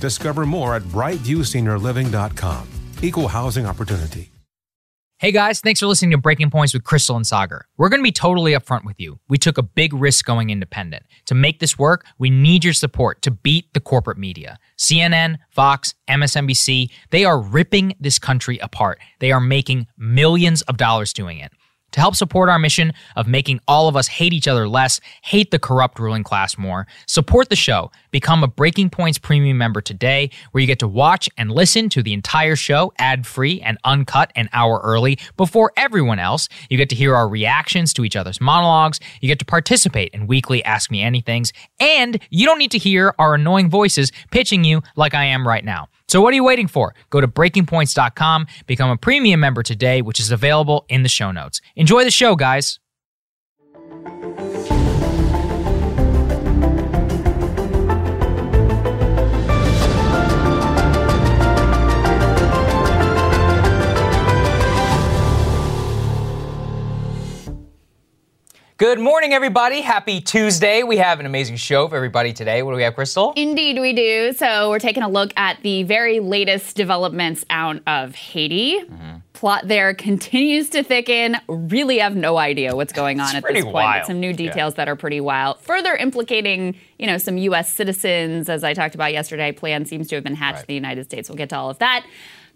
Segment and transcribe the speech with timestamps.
[0.00, 2.68] Discover more at brightviewseniorliving.com.
[3.02, 4.30] Equal housing opportunity.
[5.20, 7.62] Hey guys, thanks for listening to Breaking Points with Krystal and Saagar.
[7.76, 9.18] We're going to be totally upfront with you.
[9.28, 11.06] We took a big risk going independent.
[11.26, 14.58] To make this work, we need your support to beat the corporate media.
[14.78, 19.00] CNN, Fox, MSNBC, they are ripping this country apart.
[19.18, 21.50] They are making millions of dollars doing it.
[21.92, 25.50] To help support our mission of making all of us hate each other less, hate
[25.50, 27.90] the corrupt ruling class more, support the show.
[28.10, 32.02] Become a Breaking Points premium member today, where you get to watch and listen to
[32.02, 36.48] the entire show ad free and uncut an hour early before everyone else.
[36.68, 39.00] You get to hear our reactions to each other's monologues.
[39.20, 41.52] You get to participate in weekly Ask Me Anythings.
[41.80, 45.64] And you don't need to hear our annoying voices pitching you like I am right
[45.64, 45.88] now.
[46.08, 46.94] So what are you waiting for?
[47.10, 51.60] Go to breakingpoints.com, become a premium member today, which is available in the show notes.
[51.78, 52.80] Enjoy the show, guys.
[68.76, 69.80] Good morning, everybody.
[69.80, 70.82] Happy Tuesday.
[70.82, 72.64] We have an amazing show for everybody today.
[72.64, 73.32] What do we have, Krystal?
[73.36, 74.32] Indeed, we do.
[74.32, 78.80] So, we're taking a look at the very latest developments out of Haiti.
[78.80, 79.16] Mm-hmm.
[79.38, 81.36] Plot there continues to thicken.
[81.46, 83.72] Really have no idea what's going on it's at this point.
[83.72, 84.06] Wild.
[84.06, 84.78] Some new details yeah.
[84.78, 85.60] that are pretty wild.
[85.60, 87.72] Further implicating, you know, some U.S.
[87.72, 89.52] citizens, as I talked about yesterday.
[89.52, 90.62] Plan seems to have been hatched right.
[90.62, 91.28] in the United States.
[91.28, 92.04] We'll get to all of that.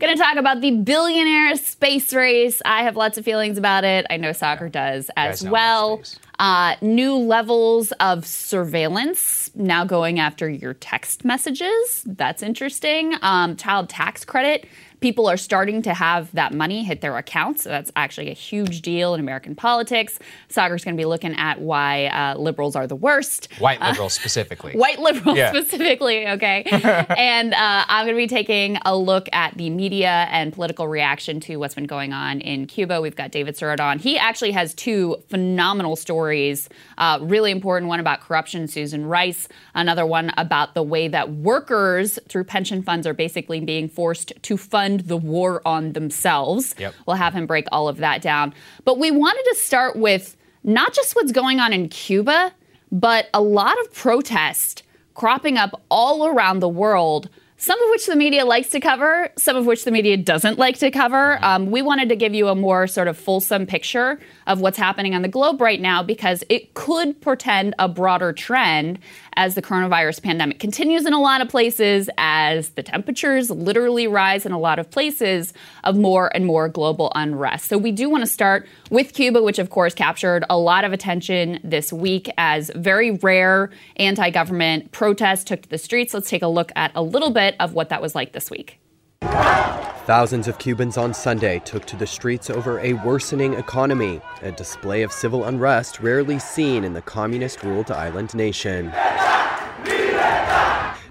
[0.00, 2.60] Going to talk about the billionaire space race.
[2.65, 4.04] I have lots of feelings about it.
[4.10, 6.03] I know Saagar does as well.
[6.41, 12.03] Uh, new levels of surveillance now going after your text messages.
[12.04, 13.14] That's interesting.
[13.22, 14.66] Um, child tax credit
[15.03, 17.65] people are starting to have that money hit their accounts.
[17.65, 20.19] So that's actually a huge deal in American politics.
[20.49, 23.49] Saagar's going to be looking at why uh, liberals are the worst.
[23.59, 24.73] White uh, liberals uh, specifically.
[24.77, 25.51] White liberals yeah.
[25.51, 26.62] specifically, okay.
[27.19, 31.41] and uh, I'm going to be taking a look at the media and political reaction
[31.41, 33.01] to what's been going on in Cuba.
[33.01, 33.99] We've got David Sirota on.
[33.99, 36.69] He actually has two phenomenal stories.
[36.97, 39.49] Uh, really important one about corruption, Susan Rice.
[39.75, 44.57] Another one about the way that workers through pension funds are basically being forced to
[44.57, 46.75] fund the war on themselves.
[46.79, 46.95] Yep.
[47.07, 48.55] We'll have him break all of that down.
[48.85, 52.53] But we wanted to start with not just what's going on in Cuba,
[52.91, 54.83] but a lot of protest
[55.15, 57.29] cropping up all around the world
[57.63, 60.79] some of which the media likes to cover, some of which the media doesn't like
[60.79, 61.37] to cover.
[61.37, 61.45] Mm-hmm.
[61.45, 65.15] Um, we wanted to give you a more sort of fulsome picture of what's happening
[65.15, 68.99] on the globe right now because it could portend a broader trend
[69.37, 74.45] as the coronavirus pandemic continues in a lot of places, as the temperatures literally rise
[74.45, 75.53] in a lot of places
[75.85, 77.67] of more and more global unrest.
[77.67, 80.93] So we do want to start with Cuba, which of course captured a lot of
[80.93, 86.12] attention this week as very rare anti government protests took to the streets.
[86.12, 88.81] Let's take a look at a little bit of what that was like this week.
[89.23, 95.03] Thousands of Cubans on Sunday took to the streets over a worsening economy, a display
[95.03, 98.93] of civil unrest rarely seen in the communist ruled island nation.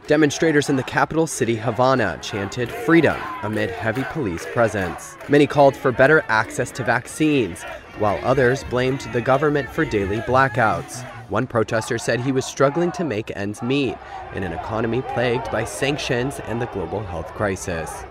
[0.08, 5.16] Demonstrators in the capital city Havana chanted freedom amid heavy police presence.
[5.30, 7.64] Many called for better access to vaccines,
[7.98, 11.08] while others blamed the government for daily blackouts.
[11.32, 13.96] One protester said he was struggling to make ends meet
[14.36, 18.04] in an economy plagued by sanctions and the global health crisis.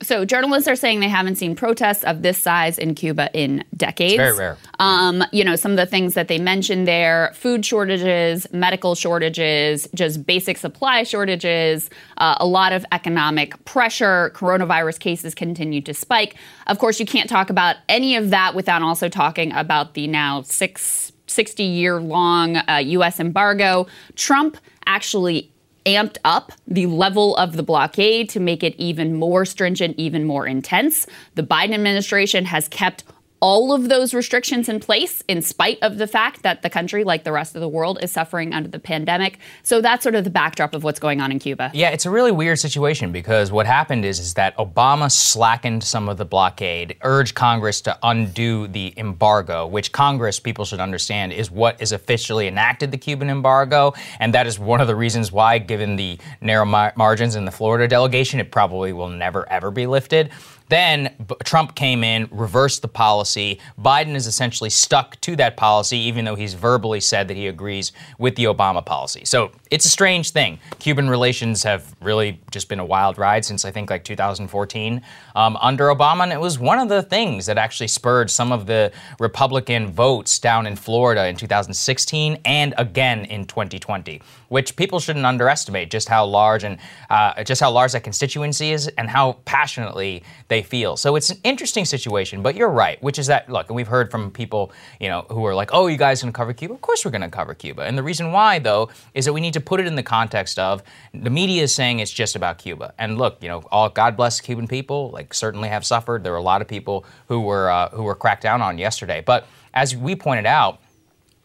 [0.00, 4.14] So journalists are saying they haven't seen protests of this size in Cuba in decades.
[4.14, 4.58] It's very rare.
[4.78, 9.86] Um, you know, some of the things that they mentioned there: food shortages, medical shortages,
[9.94, 14.32] just basic supply shortages, uh, a lot of economic pressure.
[14.34, 16.36] Coronavirus cases continue to spike.
[16.66, 20.40] Of course, you can't talk about any of that without also talking about the now
[20.42, 21.03] six
[21.34, 23.20] 60 year long uh, U.S.
[23.20, 23.86] embargo.
[24.16, 25.50] Trump actually
[25.86, 30.46] amped up the level of the blockade to make it even more stringent, even more
[30.46, 31.06] intense.
[31.34, 33.04] The Biden administration has kept
[33.44, 37.24] all of those restrictions in place in spite of the fact that the country, like
[37.24, 39.38] the rest of the world, is suffering under the pandemic.
[39.62, 41.70] So that's sort of the backdrop of what's going on in Cuba.
[41.74, 46.08] Yeah, it's a really weird situation because what happened is, is that Obama slackened some
[46.08, 51.50] of the blockade, urged Congress to undo the embargo, which Congress, people should understand, is
[51.50, 53.92] what is officially enacted the Cuban embargo.
[54.20, 57.52] And that is one of the reasons why, given the narrow mar- margins in the
[57.52, 60.30] Florida delegation, it probably will never, ever be lifted.
[60.68, 63.60] Then B- Trump came in, reversed the policy.
[63.78, 67.92] Biden is essentially stuck to that policy, even though he's verbally said that he agrees
[68.18, 69.24] with the Obama policy.
[69.24, 70.60] So it's a strange thing.
[70.78, 75.02] Cuban relations have really just been a wild ride since I think like 2014
[75.34, 76.22] um, under Obama.
[76.22, 80.38] And it was one of the things that actually spurred some of the Republican votes
[80.38, 86.24] down in Florida in 2016 and again in 2020, which people shouldn't underestimate just how
[86.24, 86.78] large and
[87.10, 90.96] uh, just how large that constituency is and how passionately they feel.
[90.96, 94.12] So it's an interesting situation, but you're right, which is that look, and we've heard
[94.12, 94.70] from people,
[95.00, 97.10] you know, who are like, "Oh, you guys going to cover Cuba?" Of course we're
[97.10, 97.82] going to cover Cuba.
[97.82, 100.58] And the reason why though is that we need to put it in the context
[100.58, 100.82] of
[101.12, 102.94] the media is saying it's just about Cuba.
[102.98, 106.24] And look, you know, all God bless Cuban people, like certainly have suffered.
[106.24, 109.22] There were a lot of people who were uh, who were cracked down on yesterday.
[109.24, 110.80] But as we pointed out,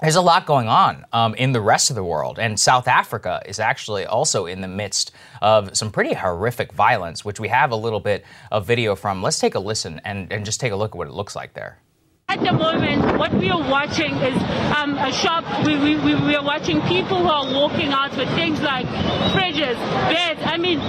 [0.02, 3.42] there's a lot going on um, in the rest of the world, and South Africa
[3.46, 5.12] is actually also in the midst
[5.42, 9.22] of some pretty horrific violence, which we have a little bit of video from.
[9.22, 11.54] Let's take a listen and, and just take a look at what it looks like
[11.54, 11.80] there.
[12.30, 14.38] At the moment, what we are watching is
[14.78, 15.44] um, a shop.
[15.66, 18.86] We, we, we are watching people who are walking out with things like
[19.34, 19.76] fridges,
[20.14, 20.40] beds.
[20.46, 20.80] I mean,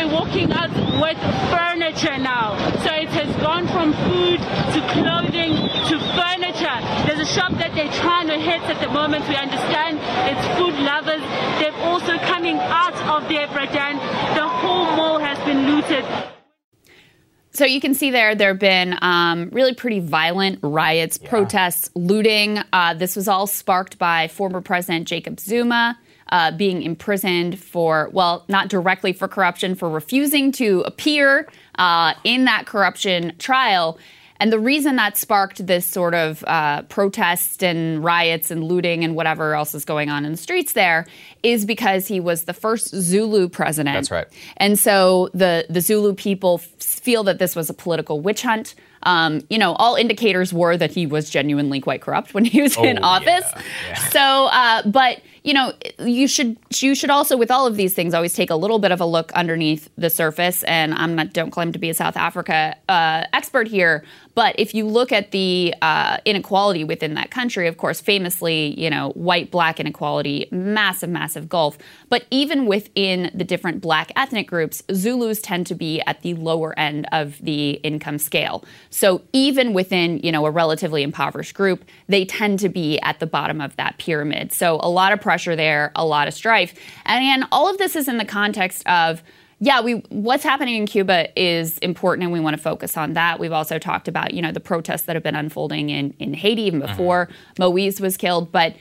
[0.00, 1.18] they're walking out with
[1.52, 2.56] furniture now.
[2.80, 5.52] So it has gone from food to clothing
[5.92, 6.78] to furniture.
[7.04, 9.28] There's a shop that they're trying to hit at the moment.
[9.28, 11.20] We understand it's food lovers.
[11.60, 14.00] They're also coming out of their pretend.
[14.36, 16.39] The whole mall has been looted.
[17.52, 21.28] So you can see there, there have been um, really pretty violent riots, yeah.
[21.28, 22.60] protests, looting.
[22.72, 25.98] Uh, this was all sparked by former President Jacob Zuma
[26.30, 31.48] uh, being imprisoned for, well, not directly for corruption, for refusing to appear
[31.78, 33.98] uh, in that corruption trial.
[34.40, 39.14] And the reason that sparked this sort of uh, protest and riots and looting and
[39.14, 41.06] whatever else is going on in the streets there
[41.42, 43.94] is because he was the first Zulu president.
[43.94, 44.26] That's right.
[44.56, 48.74] And so the, the Zulu people feel that this was a political witch hunt.
[49.02, 52.76] Um, you know, all indicators were that he was genuinely quite corrupt when he was
[52.76, 53.44] oh, in office.
[53.54, 53.94] Yeah, yeah.
[54.08, 58.14] So, uh, but you know, you should you should also with all of these things
[58.14, 60.62] always take a little bit of a look underneath the surface.
[60.64, 64.04] And I'm not don't claim to be a South Africa uh, expert here,
[64.34, 68.88] but if you look at the uh, inequality within that country, of course, famously, you
[68.88, 71.76] know, white black inequality, massive, massive gulf.
[72.08, 76.78] But even within the different black ethnic groups, Zulus tend to be at the lower
[76.78, 78.64] end of the income scale.
[78.90, 83.26] So even within, you know, a relatively impoverished group, they tend to be at the
[83.26, 84.52] bottom of that pyramid.
[84.52, 86.74] So a lot of pressure there, a lot of strife.
[87.06, 89.22] And again, all of this is in the context of
[89.60, 93.38] yeah, we what's happening in Cuba is important, and we want to focus on that.
[93.38, 96.62] We've also talked about you know the protests that have been unfolding in in Haiti
[96.62, 96.92] even uh-huh.
[96.92, 97.70] before uh-huh.
[97.70, 98.74] Moise was killed, but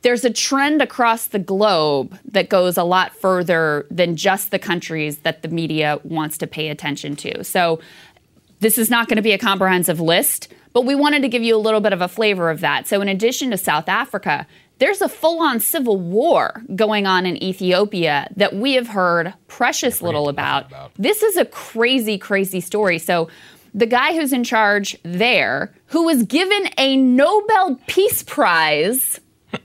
[0.00, 5.18] there's a trend across the globe that goes a lot further than just the countries
[5.18, 7.44] that the media wants to pay attention to.
[7.44, 7.78] So
[8.60, 11.54] this is not going to be a comprehensive list, but we wanted to give you
[11.54, 12.86] a little bit of a flavor of that.
[12.86, 14.46] So in addition to South Africa,
[14.80, 20.02] there's a full on civil war going on in Ethiopia that we have heard precious
[20.02, 20.66] little about.
[20.66, 20.92] about.
[20.96, 22.98] This is a crazy, crazy story.
[22.98, 23.28] So,
[23.72, 29.20] the guy who's in charge there, who was given a Nobel Peace Prize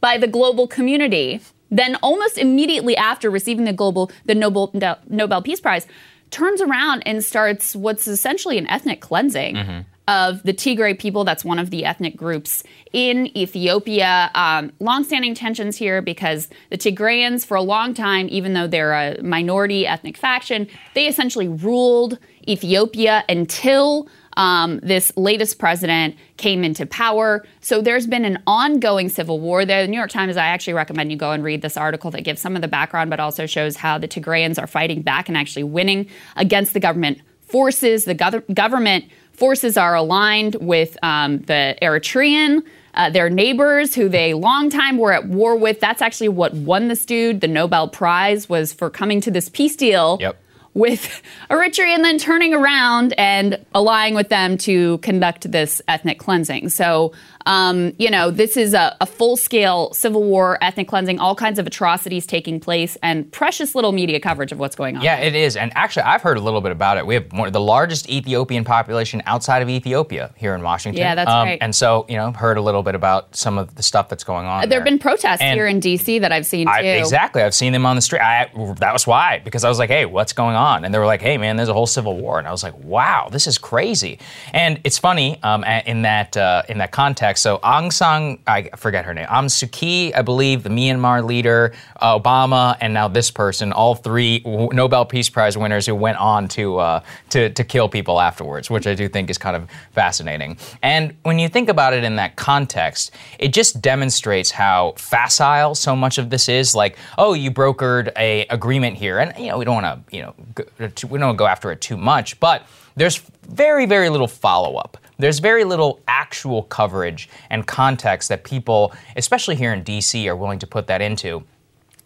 [0.00, 4.70] by the global community, then almost immediately after receiving the global the Nobel
[5.08, 5.86] Nobel Peace Prize,
[6.30, 9.56] turns around and starts what's essentially an ethnic cleansing.
[9.56, 11.24] Mm-hmm of the Tigray people.
[11.24, 14.30] That's one of the ethnic groups in Ethiopia.
[14.34, 19.22] Um, longstanding tensions here because the Tigrayans, for a long time, even though they're a
[19.22, 22.18] minority ethnic faction, they essentially ruled
[22.48, 27.44] Ethiopia until um, this latest president came into power.
[27.60, 29.82] So there's been an ongoing civil war there.
[29.82, 32.40] The New York Times, I actually recommend you go and read this article that gives
[32.40, 35.64] some of the background, but also shows how the Tigrayans are fighting back and actually
[35.64, 38.06] winning against the government forces.
[38.06, 42.62] The go- government forces are aligned with um, the Eritrean.
[42.94, 46.88] Uh, their neighbors, who they long time were at war with, that's actually what won
[46.88, 50.38] this dude the Nobel Prize was for coming to this peace deal Yep.
[50.74, 56.68] with Eritrea and then turning around and allying with them to conduct this ethnic cleansing.
[56.68, 57.12] So,
[57.46, 61.58] um, you know, this is a, a full scale civil war, ethnic cleansing, all kinds
[61.58, 65.02] of atrocities taking place, and precious little media coverage of what's going on.
[65.02, 65.56] Yeah, it is.
[65.56, 67.06] And actually, I've heard a little bit about it.
[67.06, 71.00] We have the largest Ethiopian population outside of Ethiopia here in Washington.
[71.00, 71.58] Yeah, that's um, right.
[71.60, 74.46] And so, you know, heard a little bit about some of the stuff that's going
[74.46, 74.68] on.
[74.68, 76.20] There have been protests And here in D.C.
[76.20, 76.72] that I've seen too.
[76.72, 77.42] I, exactly.
[77.42, 78.20] I've seen them on the street.
[78.20, 80.84] I, that was why, because I was like, hey, what's going on?
[80.84, 82.38] And they were like, hey, man, there's a whole civil war.
[82.38, 84.18] And I was like, wow, this is crazy.
[84.52, 87.31] And it's funny um, in that uh, in that context.
[87.36, 91.72] So Aung San, I forget her name, Aung Suu Kyi, I believe, the Myanmar leader,
[92.00, 96.48] uh, Obama, and now this person, all three Nobel Peace Prize winners who went on
[96.48, 100.56] to uh, to to kill people afterwards, which I do think is kind of fascinating.
[100.82, 105.94] And when you think about it in that context, it just demonstrates how facile so
[105.96, 106.74] much of this is.
[106.74, 110.22] Like, oh, you brokered a agreement here, and you know we don't want to, you
[110.22, 110.64] know, go,
[111.08, 114.98] we don't go after it too much, but there's very very little follow up.
[115.18, 120.58] There's very little actual coverage and context that people, especially here in DC, are willing
[120.58, 121.44] to put that into.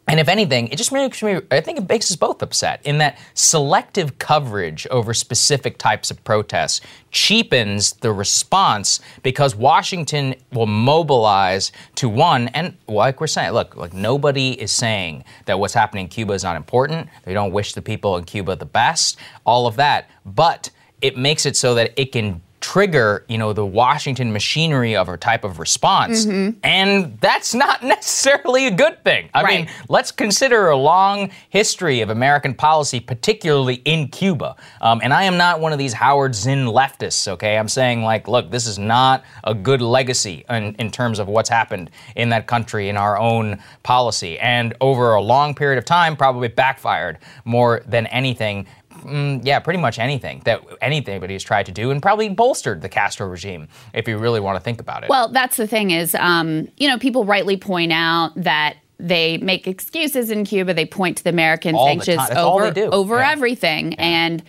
[0.08, 2.98] And if anything, it just makes me, I think it makes us both upset in
[2.98, 11.72] that selective coverage over specific types of protests cheapens the response because Washington will mobilize
[11.96, 16.08] to one, and like we're saying, look, like nobody is saying that what's happening in
[16.08, 17.08] Cuba is not important.
[17.25, 20.08] They don't wish the people in Cuba the best, all of that.
[20.25, 20.70] But
[21.00, 25.16] it makes it so that it can trigger, you know, the Washington machinery of a
[25.16, 26.26] type of response.
[26.64, 29.30] And that's not necessarily a good thing.
[29.32, 34.56] I mean, let's consider a long history of American policy, particularly in Cuba.
[34.80, 37.56] Um, and I am not one of these Howard Zinn leftists, okay?
[37.56, 41.49] I'm saying, like, look, this is not a good legacy in, in terms of what's
[41.49, 44.40] happened in that country in our own policy.
[44.40, 48.66] And over a long period of time, probably backfired more than anything.
[49.03, 52.88] Mm, yeah, pretty much anything that anybody has tried to do, and probably bolstered the
[52.88, 55.09] Castro regime, if you really want to think about it.
[55.11, 59.67] Well, that's the thing is, um, you know, people rightly point out that they make
[59.67, 60.73] excuses in Cuba.
[60.75, 63.31] They point to the American All the sanctions all over over Yeah.
[63.31, 64.43] everything, and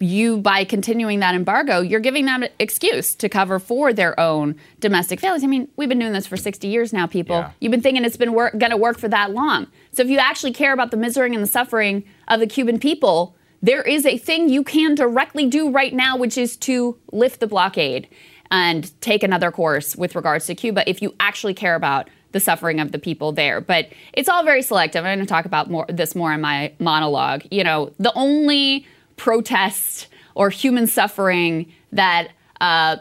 [0.00, 4.56] you by continuing that embargo, you're giving them an excuse to cover for their own
[4.80, 5.44] domestic failures.
[5.44, 7.36] I mean, we've been doing this for 60 years now, people.
[7.36, 7.50] Yeah.
[7.60, 9.68] You've been thinking it's been wor- going to work for that long.
[9.92, 13.36] So if you actually care about the misery and the suffering of the Cuban people,
[13.62, 17.46] there is a thing you can directly do right now, which is to lift the
[17.46, 18.08] blockade
[18.50, 22.80] and take another course with regards to Cuba if you actually care about the suffering
[22.80, 23.60] of the people there.
[23.60, 25.04] But it's all very selective.
[25.04, 27.42] I'm going to talk about more this more in my monologue.
[27.50, 32.28] You know, the only protest or human suffering that
[32.60, 32.96] uh,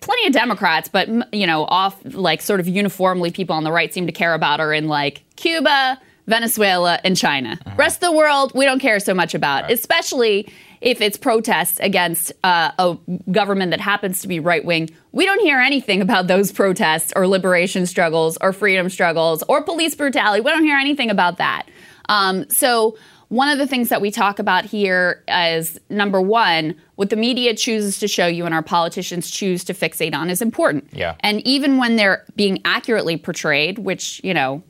[0.00, 3.92] plenty of Democrats, but you know, off like sort of uniformly people on the right
[3.92, 7.58] seem to care about are in like Cuba, Venezuela, and China.
[7.76, 10.48] Rest of the world, we don't care so much about, especially
[10.80, 12.96] if it's protests against uh, a
[13.30, 14.90] government that happens to be right wing.
[15.12, 19.94] We don't hear anything about those protests or liberation struggles or freedom struggles or police
[19.94, 20.40] brutality.
[20.40, 21.66] We don't hear anything about that.
[22.08, 22.96] Um, so
[23.28, 27.54] one of the things that we talk about here is number one, what the media
[27.54, 30.88] chooses to show you and our politicians choose to fixate on is important.
[30.92, 31.14] Yeah.
[31.20, 34.62] And even when they're being accurately portrayed, which, you know,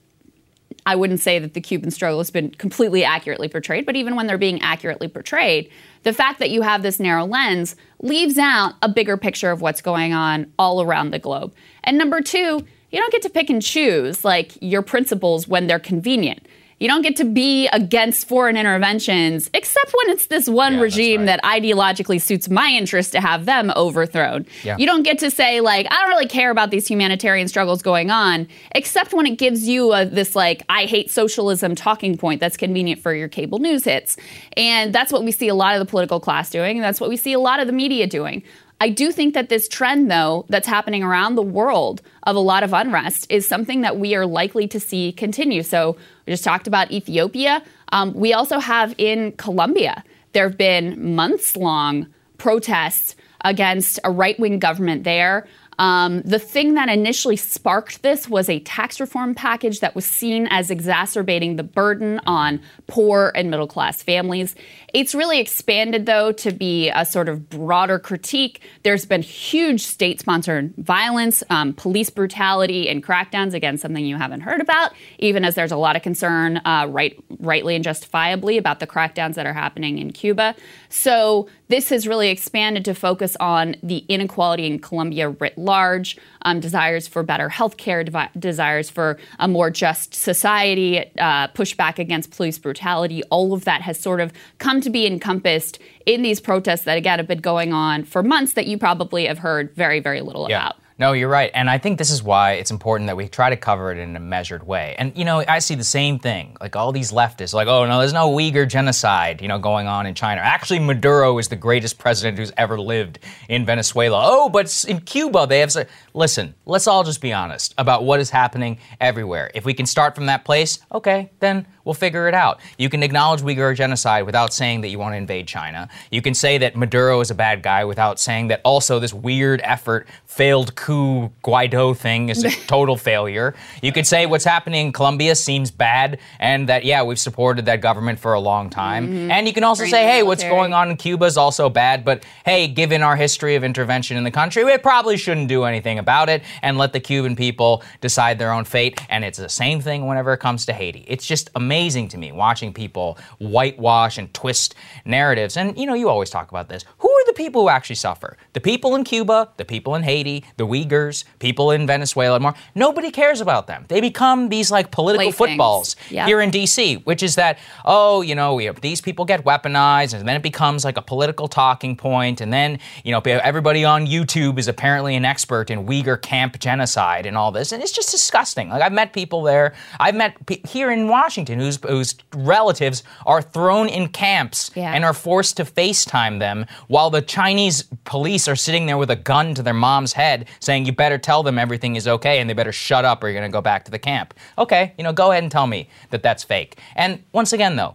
[0.85, 4.27] I wouldn't say that the Cuban struggle has been completely accurately portrayed, but even when
[4.27, 5.71] they're being accurately portrayed,
[6.03, 9.81] the fact that you have this narrow lens leaves out a bigger picture of what's
[9.81, 11.55] going on all around the globe.
[11.85, 15.79] And number two, you don't get to pick and choose like your principles when they're
[15.79, 16.47] convenient.
[16.83, 21.21] You don't get to be against foreign interventions, except when it's this one Yeah, regime
[21.21, 21.27] right.
[21.27, 24.47] that ideologically suits my interest to have them overthrown.
[24.65, 24.77] Yeah.
[24.79, 28.11] You don't get to say, like, I don't really care about these humanitarian struggles going
[28.11, 32.57] on, except when it gives you a, this, like, I hate socialism talking point that's
[32.57, 34.17] convenient for your cable news hits.
[34.57, 37.09] And that's what we see a lot of the political class doing, and that's what
[37.09, 38.43] we see a lot of the media doing.
[38.81, 42.65] I do think that this trend, though, that's happening around the world of a lot
[42.65, 45.63] of unrest is something that we are likely to see continue.
[45.63, 45.97] So
[46.27, 47.63] we just talked about Ethiopia.
[47.93, 52.07] Um, we also have in Colombia, there have been months long
[52.39, 55.47] protests against a right wing government there.
[55.79, 60.47] Um, the thing that initially sparked this was a tax reform package that was seen
[60.51, 64.55] as exacerbating the burden on poor and middle class families.
[64.95, 68.61] It's really expanded, though, to be a sort of broader critique.
[68.83, 74.43] There's been huge state sponsored violence, um, police brutality, and crackdowns against something you haven't
[74.43, 78.81] heard about, even as there's a lot of concern, uh, right, rightly and justifiably, about
[78.81, 80.55] the crackdowns that are happening in Cuba.
[80.91, 86.61] So this has really expanded to focus on the inequality in Colombia writ large, um,
[86.61, 92.31] desires for better health care, devi- desires for a more just society, uh, pushback against
[92.31, 93.23] police brutality.
[93.31, 97.19] All of that has sort of come to be encompassed in these protests that, again,
[97.19, 100.67] have been going on for months that you probably have heard very, very little Yeah.
[100.67, 100.77] about.
[100.99, 101.51] No, you're right.
[101.53, 104.15] And I think this is why it's important that we try to cover it in
[104.15, 104.95] a measured way.
[104.99, 106.57] And, you know, I see the same thing.
[106.61, 110.07] Like all these leftists, like, oh, no, there's no Uyghur genocide, you know, going on
[110.07, 110.43] in China.
[110.43, 114.21] Actually, Maduro is the greatest president who's ever lived in Venezuela.
[114.23, 115.75] Oh, but in Cuba, they have.
[116.15, 119.51] Listen, let's all just be honest about what is happening everywhere.
[119.55, 122.61] If we can start from that place, okay, then we'll figure it out.
[122.79, 125.89] You can acknowledge Uyghur genocide without saying that you want to invade China.
[126.11, 129.61] You can say that Maduro is a bad guy without saying that also this weird
[129.65, 133.55] effort, failed coup Guaido thing is a total failure.
[133.83, 137.81] You could say what's happening in Colombia seems bad and that, yeah, we've supported that
[137.81, 139.07] government for a long time.
[139.07, 139.31] Mm-hmm.
[139.31, 142.25] And you can also say, hey, what's going on in Cuba is also bad, but
[142.45, 146.29] hey, given our history of intervention in the country, we probably shouldn't do anything about
[146.29, 149.01] it and let the Cuban people decide their own fate.
[149.09, 151.05] And it's the same thing whenever it comes to Haiti.
[151.07, 154.75] It's just amazing to me watching people whitewash and twist
[155.07, 155.57] narratives.
[155.57, 156.85] And you know, you always talk about this.
[156.99, 158.37] Who are the people who actually suffer?
[158.53, 162.55] The people in Cuba, the people in Haiti, the Uyghurs, people in Venezuela, and more.
[162.75, 163.87] Nobody cares about them.
[163.89, 165.39] They become these like political Playthings.
[165.57, 169.43] footballs here in DC, which is that, oh, you know, we have, these people get
[169.45, 173.85] weaponized, and then it becomes like a political talking point, and then, you know, everybody
[173.85, 177.93] on YouTube is apparently an expert in Uyghur camp genocide and all this, and it's
[177.93, 178.69] just disgusting.
[178.69, 183.41] Like I've met people there, I've met pe- here in Washington whose whose relatives are
[183.43, 184.93] thrown in camps Yeah.
[184.93, 189.17] and are forced to FaceTime them while the Chinese police are sitting there with a
[189.17, 192.55] gun to their mom's head saying, you better tell them everything is okay and they
[192.55, 194.35] better shut up or you're going to go back to the camp.
[194.59, 196.79] Okay, you know, go ahead and tell me that that's fake.
[196.97, 197.95] And once again, though,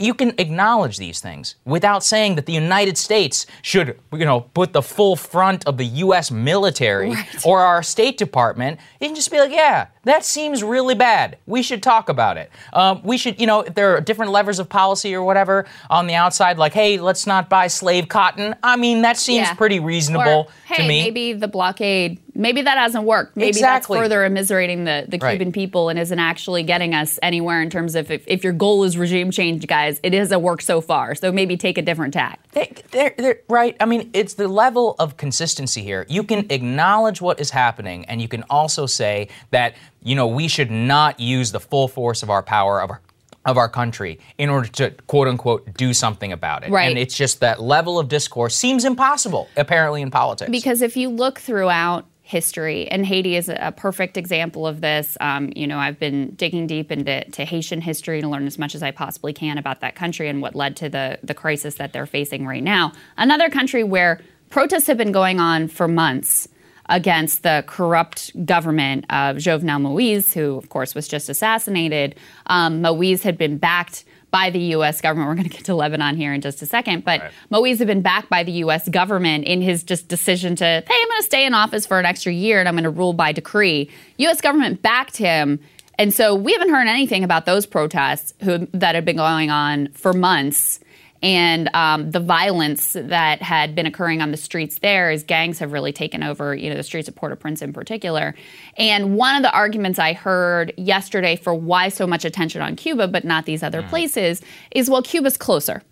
[0.00, 4.72] you can acknowledge these things without saying that the United States should, you know, put
[4.72, 6.30] the full front of the U.S.
[6.30, 7.12] military
[7.44, 8.78] or our State Department.
[9.00, 11.38] You can just be like, yeah, that seems really bad.
[11.46, 12.50] We should talk about it.
[12.72, 16.06] Um, we should, you know, if there are different levers of policy or whatever on
[16.06, 18.54] the outside, like, hey, let's not buy slave cotton.
[18.62, 19.54] I mean, that seems Yeah.
[19.54, 21.02] pretty reasonable Or, hey, to me.
[21.02, 23.36] maybe the blockade, maybe that hasn't worked.
[23.36, 23.96] Maybe Exactly.
[23.98, 25.36] that's further immiserating the, the Right.
[25.38, 28.84] Cuban people and isn't actually getting us anywhere in terms of if, if your goal
[28.84, 31.14] is regime change, guys, it hasn't worked so far.
[31.14, 32.40] So maybe take a different tack.
[32.52, 33.76] They, they're, they're, right.
[33.80, 36.06] I mean, it's the level of consistency here.
[36.08, 40.48] You can acknowledge what is happening, and you can also say that you know we
[40.48, 43.00] should not use the full force of our power of our
[43.44, 46.70] of our country in order to quote unquote do something about it.
[46.70, 46.90] Right.
[46.90, 50.50] And it's just that level of discourse seems impossible, apparently, in politics.
[50.50, 55.16] Because if you look throughout history, and Haiti is a, perfect example of this.
[55.18, 58.74] Um, you know, I've been digging deep into to Haitian history to learn as much
[58.74, 61.94] as I possibly can about that country and what led to the the crisis that
[61.94, 62.92] they're facing right now.
[63.16, 66.48] Another country where protests have been going on for months
[66.88, 72.14] against the corrupt government of Jovenel Moise, who, of course, was just assassinated.
[72.46, 75.00] Um, Moise had been backed by the U.S.
[75.00, 75.28] government.
[75.28, 78.02] We're going to get to Lebanon here in just a second, but Moise had been
[78.02, 78.88] backed by the U.S.
[78.88, 82.06] government in his just decision to, hey, I'm going to stay in office for an
[82.06, 83.90] extra year and I'm going to rule by decree.
[84.18, 84.40] U.S.
[84.40, 85.60] government backed him.
[85.98, 89.88] And so we haven't heard anything about those protests who, that had been going on
[89.92, 90.80] for months
[91.22, 95.72] and um, the violence that had been occurring on the streets there as gangs have
[95.72, 98.34] really taken over, you know, the streets of Port-au-Prince in particular.
[98.76, 103.08] And one of the arguments I heard yesterday for why so much attention on Cuba
[103.08, 105.82] but not these other places is, well, Cuba's closer.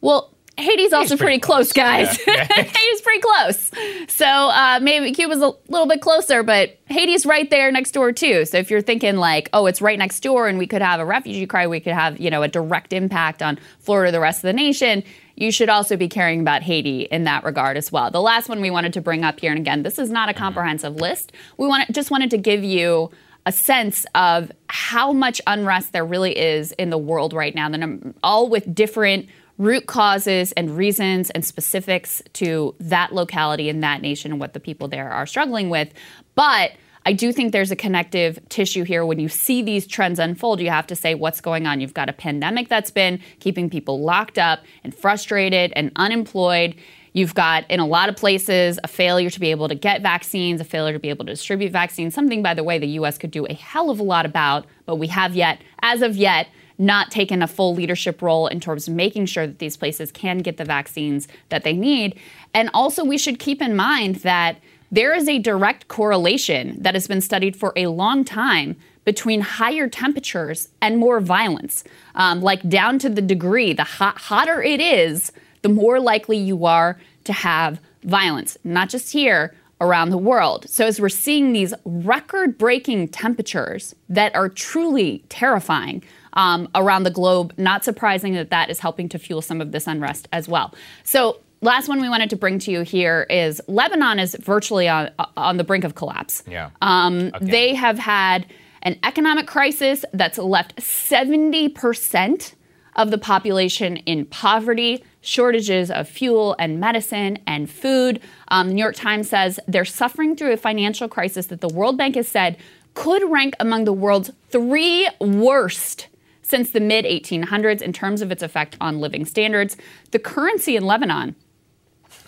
[0.00, 2.16] Well, Haiti's also pretty, pretty close, guys.
[2.16, 3.70] Haiti's pretty close.
[4.08, 8.44] So uh, maybe Cuba's a little bit closer, but Haiti's right there next door too.
[8.44, 11.04] So if you're thinking like, oh, it's right next door, and we could have a
[11.04, 14.42] refugee cry, we could have you know a direct impact on Florida, the rest of
[14.42, 15.02] the nation.
[15.36, 18.10] You should also be caring about Haiti in that regard as well.
[18.10, 20.34] The last one we wanted to bring up here, and again, this is not a
[20.34, 21.32] comprehensive list.
[21.56, 23.10] We want just wanted to give you
[23.46, 28.14] a sense of how much unrest there really is in the world right now, num-
[28.22, 34.32] all with different root causes and reasons and specifics to that locality and that nation
[34.32, 35.92] and what the people there are struggling with.
[36.34, 36.72] But
[37.06, 39.04] I do think there's a connective tissue here.
[39.04, 41.80] When you see these trends unfold, you have to say what's going on.
[41.80, 46.74] You've got a pandemic that's been keeping people locked up and frustrated and unemployed.
[47.12, 50.60] You've got, in a lot of places, a failure to be able to get vaccines,
[50.60, 53.18] a failure to be able to distribute vaccines, something, by the way, the U.S.
[53.18, 56.48] could do a hell of a lot about, but we have yet, as of yet,
[56.78, 60.38] not taken a full leadership role in terms of making sure that these places can
[60.38, 62.18] get the vaccines that they need.
[62.52, 64.58] And also, we should keep in mind that
[64.90, 69.88] there is a direct correlation that has been studied for a long time between higher
[69.88, 71.84] temperatures and more violence.
[72.14, 75.32] Um, like down to the degree, the hot, hotter it is,
[75.62, 80.68] the more likely you are to have violence, not just here, around the world.
[80.68, 86.02] So, as we're seeing these record breaking temperatures that are truly terrifying
[86.34, 89.86] um, around the globe, not surprising that that is helping to fuel some of this
[89.86, 90.74] unrest as well.
[91.02, 95.10] So, last one we wanted to bring to you here is Lebanon is virtually on,
[95.36, 96.42] on the brink of collapse.
[96.46, 96.70] Yeah.
[96.82, 98.46] Um, they have had
[98.82, 102.54] an economic crisis that's left 70%
[102.96, 108.20] of the population in poverty, shortages of fuel and medicine and food.
[108.48, 111.96] Um, the New York Times says they're suffering through a financial crisis that the World
[111.96, 112.56] Bank has said
[112.92, 116.06] could rank among the world's three worst
[116.44, 119.76] since the mid 1800s in terms of its effect on living standards.
[120.12, 121.34] The currency in Lebanon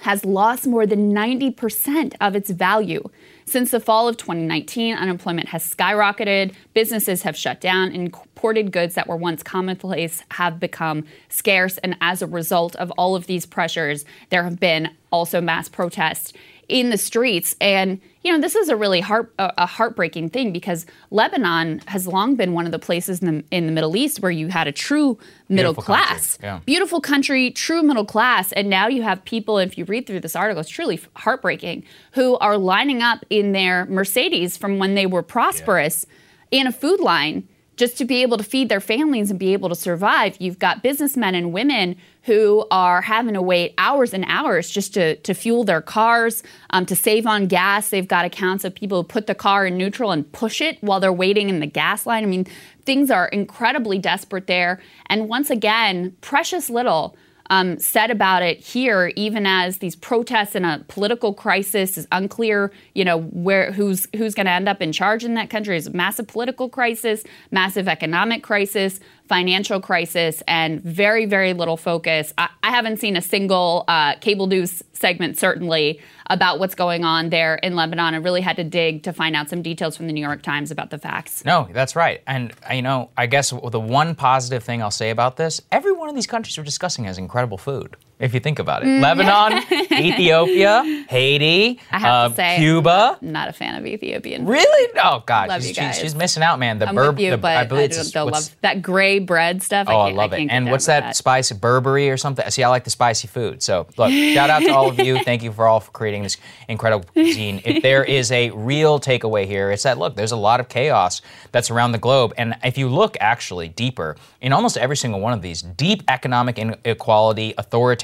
[0.01, 3.03] has lost more than 90% of its value.
[3.45, 9.07] Since the fall of 2019, unemployment has skyrocketed, businesses have shut down, imported goods that
[9.07, 11.79] were once commonplace have become scarce.
[11.79, 16.33] And as a result of all of these pressures, there have been also mass protests
[16.69, 17.55] in the streets.
[17.61, 22.35] And you know, this is a really heart a heartbreaking thing because Lebanon has long
[22.35, 24.73] been one of the places in the in the Middle East where you had a
[24.73, 26.61] true middle Beautiful class, country, yeah.
[26.67, 29.59] beautiful country, true middle class, and now you have people.
[29.59, 31.85] If you read through this article, it's truly heartbreaking.
[32.13, 36.05] Who are lining up in their Mercedes from when they were prosperous
[36.51, 39.69] in a food line just to be able to feed their families and be able
[39.69, 40.37] to survive.
[40.41, 45.15] You've got businessmen and women who are having to wait hours and hours just to,
[45.17, 47.91] to fuel their cars, um, to save on gas.
[47.91, 50.99] They've got accounts of people who put the car in neutral and push it while
[50.99, 52.25] they're waiting in the gas line.
[52.25, 52.47] I mean,
[52.85, 54.81] things are incredibly desperate there.
[55.07, 57.17] And once again, precious little
[57.51, 62.73] um, said about it here, even as these protests and a political crisis is unclear.
[62.95, 65.87] You know where who's who's going to end up in charge in that country is
[65.87, 72.33] a massive political crisis, massive economic crisis, financial crisis, and very very little focus.
[72.39, 77.31] I, I haven't seen a single uh, cable news segment certainly about what's going on
[77.31, 78.15] there in Lebanon.
[78.15, 80.71] I really had to dig to find out some details from the New York Times
[80.71, 81.45] about the facts.
[81.45, 82.23] No, that's right.
[82.27, 85.93] And, uh, you know, I guess the one positive thing I'll say about this every
[85.93, 87.97] one of these countries we're discussing has incredible food.
[88.19, 89.03] If you think about it, Mm.
[89.03, 93.19] Lebanon, Ethiopia, Haiti, I have uh, to say, Cuba.
[93.21, 94.47] I'm not a fan of Ethiopian.
[94.47, 94.93] Really?
[95.03, 96.79] Oh God, Love she's, you she's, missing out, man.
[96.79, 99.63] The I'm Berb- with you, the, but I I, believe it's love that gray bread
[99.63, 99.87] stuff.
[99.91, 100.49] Oh, I, can't, love it.
[100.51, 102.49] And what's with that, spice, berbere or something?
[102.51, 103.63] See, I like the spicy food.
[103.63, 105.19] So, look, shout out to all of you.
[105.25, 106.37] Thank you for all for creating this
[106.69, 107.61] incredible cuisine.
[107.65, 111.21] If there is a real takeaway here, it's that look, there's a lot of chaos
[111.53, 112.33] that's around the globe.
[112.39, 116.59] And if you look actually deeper, in almost every single one of these, deep economic
[116.59, 117.55] inequality,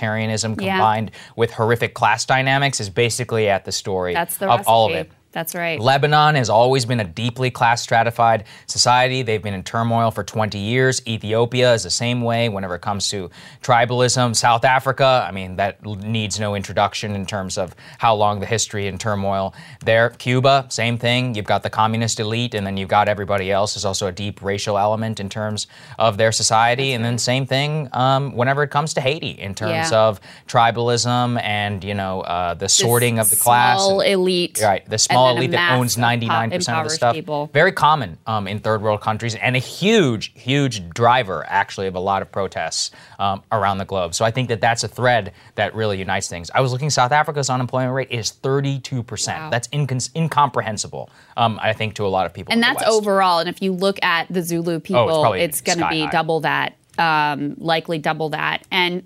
[0.03, 0.73] authoritarianism Yeah.
[0.77, 4.69] combined with horrific class dynamics is basically at the story That's the of recipe.
[4.71, 5.11] all of it.
[5.33, 5.81] That's right.
[5.81, 9.23] Lebanon has always been a deeply class stratified society.
[9.23, 11.01] They've been in turmoil for 20 years.
[11.07, 13.31] Ethiopia is the same way whenever it comes to
[13.63, 14.37] tribalism.
[14.37, 18.89] South Africa, I mean, that needs no introduction in terms of how long the history
[18.89, 20.11] and turmoil there.
[20.11, 21.35] Cuba, same thing.
[21.35, 23.75] You've got the communist elite, and then you've got everybody else.
[23.75, 25.67] There's also a deep racial element in terms
[25.99, 26.93] of their society.
[26.93, 30.01] and then same thing um, whenever it comes to Haiti in terms Yeah.
[30.09, 33.79] of tribalism and, you know, uh, the sorting of the class.
[33.81, 34.61] Small elite.
[34.63, 37.15] Right, the and small elite that owns 99% of the stuff.
[37.15, 37.51] People.
[37.53, 42.01] Very common um, in third world countries and a huge, huge driver, actually, of a
[42.01, 44.15] lot of protests um, around the globe.
[44.15, 46.51] So I think that that's a thread that really unites things.
[46.55, 49.29] I was looking, South Africa's unemployment rate is 32%.
[49.29, 49.51] Wow.
[49.51, 52.53] That's incon- incomprehensible, um, I think, to a lot of people.
[52.53, 53.39] And that's overall.
[53.39, 56.11] And if you look at the Zulu people, probably it's going to be high.
[56.11, 58.65] double that, um, likely double that.
[58.71, 59.05] And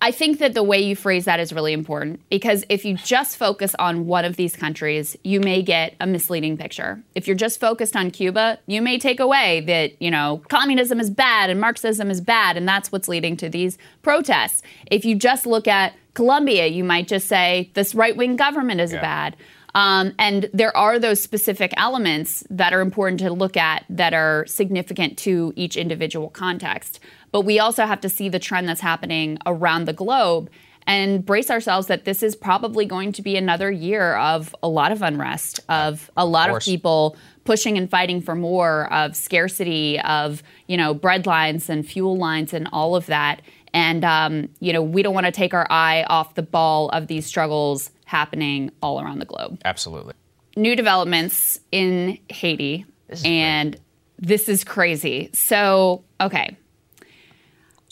[0.00, 3.38] I think that the way you phrase that is really important because if you just
[3.38, 7.02] focus on one of these countries, you may get a misleading picture.
[7.14, 11.08] If you're just focused on Cuba, you may take away that, you know, communism is
[11.08, 14.62] bad and Marxism is bad, and that's what's leading to these protests.
[14.90, 18.92] If you just look at Colombia, you might just say this right wing government is
[18.92, 19.00] Yeah.
[19.00, 19.36] bad.
[19.76, 24.46] Um, and there are those specific elements that are important to look at that are
[24.46, 27.00] significant to each individual context.
[27.34, 30.48] But we also have to see the trend that's happening around the globe
[30.86, 34.92] and brace ourselves that this is probably going to be another year of a lot
[34.92, 36.64] of unrest, of a lot of, course.
[36.64, 42.16] people pushing and fighting for more, of scarcity, of you know bread lines and fuel
[42.16, 43.42] lines and all of that.
[43.72, 47.08] And, um, you know, we don't want to take our eye off the ball of
[47.08, 49.60] these struggles happening all around the globe.
[49.64, 50.14] Absolutely.
[50.56, 52.86] New developments in Haiti.
[53.24, 53.76] and
[54.20, 55.30] this is crazy.
[55.32, 56.56] So, okay.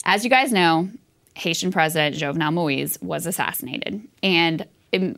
[0.05, 0.89] As you guys know,
[1.35, 4.01] Haitian President Jovenel Moise was assassinated.
[4.21, 4.67] And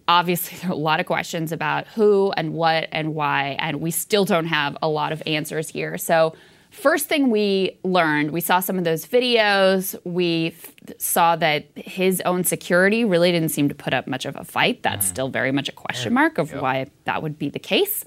[0.07, 3.91] obviously, there are a lot of questions about who and what and why, and we
[3.91, 5.97] still don't have a lot of answers here.
[5.97, 6.35] So,
[6.71, 9.95] first thing we learned, we saw some of those videos.
[10.03, 14.35] We f- saw that his own security really didn't seem to put up much of
[14.35, 14.83] a fight.
[14.83, 18.03] That's still very much a question mark of why that would be the case.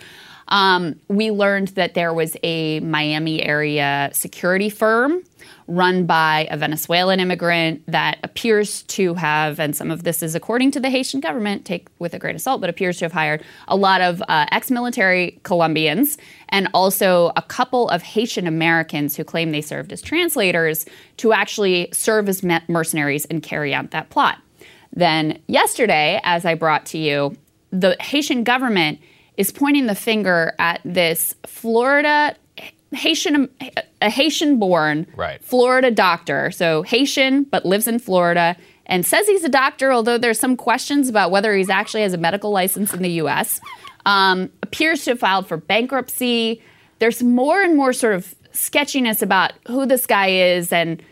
[0.48, 5.22] Um, we learned that there was a Miami area security firm
[5.68, 10.70] run by a Venezuelan immigrant that appears to have, and some of this is according
[10.72, 13.44] to the Haitian government, take with a grain of salt, but appears to have hired
[13.68, 16.16] a lot of uh, ex military Colombians
[16.48, 20.86] and also a couple of Haitian Americans who claim they served as translators
[21.18, 24.38] to actually serve as mercenaries and carry out that plot.
[24.92, 27.36] Then, yesterday, as I brought to you,
[27.70, 29.00] the Haitian government
[29.36, 32.34] is pointing the finger at this Florida
[32.92, 33.48] Haitian
[34.00, 35.42] a Haitian born Right.
[35.42, 36.50] Florida doctor.
[36.50, 41.08] So Haitian but lives in Florida and says he's a doctor although there's some questions
[41.08, 43.60] about whether he's actually has a medical license in the US.
[44.06, 46.62] Um, appears to have filed for bankruptcy.
[46.98, 51.02] There's more and more sort of sketchiness about who this guy is and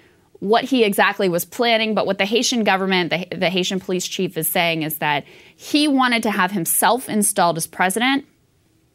[0.40, 1.94] what he exactly was planning.
[1.94, 5.24] But what the Haitian government, the, the Haitian police chief, is saying is that
[5.56, 8.24] he wanted to have himself installed as president.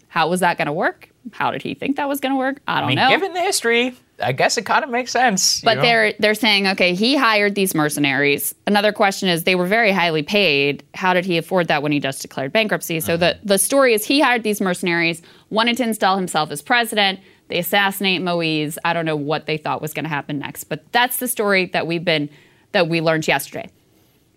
[0.07, 1.10] How was that going to work?
[1.31, 2.61] How did he think that was going to work?
[2.67, 3.09] I don't I mean, know.
[3.09, 5.61] given the history, I guess it kind of makes sense.
[5.61, 5.81] you But know?
[5.81, 8.55] they're they're saying, okay, he hired these mercenaries.
[8.67, 10.83] Another question is they were very highly paid.
[10.93, 12.99] How did he afford that when he just declared bankruptcy?
[12.99, 13.47] So the, mm-hmm.
[13.47, 17.19] the story is he hired these mercenaries, wanted to install himself as president.
[17.47, 18.77] They assassinate Moise.
[18.85, 21.65] I don't know what they thought was going to happen next, but that's the story
[21.67, 22.29] that we've been
[22.71, 23.69] that we learned yesterday.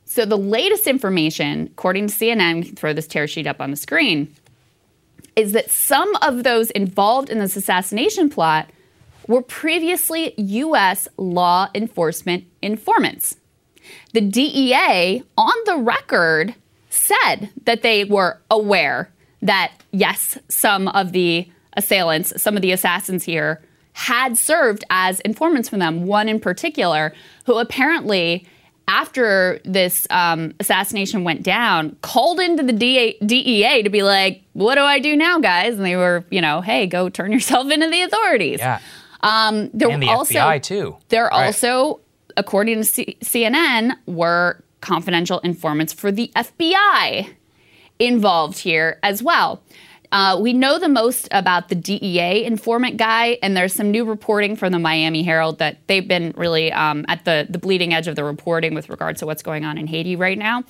[0.07, 3.71] So the latest information, according to CNN, we can throw this tear sheet up on
[3.71, 4.35] the screen,
[5.37, 8.71] is that some of those involved in this assassination plot
[9.27, 11.09] were previously U.S.
[11.17, 13.37] law enforcement informants.
[14.13, 16.55] The DEA, on the record,
[16.89, 19.11] said that they were aware
[19.43, 25.69] that, yes, some of the assailants, some of the assassins here, had served as informants
[25.69, 26.07] for them.
[26.07, 27.15] One in particular,
[27.47, 28.47] who apparently,
[28.87, 34.75] after this um, assassination went down, called into the DA, DEA to be like, "What
[34.75, 37.89] do I do now, guys?" And they were, you know, "Hey, go turn yourself into
[37.89, 38.81] the authorities." yeah.
[39.23, 40.97] Um, there And the were also, FBI, too.
[41.09, 41.47] There Right.
[41.47, 42.01] also,
[42.37, 47.31] according to C- CNN, were confidential informants for the FBI
[47.99, 49.63] involved here as well.
[50.15, 54.55] Uh, we know the most about the DEA informant guy, and there's some new reporting
[54.55, 58.15] from the Miami Herald that they've been really um, at the, the bleeding edge of
[58.15, 60.63] the reporting with regards to what's going on in Haiti right now.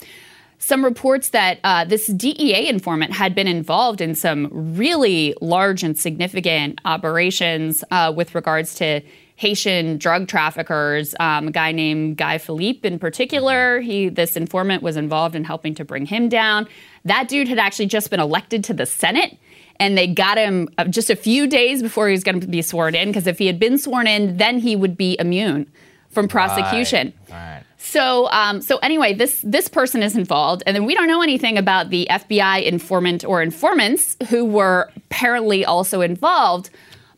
[0.56, 5.98] Some reports that uh, this DEA informant had been involved in some really large and
[5.98, 9.02] significant operations uh, with regards to
[9.36, 11.14] Haitian drug traffickers.
[11.20, 15.74] Um, a guy named Guy Philippe, in particular, he this informant was involved in helping
[15.74, 16.68] to bring him down.
[17.04, 19.38] That dude had actually just been elected to the Senate.
[19.80, 22.62] And they got him uh, just a few days before he was going to be
[22.62, 25.68] sworn in, because if he had been sworn in, then he would be immune
[26.10, 27.12] from prosecution.
[27.28, 27.64] Right.
[27.76, 31.58] So, um, so anyway, this this person is involved, and then we don't know anything
[31.58, 36.70] about the FBI informant or informants who were apparently also involved.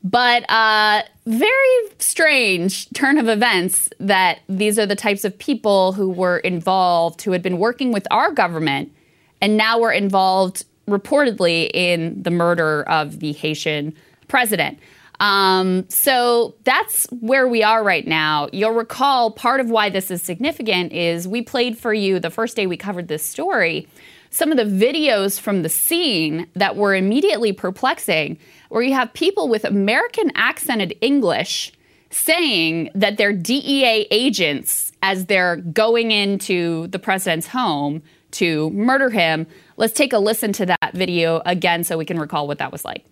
[0.02, 6.10] But uh, very strange turn of events that these are the types of people who
[6.10, 8.92] were involved, who had been working with our government,
[9.40, 13.94] and now we're involved reportedly in the murder of the Haitian
[14.28, 14.78] president.
[15.18, 18.48] Um, so that's where we are right now.
[18.52, 22.54] You'll recall part of why this is significant is we played for you the first
[22.54, 23.88] day we covered this story
[24.36, 29.48] some of the videos from the scene that were immediately perplexing, where you have people
[29.48, 31.72] with American accented English
[32.10, 38.02] saying that they're DEA agents as they're going into the president's home
[38.36, 39.46] to murder him.
[39.76, 42.84] Let's take a listen to that video again so we can recall what that was
[42.84, 43.04] like.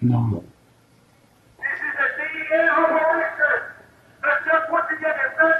[0.00, 0.44] No.
[1.58, 3.56] This is the DEA operation.
[4.22, 5.54] Let's just put together, son.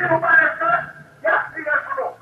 [0.00, 0.90] Little by son.
[1.22, 1.66] Yes, yes,
[1.98, 2.14] no.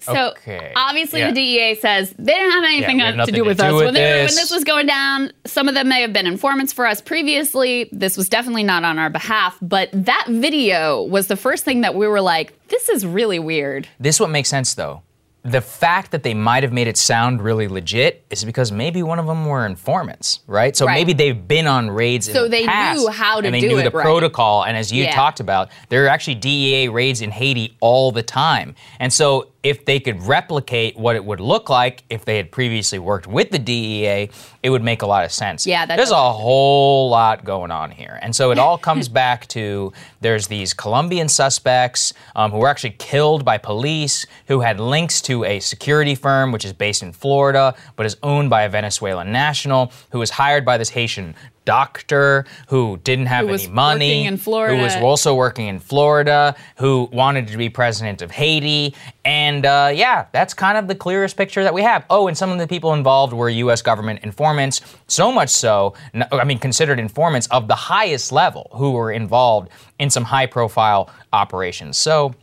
[0.00, 0.72] So Okay.
[0.76, 1.28] obviously Yeah.
[1.28, 3.84] the DEA says they didn't have anything have to do to with do us with
[3.86, 4.36] when, they were- when this.
[4.40, 5.32] this was going down.
[5.46, 7.88] Some of them may have been informants for us previously.
[7.92, 11.94] This was definitely not on our behalf, but that video was the first thing that
[11.94, 15.02] we were like, "This is really weird." This what makes sense though.
[15.42, 19.18] the fact that they might have made it sound really legit is because maybe one
[19.18, 20.76] of them were informants, right?
[20.76, 20.92] So Right.
[20.96, 23.68] maybe they've been on raids in So the they knew how to and they do
[23.68, 24.04] knew it the right.
[24.04, 24.64] protocol.
[24.64, 25.14] And as you Yeah.
[25.14, 28.74] talked about, there are actually DEA raids in Haiti all the time.
[28.98, 32.98] And so if they could replicate what it would look like if they had previously
[32.98, 34.30] worked with the DEA,
[34.62, 35.66] it would make a lot of sense.
[35.66, 38.18] Yeah, there's a whole lot going on here.
[38.22, 42.96] And so it all comes back to there's these Colombian suspects um, who were actually
[42.98, 47.74] killed by police who had links to a security firm which is based in Florida
[47.96, 51.34] but is owned by a Venezuelan national who was hired by this Haitian
[51.70, 57.46] doctor who didn't have Who any money who was also working in Florida, who wanted
[57.46, 58.92] to be president of Haiti.
[59.24, 62.04] And uh, yeah, that's kind of the clearest picture that we have.
[62.10, 63.82] Oh, and some of the people involved were U.S.
[63.82, 65.94] government informants, so much so,
[66.32, 69.68] I mean, considered informants of the highest level who were involved
[70.00, 71.98] in some high profile operations.
[71.98, 72.34] So.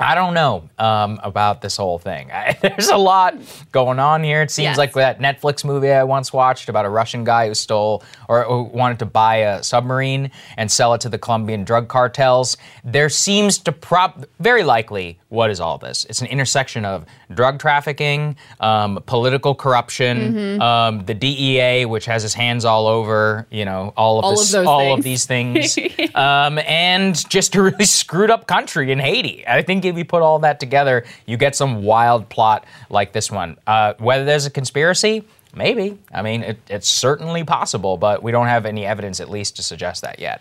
[0.00, 2.30] I don't know um, about this whole thing.
[2.32, 3.34] I, there's a lot
[3.72, 4.42] going on here.
[4.42, 4.78] It seems Yes.
[4.78, 8.62] like that Netflix movie I once watched about a Russian guy who stole or who
[8.64, 12.56] wanted to buy a submarine and sell it to the Colombian drug cartels.
[12.84, 16.04] There seems to prop very likely what is all this?
[16.06, 20.00] It's an intersection of drug trafficking, um, political corruption,
[20.34, 20.60] Mm-hmm.
[20.60, 24.52] um, the DEA, which has its hands all over, you know, all of All this,
[24.54, 25.78] of all of these things,
[26.16, 29.46] um, and just a really screwed up country in Haiti.
[29.46, 33.58] I think if put all that together, you get some wild plot like this one.
[33.66, 35.24] Uh, whether there's a conspiracy,
[35.54, 35.98] maybe.
[36.12, 39.62] I mean, it, it's certainly possible, but we don't have any evidence, at least, to
[39.62, 40.40] suggest that yet.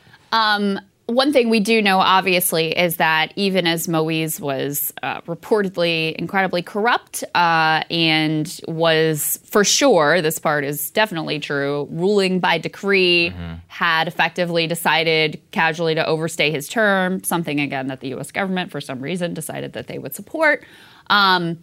[1.10, 6.62] One thing we do know, obviously, is that even as Moise was uh, reportedly incredibly
[6.62, 13.34] corrupt uh, and was for sure, this part is definitely true, ruling by decree,
[13.68, 18.80] had effectively decided casually to overstay his term, something again that the US government, for
[18.80, 20.64] some reason, decided that they would support.
[21.08, 21.58] Um,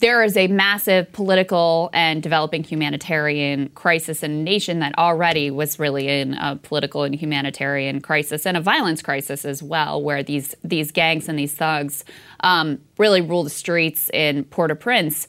[0.00, 5.78] there is a massive political and developing humanitarian crisis in a nation that already was
[5.78, 10.54] really in a political and humanitarian crisis and a violence crisis as well, where these
[10.64, 12.04] these gangs and these thugs
[12.40, 15.26] um, really rule the streets in Port-au-Prince.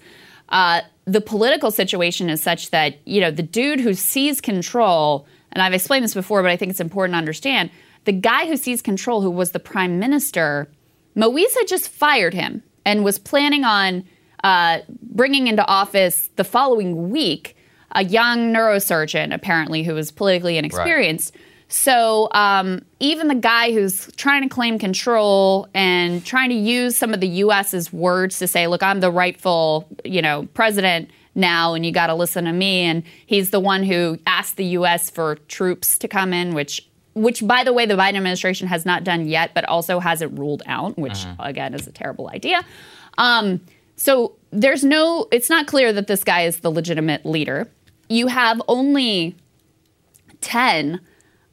[0.50, 5.62] Uh, the political situation is such that you know the dude who sees control, and
[5.62, 7.70] I've explained this before, but I think it's important to understand
[8.06, 10.70] the guy who sees control, who was the prime minister,
[11.14, 14.06] Moise had just fired him and was planning on
[14.44, 17.56] uh, bringing into office the following week
[17.94, 21.36] a young neurosurgeon, apparently, who was politically inexperienced.
[21.68, 27.14] So um, even the guy who's trying to claim control and trying to use some
[27.14, 31.86] of the U.S.'s words to say, "Look, I'm the rightful, you know, president." Now, and
[31.86, 32.82] you got to listen to me.
[32.82, 35.10] And he's the one who asked the U.S.
[35.10, 39.04] for troops to come in, which which by the way the biden administration has not
[39.04, 42.64] done yet but also hasn't ruled out which again is a terrible idea
[43.18, 43.60] um,
[44.02, 47.70] so there's no it's not clear that this guy is the legitimate leader
[48.10, 49.36] you have only
[50.42, 51.00] 10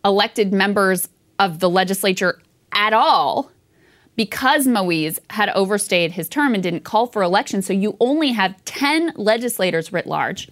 [0.05, 1.09] elected members
[1.39, 2.41] of the legislature
[2.73, 3.51] at all
[4.17, 7.63] because Moise had overstayed his term and didn't call for election.
[7.63, 10.49] So you only have 10 legislators writ large.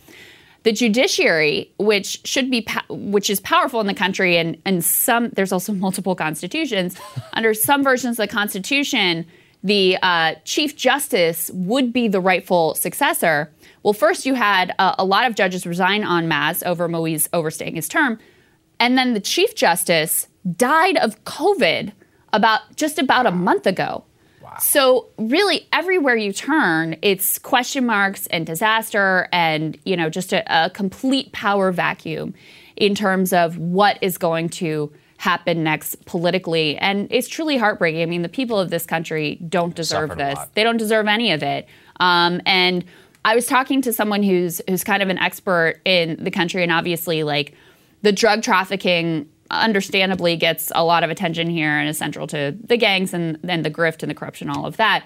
[0.62, 5.50] The judiciary, which should be, which is powerful in the country, and, and some, there's
[5.50, 6.96] also multiple constitutions.
[7.32, 9.26] Under some versions of the Constitution,
[9.66, 13.52] the uh, Chief Justice would be the rightful successor.
[13.82, 17.74] Well, first you had uh, a lot of judges resign en masse over Moise overstaying
[17.74, 18.18] his term.
[18.78, 21.92] And then the Chief Justice died of COVID
[22.32, 24.04] about just about a month ago.
[24.60, 30.44] So really everywhere you turn, it's question marks and disaster and, you know, just a,
[30.46, 32.32] a complete power vacuum
[32.76, 34.92] in terms of what is going to
[35.26, 36.78] happen next politically.
[36.78, 38.00] And it's truly heartbreaking.
[38.00, 40.38] I mean, the people of this country don't deserve this.
[40.54, 41.66] They don't deserve any of it.
[41.98, 42.84] Um, and
[43.24, 46.70] I was talking to someone who's who's kind of an expert in the country, and
[46.70, 47.54] obviously, like
[48.02, 52.76] the drug trafficking, understandably gets a lot of attention here and is central to the
[52.76, 55.04] gangs and then the grift and the corruption, all of that.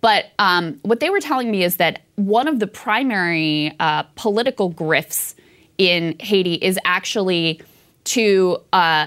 [0.00, 4.72] But um, what they were telling me is that one of the primary uh, political
[4.72, 5.34] grifts
[5.78, 7.60] in Haiti is actually
[8.04, 9.06] to uh,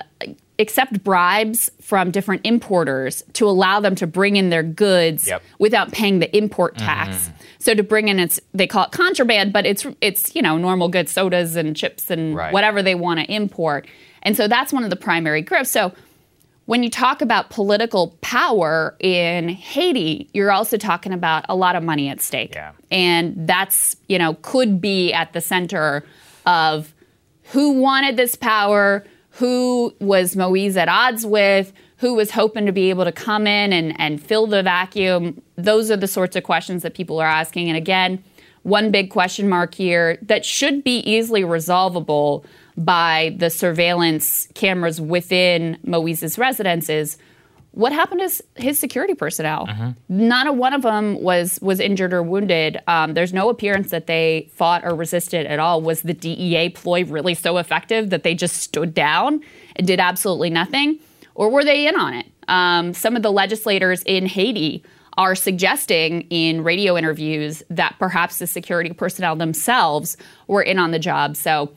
[0.60, 5.42] accept bribes from different importers to allow them to bring in their goods Yep.
[5.58, 7.16] without paying the import tax.
[7.16, 7.36] Mm-hmm.
[7.60, 10.90] So to bring in its they call it contraband, but it's it's you know normal
[10.90, 12.54] goods, sodas and chips and Right.
[12.54, 13.88] whatever they want to import.
[14.22, 15.68] And so that's one of the primary grifts.
[15.68, 15.94] So
[16.66, 21.82] when you talk about political power in Haiti, you're also talking about a lot of
[21.84, 22.54] money at stake.
[22.54, 22.74] Yeah.
[22.92, 26.04] And that's, you know, could be at the center
[26.46, 26.94] of
[27.46, 29.04] who wanted this power,
[29.40, 33.72] who was Moise at odds with, who was hoping to be able to come in
[33.72, 35.42] and, and fill the vacuum.
[35.56, 37.70] Those are the sorts of questions that people are asking.
[37.70, 38.22] And again,
[38.64, 45.78] one big question mark here that should be easily resolvable by the surveillance cameras within
[45.86, 47.18] Moise's residences
[47.72, 49.68] what happened to his security personnel?
[50.10, 52.80] Not a one of them was was injured or wounded.
[52.88, 55.82] Um, there's no appearance that they fought or resisted at all.
[55.82, 59.42] Was the DEA ploy really so effective that they just stood down
[59.76, 61.00] and did absolutely nothing,
[61.36, 62.26] or were they in on it?
[62.48, 64.84] Um, some of the legislators in Haiti
[65.18, 70.18] are suggesting in radio interviews that perhaps the security personnel themselves
[70.48, 71.36] were in on the job.
[71.36, 71.72] So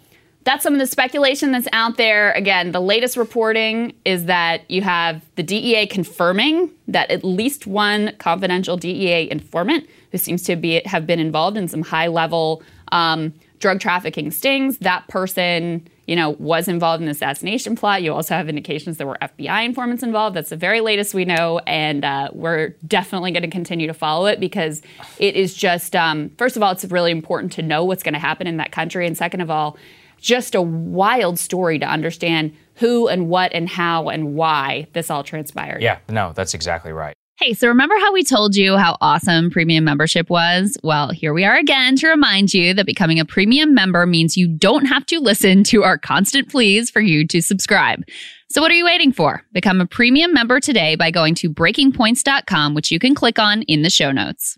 [0.45, 2.33] that's some of the speculation that's out there.
[2.33, 8.15] Again, the latest reporting is that you have the DEA confirming that at least one
[8.19, 13.33] confidential DEA informant who seems to be have been involved in some high level um,
[13.61, 14.79] drug trafficking stings.
[14.79, 18.03] That person, you know, was involved in the assassination plot.
[18.03, 20.35] You also have indications there were FBI informants involved.
[20.35, 24.27] That's the very latest we know, and uh, we're definitely going to continue to follow
[24.27, 24.83] it because
[25.19, 28.21] it is just, um, first of all, it's really important to know what's going to
[28.21, 29.79] happen in that country, and second of all
[30.23, 35.23] just a wild story to understand who and what and how and why this all
[35.23, 35.83] transpired.
[35.83, 37.15] Yeah, no, that's exactly right.
[37.39, 40.77] Hey, so remember how we told you how awesome premium membership was?
[40.85, 44.47] Well, here we are again to remind you that becoming a premium member means you
[44.47, 48.05] don't have to listen to our constant pleas for you to subscribe.
[48.49, 49.43] So what are you waiting for?
[49.53, 53.83] Become a premium member today by going to breakingpoints.com, which you can click on in
[53.83, 54.57] the show notes.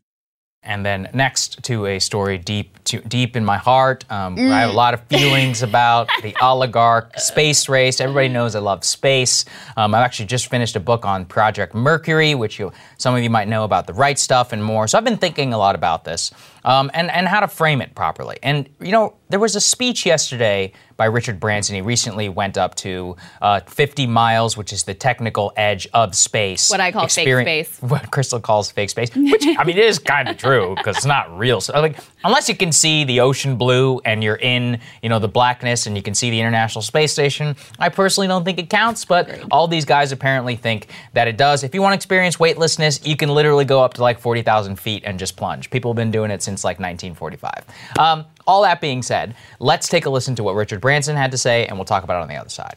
[0.65, 4.71] And then next to a story deep, to, deep in my heart, um, I have
[4.71, 8.01] a lot of feelings about the oligarch space race.
[8.01, 9.45] Everybody knows I love space.
[9.77, 13.31] Um, I've actually just finished a book on Project Mercury, which you, some of you
[13.31, 14.89] might know about the right stuff and more.
[14.89, 16.33] So I've been thinking a lot about this
[16.65, 18.39] um, and and how to frame it properly.
[18.43, 21.75] And you know, there was a speech yesterday by Richard Branson.
[21.75, 26.71] He recently went up to uh, 50 miles, which is the technical edge of space.
[26.71, 27.79] What I call fake space.
[27.81, 31.07] What Krystal calls fake space, which I mean, it is kind of true because it's
[31.07, 31.61] not real.
[31.61, 35.29] So, like, unless you can see the ocean blue and you're in, you know, the
[35.29, 39.05] blackness and you can see the International Space Station, I personally don't think it counts.
[39.05, 41.65] But all these guys apparently think that it does.
[41.65, 45.03] If you want to experience weightlessness, you can literally go up to like 40,000 feet
[45.05, 45.71] and just plunge.
[45.71, 47.65] People have been doing it since like 1945.
[47.99, 51.39] Um, all that being said, let's take a listen to what Richard Branson had to
[51.39, 52.77] say, and we'll talk about it on the other side.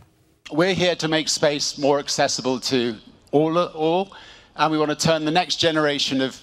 [0.52, 2.96] We're here to make space more accessible to
[3.32, 4.14] all, all
[4.56, 6.40] and we want to turn the next generation of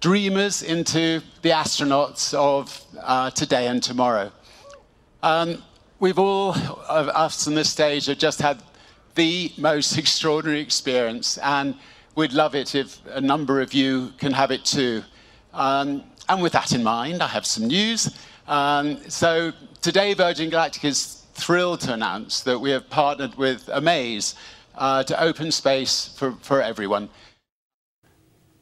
[0.00, 4.32] dreamers into the astronauts of uh, today and tomorrow.
[5.22, 5.62] Um,
[6.00, 6.56] we've all,
[6.88, 8.60] of us on this stage, have just had
[9.14, 11.76] the most extraordinary experience, and
[12.16, 15.02] we'd love it if a number of you can have it too.
[15.54, 18.16] Um, and with that in mind, I have some news.
[18.46, 24.34] Um, so today, Virgin Galactic is thrilled to announce that we have partnered with Omaze
[24.76, 27.08] uh, to open space for, for everyone.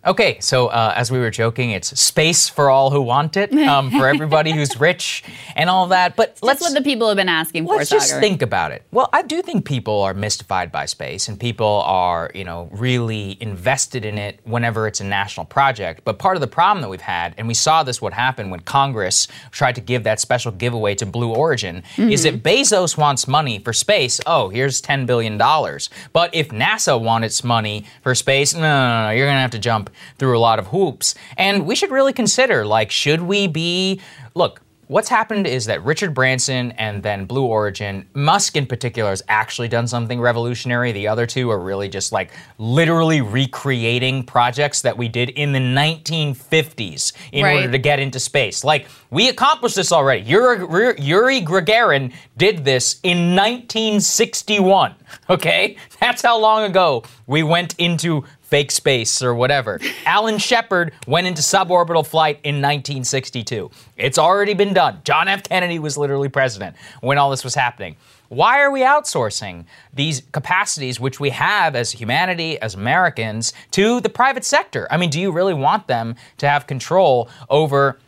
[0.07, 3.91] Okay, so uh, as we were joking, it's space for all who want it, um,
[3.91, 5.23] for everybody who's rich
[5.55, 6.17] and all that.
[6.17, 7.77] But let's That's what the people have been asking for.
[7.77, 8.21] let's just Saagar.
[8.21, 8.83] think about it.
[8.93, 13.37] Well, I do think people are mystified by space, and people are, you know, really
[13.43, 16.03] invested in it whenever it's a national project.
[16.05, 18.61] But part of the problem that we've had, and we saw this what happened when
[18.61, 23.59] Congress tried to give that special giveaway to Blue Origin, is that Bezos wants money
[23.59, 24.19] for space.
[24.25, 25.91] Oh, here's ten billion dollars.
[26.15, 29.59] But if NASA wants money for space, no, no, no, no, you're gonna have to
[29.59, 31.15] jump through a lot of hoops.
[31.37, 34.01] And we should really consider, like, should we be?
[34.35, 34.61] Look,
[34.91, 39.69] What's happened is that Richard Branson and then Blue Origin, Musk in particular, has actually
[39.69, 40.91] done something revolutionary.
[40.91, 45.61] The other two are really just like literally recreating projects that we did in the
[45.61, 47.55] 1950s in Right.
[47.59, 48.65] order to get into space.
[48.65, 50.23] Like, we accomplished this already.
[50.23, 54.97] Yuri, Yuri Gagarin did this in 1961,
[55.29, 55.77] okay?
[56.01, 59.81] That's how long ago we went into fake space or whatever.
[60.05, 63.71] Alan Shepard went into suborbital flight in 1962.
[63.97, 65.01] It's already been done.
[65.05, 65.45] John F.
[65.45, 67.97] Kennedy was literally president when all this was happening.
[68.29, 74.09] Why are we outsourcing these capacities, which we have as humanity, as Americans, to the
[74.09, 74.87] private sector?
[74.91, 77.99] I mean, do you really want them to have control over?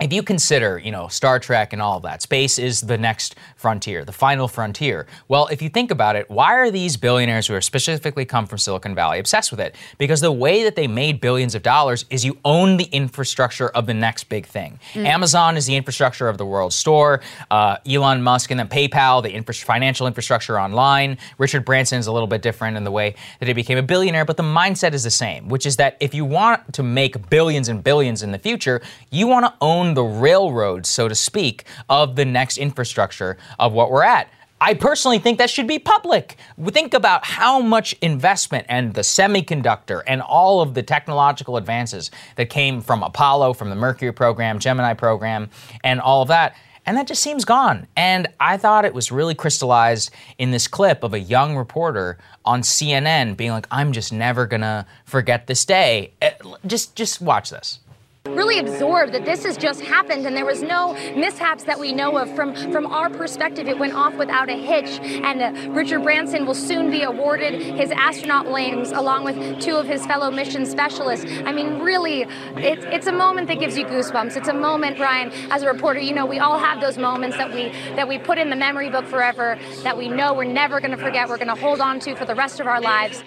[0.00, 3.34] If you consider, you know, Star Trek and all of that, space is the next
[3.56, 5.06] frontier, the final frontier.
[5.28, 8.56] Well, if you think about it, why are these billionaires who are specifically come from
[8.56, 9.74] Silicon Valley obsessed with it?
[9.98, 13.86] Because the way that they made billions of dollars is you own the infrastructure of
[13.86, 14.78] the next big thing.
[14.94, 17.20] Amazon is the infrastructure of the world store.
[17.50, 21.18] Uh, Elon Musk and then PayPal, the infra- financial infrastructure online.
[21.36, 24.24] Richard Branson is a little bit different in the way that he became a billionaire,
[24.24, 27.68] but the mindset is the same, which is that if you want to make billions
[27.68, 28.80] and billions in the future,
[29.10, 33.90] you want to own the railroad, so to speak, of the next infrastructure of what
[33.90, 34.28] we're at.
[34.62, 36.36] I personally think that should be public.
[36.66, 42.50] Think about how much investment and the semiconductor and all of the technological advances that
[42.50, 45.48] came from Apollo, from the Mercury program, Gemini program,
[45.82, 46.56] and all of that.
[46.84, 47.86] And that just seems gone.
[47.96, 52.60] And I thought it was really crystallized in this clip of a young reporter on
[52.60, 56.12] CNN being like, I'm just never gonna forget this day.
[56.20, 56.32] Eh,
[56.66, 57.80] Just just watch this.
[58.34, 62.18] Really absorb that this has just happened and there was no mishaps that we know
[62.18, 62.34] of.
[62.34, 66.54] From from our perspective it went off without a hitch and uh, richard branson will
[66.54, 71.26] soon be awarded his astronaut wings along with two of his fellow mission specialists.
[71.44, 72.22] I mean really
[72.56, 74.36] it's it's a moment that gives you goosebumps.
[74.36, 77.52] It's a moment brian as a reporter you know we all have those moments that
[77.52, 80.90] we that we put in the memory book forever that we know we're never going
[80.90, 83.22] to forget we're going to hold on to for the rest of our lives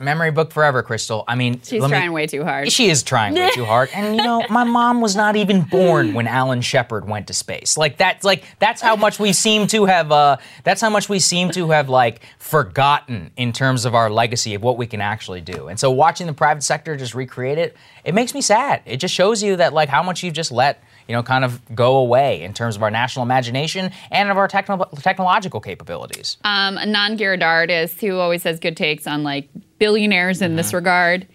[0.00, 1.22] Memory book forever, Krystal.
[1.28, 2.72] I mean, She's me- trying way too hard.
[2.72, 3.90] She is trying way too hard.
[3.94, 7.76] And you know, my mom was not even born when Alan Shepard went to space.
[7.76, 11.20] Like that's like that's how much we seem to have uh that's how much we
[11.20, 15.40] seem to have like forgotten in terms of our legacy of what we can actually
[15.40, 15.68] do.
[15.68, 18.82] And so watching the private sector just recreate it, it makes me sad.
[18.86, 21.60] It just shows you that like how much you've just let you know, kind of
[21.74, 26.38] go away in terms of our national imagination and of our techno- technological capabilities.
[26.44, 29.48] Um, Anand Giridharadas, who always has good takes on like
[29.78, 31.26] billionaires in this regard,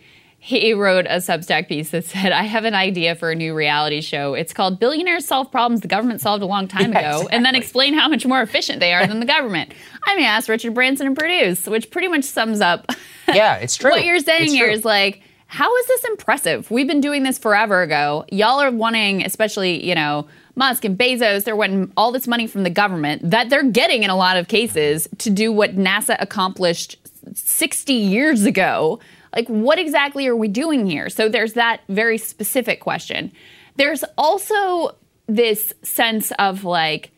[0.42, 4.00] he wrote a Substack piece that said, "I have an idea for a new reality
[4.00, 4.34] show.
[4.36, 7.56] It's called Billionaires Solve Problems the Government Solved a Long Time Yeah, ago, and then
[7.56, 9.74] explain how much more efficient they are than the government."
[10.08, 12.90] I'm gonna ask Richard Branson and produce, which pretty much sums up
[13.28, 13.92] Yeah, it's true.
[13.92, 15.22] what you're saying here is like,
[15.52, 16.70] how is this impressive?
[16.70, 18.24] We've been doing this forever ago.
[18.32, 22.62] Y'all are wanting, especially, you know, Musk and Bezos, they're wanting all this money from
[22.62, 26.98] the government that they're getting in a lot of cases to do what NASA accomplished
[27.34, 29.00] 60 years ago.
[29.36, 31.10] Like, what exactly are we doing here?
[31.10, 33.32] So there's that very specific question.
[33.76, 34.96] There's also
[35.26, 37.10] this sense of like,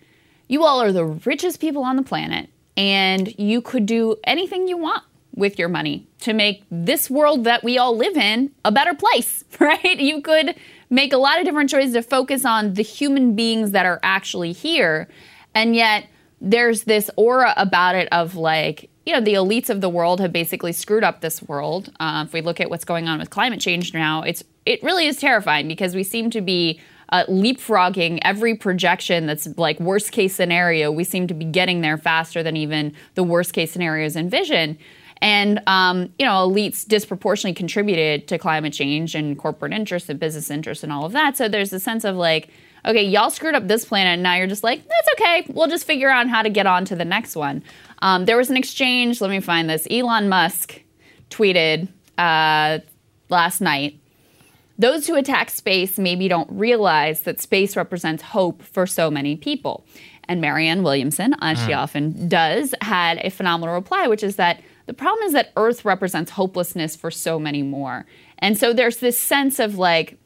[0.47, 4.77] you all are the richest people on the planet, and you could do anything you
[4.77, 5.03] want
[5.35, 9.43] with your money to make this world that we all live in a better place,
[9.59, 9.99] right?
[9.99, 10.55] You could
[10.89, 14.51] make a lot of different choices to focus on the human beings that are actually
[14.51, 15.07] here.
[15.53, 16.07] And yet,
[16.39, 20.33] there's this aura about it of like, you know, the elites of the world have
[20.33, 21.91] basically screwed up this world.
[21.99, 25.07] Uh, if we look at what's going on with climate change now, it's it really
[25.07, 30.33] is terrifying because we seem to be uh, leapfrogging every projection that's like worst case
[30.33, 30.91] scenario.
[30.91, 34.77] We seem to be getting there faster than even the worst case scenarios envision.
[35.21, 40.49] And um, you know, elites disproportionately contributed to climate change and corporate interests and business
[40.49, 41.37] interests and all of that.
[41.37, 42.49] So there's a sense of like,
[42.87, 45.45] okay, y'all screwed up this planet, and now you're just like, that's okay.
[45.53, 47.63] We'll just figure out how to get on to the next one.
[48.01, 49.21] Um, there was an exchange.
[49.21, 49.85] Let me find this.
[49.91, 50.81] Elon Musk
[51.29, 52.79] tweeted uh,
[53.29, 53.99] last night.
[54.79, 59.85] Those who attack space maybe don't realize that space represents hope for so many people.
[60.27, 61.77] And Marianne Williamson, as she Mm.
[61.77, 64.59] often does, had a phenomenal reply, which is that
[64.91, 68.05] the problem is that Earth represents hopelessness for so many more.
[68.39, 70.17] And so there's this sense of like,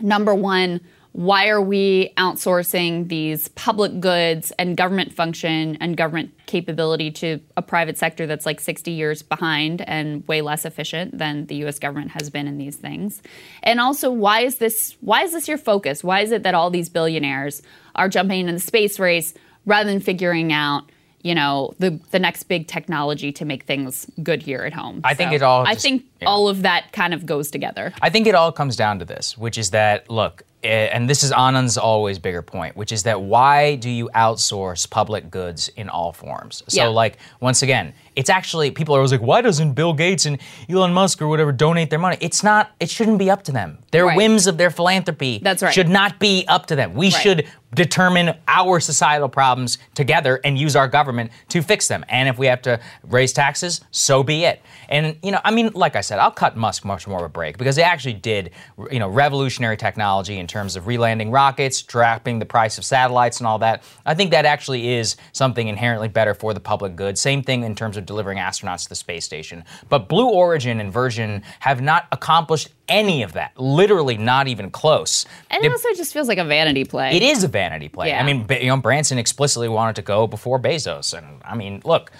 [0.00, 0.80] number one,
[1.12, 7.62] why are we outsourcing these public goods and government function and government capability to a
[7.62, 12.12] private sector that's like 60 years behind and way less efficient than the US government
[12.12, 13.20] has been in these things?
[13.62, 16.02] And also why is this why is this your focus?
[16.02, 17.60] Why is it that all these billionaires
[17.94, 19.34] are jumping into the space race
[19.66, 20.84] rather than figuring out
[21.24, 25.00] you know the the next big technology to make things good here at home.
[25.02, 27.92] I think it all I just- think all of that kind of goes together.
[28.00, 31.22] I think it all comes down to this, which is that look, eh, and this
[31.22, 35.88] is Anand's always bigger point, which is that why do you outsource public goods in
[35.88, 36.62] all forms?
[36.68, 36.88] So, Yeah.
[36.88, 40.38] like, once again, it's actually people are always like, why doesn't Bill Gates and
[40.68, 42.16] Elon Musk or whatever donate their money?
[42.20, 42.72] It's not.
[42.80, 43.78] It shouldn't be up to them.
[43.90, 44.16] Their Right.
[44.16, 45.72] whims of their philanthropy That's right.
[45.72, 46.94] should not be up to them.
[46.94, 47.22] We Right.
[47.22, 52.04] should determine our societal problems together and use our government to fix them.
[52.08, 54.62] And if we have to raise taxes, so be it.
[54.88, 57.28] And you know, I mean, like I said, I'll cut Musk much more of a
[57.28, 58.50] break because they actually did,
[58.92, 63.46] you know, revolutionary technology in terms of relanding rockets, dropping the price of satellites, and
[63.48, 63.82] all that.
[64.06, 67.18] I think that actually is something inherently better for the public good.
[67.18, 69.64] Same thing in terms of delivering astronauts to the space station.
[69.88, 73.52] But Blue Origin and Virgin have not accomplished any of that.
[73.58, 75.26] Literally, not even close.
[75.50, 77.16] And They- it also just feels like a vanity play.
[77.16, 78.08] it is a vanity play.
[78.08, 78.20] Yeah.
[78.20, 82.10] I mean, you know, Branson explicitly wanted to go before Bezos, and I mean, look,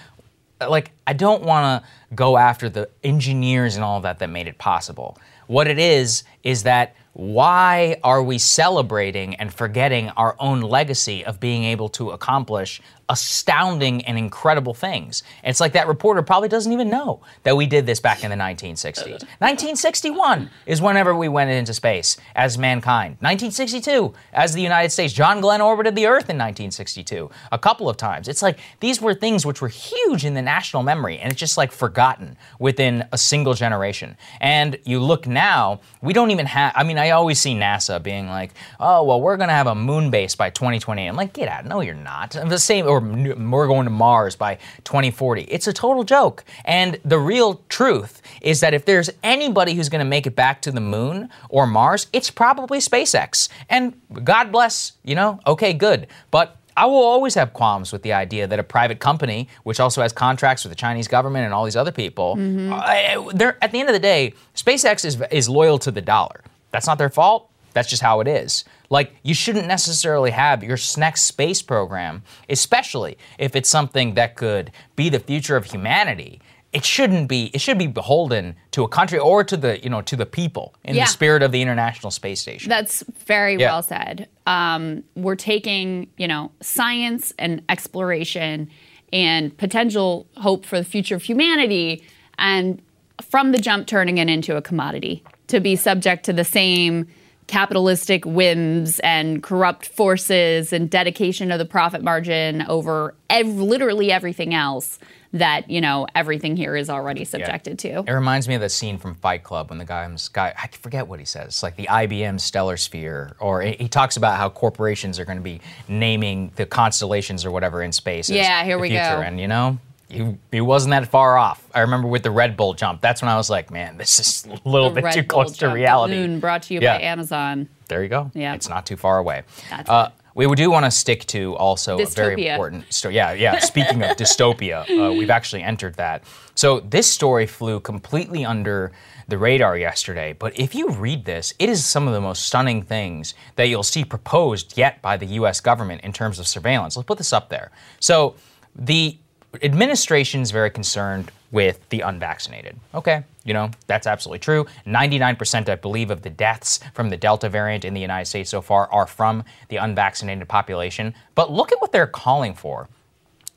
[0.61, 1.89] uh, like I don't want to.
[2.13, 5.17] go after the engineers and all of that that made it possible.
[5.47, 11.39] What it is, is that why are we celebrating and forgetting our own legacy of
[11.41, 12.79] being able to accomplish
[13.09, 15.23] astounding and incredible things?
[15.43, 18.31] And it's like that reporter probably doesn't even know that we did this back in
[18.31, 19.21] the 1960s.
[19.39, 23.11] 1961 is whenever we went into space as mankind.
[23.21, 25.13] 1962 as the United States.
[25.13, 28.27] John Glenn orbited the Earth in 1962 a couple of times.
[28.27, 31.57] It's like these were things which were huge in the national memory and it's just
[31.57, 34.17] like forgotten within a single generation.
[34.39, 38.27] And you look now, we don't even have, I mean, I always see NASA being
[38.27, 41.07] like, oh, well, we're going to have a moon base by 2028.
[41.07, 41.65] I'm like, get out.
[41.65, 42.31] No, you're not.
[42.31, 45.43] The same, or we're going to Mars by 2040.
[45.43, 46.43] It's a total joke.
[46.63, 50.61] And the real truth is that if there's anybody who's going to make it back
[50.63, 53.49] to the moon or Mars, it's probably SpaceX.
[53.69, 56.07] And God bless, you know, okay, good.
[56.31, 60.01] But I will always have qualms with the idea that a private company, which also
[60.01, 62.35] has contracts with the Chinese government and all these other people,
[62.73, 66.43] uh, they're at the end of the day, SpaceX is is loyal to the dollar.
[66.71, 67.49] That's not their fault.
[67.75, 68.63] That's just how it is.
[68.89, 74.71] Like you shouldn't necessarily have your next space program, especially if it's something that could
[74.95, 76.41] be the future of humanity.
[76.73, 77.51] It shouldn't be.
[77.53, 80.73] It should be beholden to a country or to the you know to the people
[80.83, 81.03] in Yeah.
[81.05, 82.69] the spirit of the International Space Station.
[82.69, 83.71] That's very Yeah.
[83.71, 84.27] well said.
[84.47, 88.69] Um, we're taking, you know, science and exploration
[89.13, 92.03] and potential hope for the future of humanity,
[92.37, 92.81] and
[93.21, 97.07] from the jump, turning it into a commodity to be subject to the same
[97.47, 104.53] capitalistic whims and corrupt forces and dedication of the profit margin over ev- literally everything
[104.53, 104.99] else
[105.35, 108.03] that you know everything here is already subjected to.
[108.07, 111.07] It reminds me of the scene from Fight Club when the guy, guy I forget
[111.07, 111.47] what he says.
[111.47, 115.43] It's like the IBM stellar sphere, or he talks about how corporations are going to
[115.43, 118.29] be naming the constellations or whatever in space.
[118.29, 119.03] Yeah, here we future.
[119.03, 119.21] go.
[119.21, 119.77] And you know,
[120.09, 121.63] he, he wasn't that far off.
[121.73, 123.01] I remember with the Red Bull jump.
[123.01, 125.43] That's when I was like, man, this is a little The bit Red too Bull
[125.43, 126.13] close to Jump reality.
[126.15, 126.97] Balloon brought to you Yeah.
[126.97, 127.69] by Amazon.
[127.87, 128.31] There you go.
[128.33, 128.53] Yeah.
[128.55, 129.43] It's not too far away.
[129.69, 133.15] That's uh, we do want to stick to also a very important story.
[133.15, 133.59] Yeah, yeah.
[133.59, 136.23] Speaking of dystopia, uh, we've actually entered that.
[136.55, 138.91] So this story flew completely under
[139.29, 140.33] the radar yesterday.
[140.33, 143.81] But if you read this, it is some of the most stunning things that you'll
[143.81, 145.61] see proposed yet by the U.S.
[145.61, 146.97] government in terms of surveillance.
[146.97, 147.71] Let's put this up there.
[147.99, 148.35] So
[148.75, 149.17] the
[149.63, 152.77] administration is very concerned with the unvaccinated.
[152.93, 154.65] Okay, you know, that's absolutely true.
[154.85, 158.61] 99%, I believe, of the deaths from the Delta variant in the United States so
[158.61, 161.13] far are from the unvaccinated population.
[161.33, 162.89] But look at what they're calling for.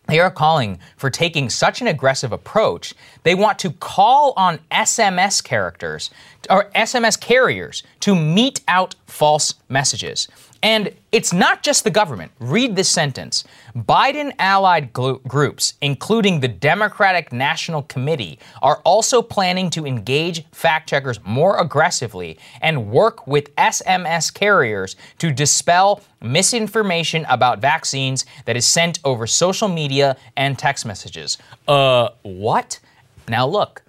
[0.08, 2.94] They are calling for taking such an aggressive approach.
[3.24, 6.10] They want to call on SMS characters
[6.48, 10.26] or SMS carriers to mete out false messages.
[10.62, 12.32] And it's not just the government.
[12.40, 13.44] Read this sentence.
[13.76, 20.88] Biden allied glu- groups, including the Democratic National Committee, are also planning to engage fact
[20.88, 28.66] checkers more aggressively and work with SMS carriers to dispel misinformation about vaccines that is
[28.66, 31.38] sent over social media and text messages.
[31.68, 32.80] Uh, what?
[33.28, 33.82] Now, look,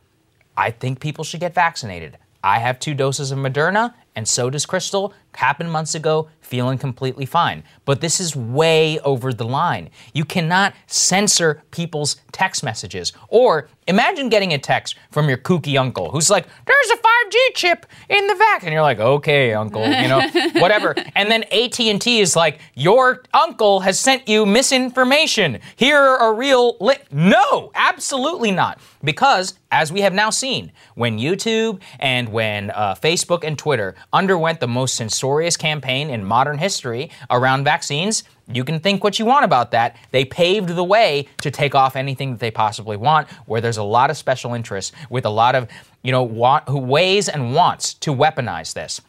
[0.55, 2.17] I think people should get vaccinated.
[2.43, 5.13] I have two doses of Moderna, and so does Krystal.
[5.35, 7.63] Happened months ago, feeling completely fine.
[7.85, 9.89] But this is way over the line.
[10.13, 13.13] You cannot censor people's text messages.
[13.27, 17.85] Or imagine getting a text from your kooky uncle who's like, "There's a 5G chip
[18.09, 20.27] in the vac," and you're like, "Okay, uncle," you know,
[20.59, 20.95] whatever.
[21.15, 25.59] And then AT&T is like, "Your uncle has sent you misinformation.
[25.75, 26.95] Here are real li-.
[27.11, 28.79] No, absolutely not.
[29.03, 34.59] Because as we have now seen, when YouTube and when uh, Facebook and Twitter underwent
[34.59, 39.45] the most censorious campaign in modern history around vaccines, you can think what you want
[39.45, 39.95] about that.
[40.11, 43.83] They paved the way to take off anything that they possibly want, where there's a
[43.83, 45.67] lot of special interests with a lot of,
[46.01, 49.01] you know, want, ways and wants to weaponize this.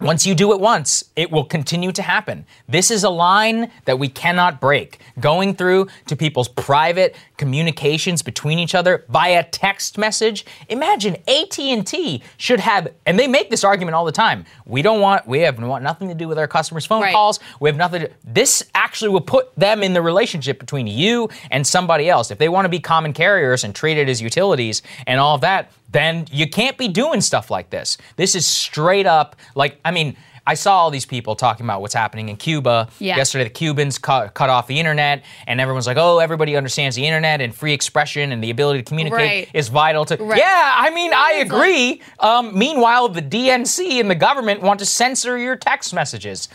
[0.00, 2.44] Once you do it once, it will continue to happen.
[2.68, 4.98] This is a line that we cannot break.
[5.20, 10.44] Going through to people's private communications between each other via text message.
[10.68, 14.44] Imagine AT&T should have and they make this argument all the time.
[14.66, 17.12] We don't want we have want nothing to do with our customers' phone Right.
[17.14, 17.38] calls.
[17.60, 21.66] We have nothing to, this actually will put them in the relationship between you and
[21.66, 22.30] somebody else.
[22.30, 25.70] If they want to be common carriers and treated as utilities and all of that,
[25.94, 27.96] then you can't be doing stuff like this.
[28.16, 30.16] This is straight up like I mean,
[30.46, 32.88] I saw all these people talking about what's happening in Cuba.
[32.98, 33.16] Yeah.
[33.16, 37.06] Yesterday, the Cubans cut, cut off the internet, and everyone's like, "Oh, everybody understands the
[37.06, 39.48] internet and free expression and the ability to communicate Right.
[39.54, 40.38] is vital to." Right.
[40.38, 42.02] Yeah, I mean, I agree.
[42.20, 46.50] um, meanwhile, the DNC and the government want to censor your text messages.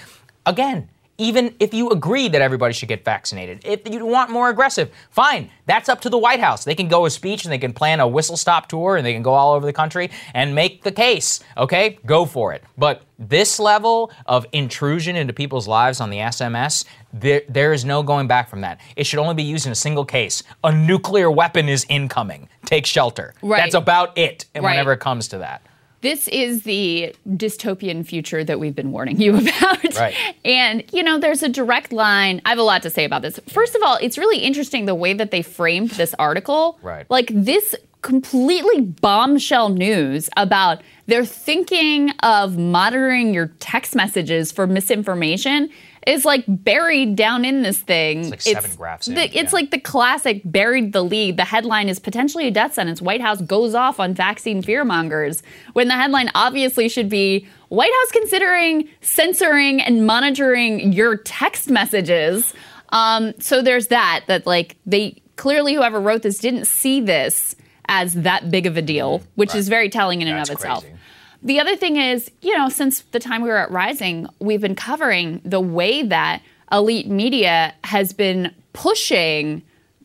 [0.45, 0.87] Again,
[1.19, 5.51] even if you agree that everybody should get vaccinated, if you want more aggressive, fine.
[5.67, 6.63] That's up to the White House.
[6.63, 9.13] They can go a speech and they can plan a whistle stop tour and they
[9.13, 11.41] can go all over the country and make the case.
[11.57, 12.63] Okay, go for it.
[12.77, 18.01] But this level of intrusion into people's lives on the SMS, there, there is no
[18.01, 18.79] going back from that.
[18.95, 20.41] It should only be used in a single case.
[20.63, 22.47] A nuclear weapon is incoming.
[22.65, 23.33] Take shelter.
[23.41, 23.57] Right.
[23.57, 24.45] That's about it.
[24.55, 24.71] And Right.
[24.71, 25.61] whenever it comes to that.
[26.01, 29.95] This is the dystopian future that we've been warning you about.
[29.95, 30.15] Right.
[30.45, 32.41] And, you know, there's a direct line.
[32.45, 33.39] I have a lot to say about this.
[33.47, 36.79] First of all, it's really interesting the way that they framed this article.
[36.81, 37.05] Right.
[37.09, 45.69] Like this completely bombshell news about they're thinking of monitoring your text messages for misinformation
[46.07, 48.19] is like buried down in this thing.
[48.19, 49.49] It's like seven graphs in, the- it's yeah.
[49.51, 51.37] like the classic buried the lead.
[51.37, 53.01] The headline is potentially a death sentence.
[53.01, 55.41] White House goes off on vaccine fearmongers.
[55.73, 62.53] When the headline obviously should be White House considering censoring and monitoring your text messages.
[62.89, 64.23] Um, so there's that.
[64.27, 67.55] That like they clearly whoever wrote this didn't see this
[67.87, 70.83] as that big of a deal, which is very telling in and That's of itself.
[70.83, 70.95] crazy.
[71.41, 74.75] The other thing is, you know, since the time we were at Rising, we've been
[74.75, 79.61] covering the way that elite media has been pushing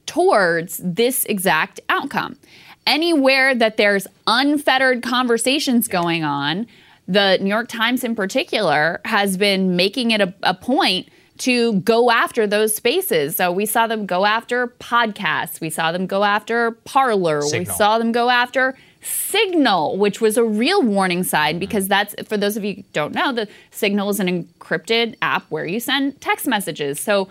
[0.06, 2.36] towards this exact outcome.
[2.86, 6.66] Anywhere that there's unfettered conversations going on,
[7.08, 11.08] the New York Times in particular has been making it a, a point
[11.38, 13.36] to go after those spaces.
[13.36, 17.98] So we saw them go after podcasts, we saw them go after Parler, we saw
[17.98, 22.64] them go after Signal, which was a real warning sign because that's for those of
[22.64, 26.98] you who don't know, the Signal is an encrypted app where you send text messages.
[26.98, 27.28] So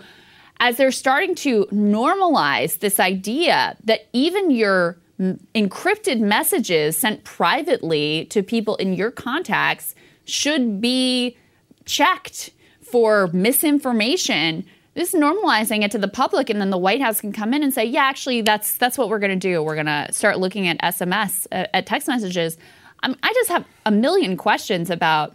[0.60, 8.42] as they're starting to normalize this idea that even your encrypted messages sent privately to
[8.42, 9.94] people in your contacts
[10.24, 11.36] should be
[11.84, 12.50] checked
[12.82, 14.64] for misinformation
[14.94, 17.62] this is normalizing it to the public and then the white house can come in
[17.62, 20.38] and say yeah actually that's that's what we're going to do we're going to start
[20.38, 22.56] looking at sms uh, at text messages
[23.02, 25.34] um, i just have a million questions about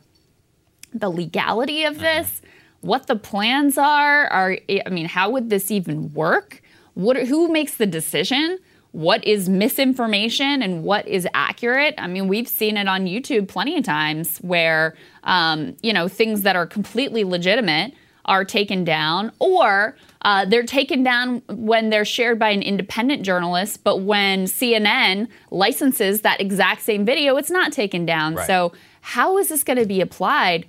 [0.93, 2.41] the legality of this,
[2.81, 4.27] what the plans are.
[4.27, 6.61] Are I mean, how would this even work?
[6.93, 8.59] What who makes the decision?
[8.91, 11.93] What is misinformation and what is accurate?
[11.99, 16.41] I mean, we've seen it on YouTube plenty of times where um, you know things
[16.41, 17.93] that are completely legitimate
[18.29, 23.83] are taken down, or uh, they're taken down when they're shared by an independent journalist,
[23.83, 28.35] but when CNN licenses that exact same video, it's not taken down.
[28.35, 28.47] Right.
[28.47, 28.71] So
[29.01, 30.67] how is this going to be applied?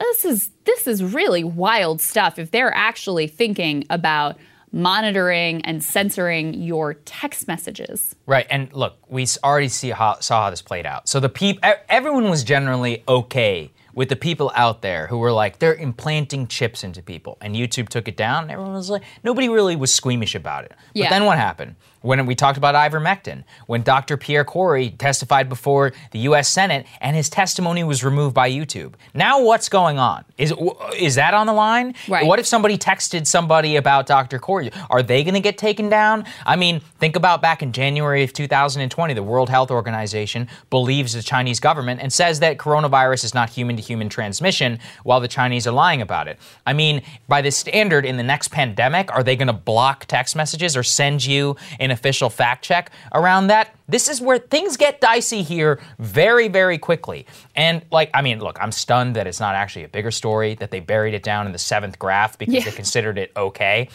[0.00, 2.38] This is this is really wild stuff.
[2.38, 4.38] If they're actually thinking about
[4.72, 8.16] monitoring and censoring your text messages.
[8.24, 11.10] Right, and look, we already see how, saw how this played out.
[11.10, 15.32] So the peop, e- everyone was generally okay with the people out there who were
[15.32, 18.44] like they're implanting chips into people, and YouTube took it down.
[18.44, 20.72] And everyone was like, nobody really was squeamish about it.
[20.94, 21.06] Yeah.
[21.06, 21.76] But then what happened?
[22.02, 24.16] When we talked about ivermectin, when Dr.
[24.16, 26.48] Pierre Kory testified before the U.S.
[26.48, 28.94] Senate, and his testimony was removed by YouTube.
[29.14, 30.24] Now what's going on?
[30.36, 30.52] Is
[30.98, 31.94] is that on the line?
[32.08, 32.26] Right.
[32.26, 34.38] What if somebody texted somebody about Dr.
[34.38, 34.70] Kory?
[34.90, 36.24] Are they going to get taken down?
[36.44, 41.22] I mean, think about back in January of 2020, the World Health Organization believes the
[41.22, 45.66] Chinese government and says that coronavirus is not human to human transmission while the Chinese
[45.66, 46.38] are lying about it.
[46.66, 50.34] I mean, by this standard, in the next pandemic, are they going to block text
[50.34, 53.74] messages or send you an official fact check around that?
[53.88, 57.26] This is where things get dicey here very, very quickly.
[57.54, 60.70] And, like, I mean, look, I'm stunned that it's not actually a bigger story, that
[60.70, 62.64] they buried it down in the seventh graph because Yeah.
[62.64, 63.88] they considered it okay.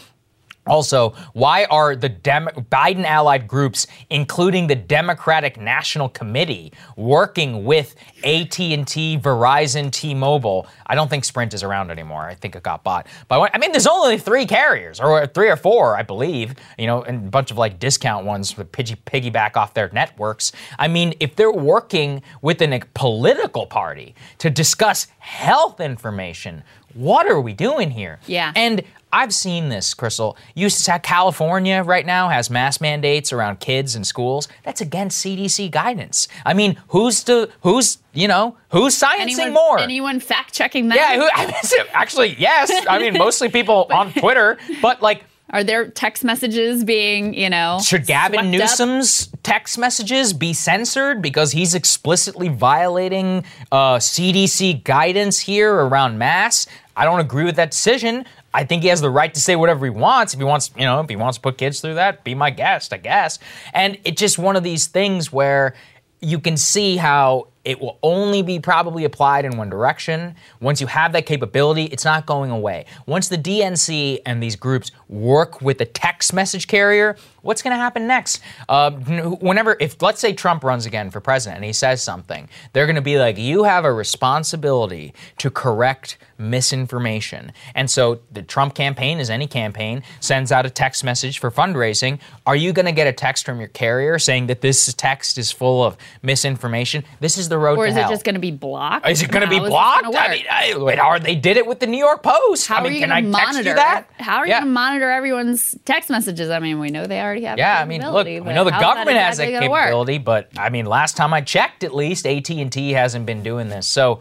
[0.67, 7.95] Also, why are the Dem- Biden allied groups, including the Democratic National Committee, working with
[8.23, 10.67] AT&T, Verizon, T-Mobile?
[10.85, 12.23] I don't think Sprint is around anymore.
[12.23, 13.07] I think it got bought.
[13.27, 16.55] But I mean, there's only three carriers, or three or four, I believe.
[16.77, 20.51] You know, and a bunch of like discount ones with piggy piggyback off their networks.
[20.79, 26.63] I mean, if they're working within a political party to discuss health information,
[26.93, 28.19] what are we doing here?
[28.27, 28.51] Yeah.
[28.55, 30.35] And I've seen this, Krystal.
[30.53, 34.47] You said California right now has mask mandates around kids and schools.
[34.63, 36.27] That's against CDC guidance.
[36.45, 39.79] I mean, who's to who's you know who's sciencing Anyone, more?
[39.79, 40.97] anyone fact checking that?
[40.97, 41.45] yeah, who, I
[41.77, 42.69] mean, actually, yes.
[42.89, 45.23] I mean, mostly people on Twitter, but like.
[45.49, 48.51] Are there text messages being, you know, Should Gavin swept up?
[48.51, 56.69] Newsom's text messages be censored because he's explicitly violating uh, CDC guidance here around masks?
[56.97, 58.25] I don't agree with that decision.
[58.53, 60.33] I think he has the right to say whatever he wants.
[60.33, 62.49] If he wants, you know, if he wants to put kids through that, be my
[62.49, 63.39] guest, I guess.
[63.73, 65.75] And it's just one of these things where
[66.19, 70.35] you can see how It will only be probably applied in one direction.
[70.61, 72.85] Once you have that capability, it's not going away.
[73.05, 77.77] Once the DNC and these groups work with the text message carrier, what's going to
[77.77, 78.41] happen next?
[78.69, 82.85] Uh, whenever, if let's say Trump runs again for president and he says something, they're
[82.85, 87.51] going to be like, you have a responsibility to correct misinformation.
[87.73, 92.19] And so the Trump campaign, as any campaign, sends out a text message for fundraising.
[92.45, 95.51] Are you going to get a text from your carrier saying that this text is
[95.51, 97.03] full of misinformation?
[97.19, 99.07] This is the road Or to is it just going to be blocked?
[99.07, 100.15] Is it going to be How is this blocked?
[100.15, 102.67] I mean, I, wait, or they did it with the New York Post.
[102.67, 104.07] How I mean, are you can going I to text monitor you that?
[104.17, 104.59] How are you Yeah.
[104.59, 106.49] going to monitor everyone's text messages?
[106.49, 107.57] I mean, we know they already have.
[107.57, 109.83] Yeah, I mean, look, we know the government has that exactly gonna work?
[109.83, 113.43] capability, but I mean, last time I checked, at least AT and T hasn't been
[113.43, 113.87] doing this.
[113.87, 114.19] So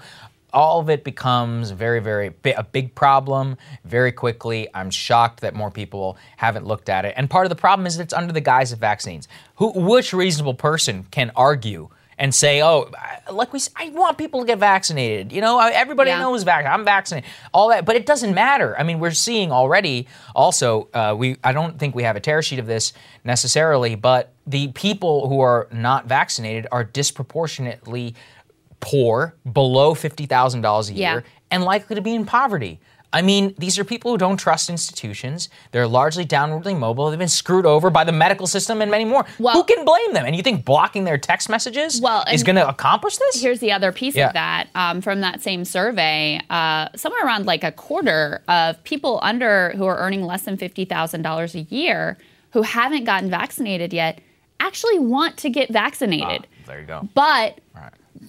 [0.52, 4.68] all of it becomes very, very a big problem very quickly.
[4.72, 7.98] I'm shocked that more people haven't looked at it, and part of the problem is
[7.98, 9.28] it's under the guise of vaccines.
[9.56, 11.88] Who, which reasonable person can argue?
[12.18, 12.90] And say, oh,
[13.30, 15.32] like we, I want people to get vaccinated.
[15.32, 16.20] You know, everybody Yeah.
[16.20, 16.72] knows vaccinated.
[16.80, 17.28] I'm vaccinated.
[17.52, 18.74] All that, but it doesn't matter.
[18.78, 20.06] I mean, we're seeing already.
[20.34, 22.94] Also, uh, we, I don't think we have a tear sheet of this
[23.24, 28.14] necessarily, but the people who are not vaccinated are disproportionately
[28.80, 31.12] poor, below $50,000 a Yeah.
[31.12, 32.80] year, and likely to be in poverty.
[33.16, 35.48] I mean, these are people who don't trust institutions.
[35.72, 37.08] They're largely downwardly mobile.
[37.08, 39.24] They've been screwed over by the medical system and many more.
[39.38, 40.26] Well- who can blame them?
[40.26, 43.40] And you think blocking their text messages Well, is going to accomplish this?
[43.40, 44.26] Here's the other piece Yeah.
[44.26, 46.42] of that um, from that same survey.
[46.50, 50.84] Uh, somewhere around like a quarter of people under who are earning less than fifty
[50.84, 52.18] thousand dollars a year
[52.50, 54.20] who haven't gotten vaccinated yet
[54.60, 56.46] actually want to get vaccinated.
[56.50, 57.08] Ah, there you go.
[57.14, 57.60] But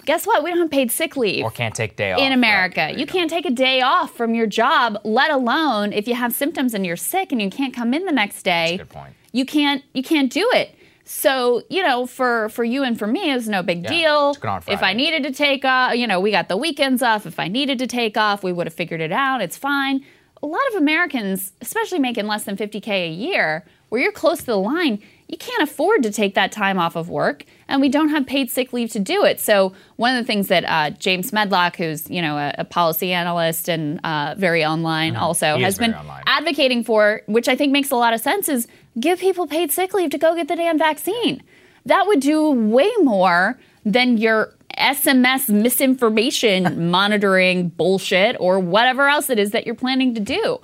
[0.04, 0.42] guess what?
[0.44, 1.44] We don't have paid sick leave.
[1.44, 2.20] Or can't take day off.
[2.20, 2.76] in America.
[2.76, 3.12] there you go.
[3.12, 6.84] can't take a day off from your job, let alone if you have symptoms and
[6.86, 8.76] you're sick and you can't come in the next day.
[8.78, 9.14] good point.
[9.32, 10.74] You can't you can't do it.
[11.04, 14.28] So, you know, for for you and for me, it was no big Yeah, deal.
[14.30, 17.02] it's good on If I needed to take off, you know, we got the weekends
[17.02, 17.24] off.
[17.26, 19.40] If I needed to take off, we would have figured it out.
[19.40, 20.04] It's fine.
[20.42, 24.46] A lot of Americans, especially making less than 50K a year, where you're close to
[24.46, 28.08] the line, you can't afford to take that time off of work, and we don't
[28.08, 29.38] have paid sick leave to do it.
[29.40, 33.12] So one of the things that uh, James Medlock, who's you know a, a policy
[33.12, 35.58] analyst and uh, very online, also Mm-hmm.
[35.58, 36.22] He has been online.
[36.26, 38.66] advocating for, which I think makes a lot of sense, is
[38.98, 41.42] give people paid sick leave to go get the damn vaccine.
[41.86, 49.38] That would do way more than your SMS misinformation monitoring bullshit or whatever else it
[49.38, 50.60] is that you're planning to do.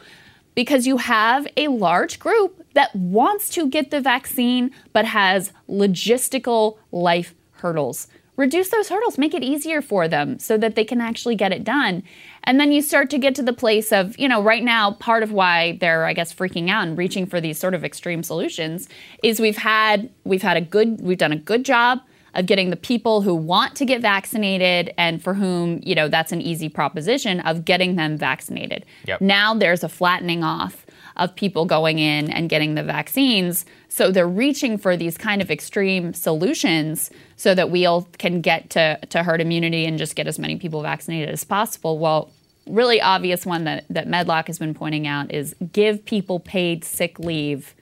[0.55, 6.79] Because you have a large group that wants to get the vaccine but has logistical
[6.93, 8.09] life hurdles.
[8.37, 11.62] Reduce those hurdles, make it easier for them so that they can actually get it
[11.62, 12.03] done.
[12.43, 15.22] And then you start to get to the place of, you know, right now, part
[15.22, 18.89] of why they're, I guess, freaking out and reaching for these sort of extreme solutions
[19.22, 22.01] is we've had we've had a good we've done a good job
[22.35, 26.33] of getting the people who want to get vaccinated and for whom, you know, that's
[26.33, 28.85] an easy proposition of getting them vaccinated.
[29.07, 29.20] Yep.
[29.20, 30.84] Now there's a flattening off
[31.16, 33.64] of people going in and getting the vaccines.
[33.88, 38.70] So they're reaching for these kind of extreme solutions so that we all can get
[38.70, 41.98] to, to herd immunity and just get as many people vaccinated as possible.
[41.98, 42.30] Well,
[42.66, 47.18] really obvious one that, that Medlock has been pointing out is give people paid sick
[47.18, 47.74] leave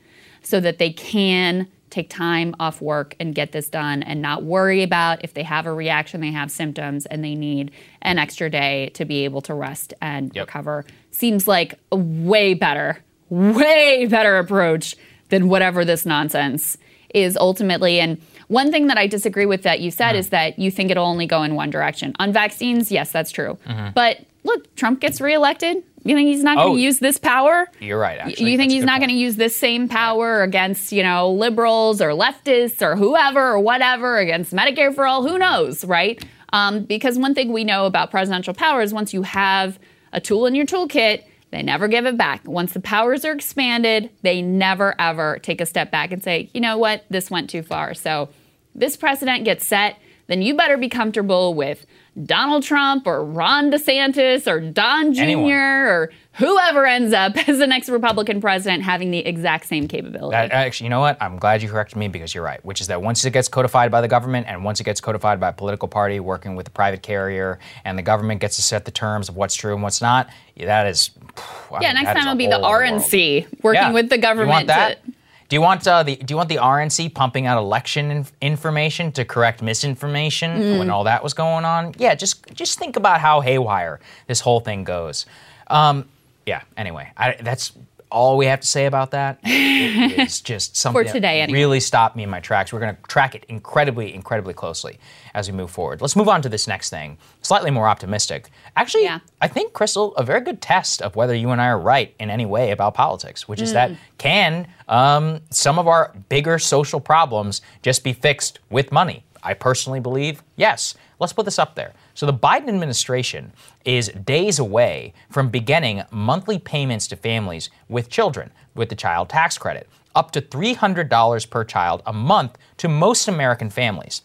[0.42, 4.82] so that they can take time off work and get this done and not worry
[4.82, 7.70] about if they have a reaction, they have symptoms, and they need
[8.00, 10.46] an extra day to be able to rest and Yep.
[10.46, 10.84] recover.
[11.10, 12.98] Seems like way better,
[13.32, 14.94] way better approach
[15.30, 16.76] than whatever this nonsense
[17.14, 17.98] is ultimately.
[18.00, 21.06] And one thing that I disagree with that you said is that you think it'll
[21.06, 22.14] only go in one direction.
[22.18, 23.58] On vaccines, yes, that's true.
[23.94, 25.82] But look, Trump gets reelected.
[26.04, 26.76] You think he's not going Oh.
[26.76, 27.68] to use this power?
[27.80, 28.50] You're right, actually.
[28.50, 32.02] You think That's he's not going to use this same power against, you know, liberals
[32.02, 35.26] or leftists or whoever or whatever against Medicare for all?
[35.26, 36.22] Who knows, right?
[36.52, 39.78] Um, because one thing we know about presidential power is once you have
[40.12, 41.22] a tool in your toolkit,
[41.52, 42.48] they never give it back.
[42.48, 46.60] Once the powers are expanded, they never ever take a step back and say, you
[46.60, 47.94] know what, this went too far.
[47.94, 48.30] So
[48.74, 51.86] this precedent gets set, then you better be comfortable with
[52.24, 55.22] Donald Trump or Ron DeSantis or Don Jr.
[55.22, 55.52] Anyone.
[55.52, 60.32] or whoever ends up as the next Republican president having the exact same capability.
[60.32, 61.16] That, actually, you know what?
[61.22, 62.62] I'm glad you corrected me because you're right.
[62.64, 65.40] Which is that once it gets codified by the government and once it gets codified
[65.40, 68.84] by a political party working with a private carrier and the government gets to set
[68.84, 70.28] the terms of what's true and what's not,
[70.58, 71.10] that is.
[71.36, 73.00] I yeah, mean, next time it'll be the other world.
[73.02, 73.92] RNC working Yeah.
[73.92, 74.48] with the government.
[74.48, 75.04] You want that?
[75.04, 75.12] to.
[75.48, 79.12] Do you want uh, the Do you want the RNC pumping out election inf- information
[79.12, 80.78] to correct misinformation Mm.
[80.78, 81.94] when all that was going on?
[81.98, 85.26] Yeah, just just think about how haywire this whole thing goes.
[85.68, 86.08] Um,
[86.46, 86.62] yeah.
[86.76, 87.72] Anyway, I, that's
[88.12, 89.38] all we have to say about that.
[89.82, 91.58] It is just something today, that anyway.
[91.58, 92.72] really stopped me in my tracks.
[92.72, 94.98] We're going to track it incredibly, incredibly closely
[95.34, 96.00] as we move forward.
[96.00, 98.50] Let's move on to this next thing, slightly more optimistic.
[98.76, 99.18] Actually, Yeah.
[99.40, 102.30] I think, Krystal, a very good test of whether you and I are right in
[102.30, 103.74] any way about politics, which is Mm.
[103.74, 109.24] that can um, some of our bigger social problems just be fixed with money?
[109.42, 110.94] I personally believe yes.
[111.18, 111.92] Let's put this up there.
[112.14, 113.52] So, the Biden administration
[113.84, 119.58] is days away from beginning monthly payments to families with children with the child tax
[119.58, 124.22] credit, up to $300 per child a month to most American families.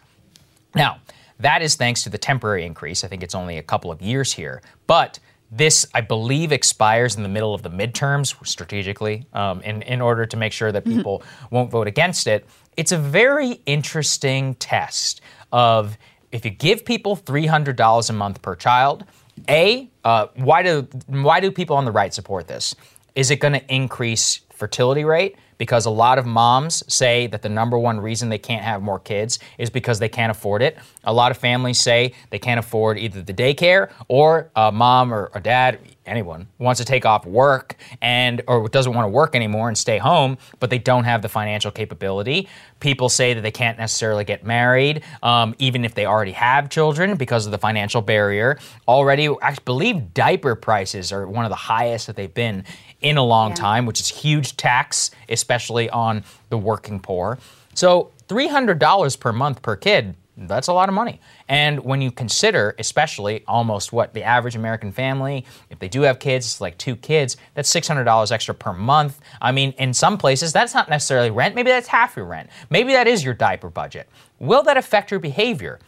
[0.75, 0.99] Now,
[1.39, 3.03] that is thanks to the temporary increase.
[3.03, 4.61] I think it's only a couple of years here.
[4.87, 5.19] But
[5.51, 10.25] this, I believe, expires in the middle of the midterms strategically um, in, in order
[10.25, 12.45] to make sure that people won't vote against it.
[12.75, 15.21] It's a very interesting test
[15.51, 15.97] of
[16.31, 19.05] if you give people $300 a month per child,
[19.49, 22.75] A, uh, why, do, why do people on the right support this?
[23.15, 25.35] Is it going to increase fertility rate?
[25.57, 28.99] Because a lot of moms say that the number one reason they can't have more
[28.99, 30.77] kids is because they can't afford it.
[31.03, 35.31] A lot of families say they can't afford either the daycare or a mom or
[35.33, 39.67] a dad, anyone, wants to take off work and or doesn't want to work anymore
[39.67, 42.47] and stay home, but they don't have the financial capability.
[42.79, 47.15] People say that they can't necessarily get married, um, even if they already have children,
[47.15, 48.59] because of the financial barrier.
[48.87, 52.63] Already, I believe diaper prices are one of the highest that they've been
[53.01, 57.37] in a long time, which is huge tax, especially on the working poor.
[57.73, 61.19] So $300 per month per kid, that's a lot of money.
[61.47, 66.19] And when you consider, especially almost what the average American family, if they do have
[66.19, 69.19] kids, it's like two kids, that's $600 extra per month.
[69.41, 71.55] I mean, in some places, that's not necessarily rent.
[71.55, 72.49] Maybe that's half your rent.
[72.69, 74.07] Maybe that is your diaper budget.
[74.39, 75.79] Will that affect your behavior?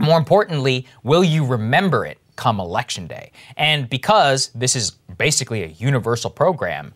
[0.00, 3.32] More importantly, will you remember it come election day?
[3.56, 6.92] And because this is basically a universal program,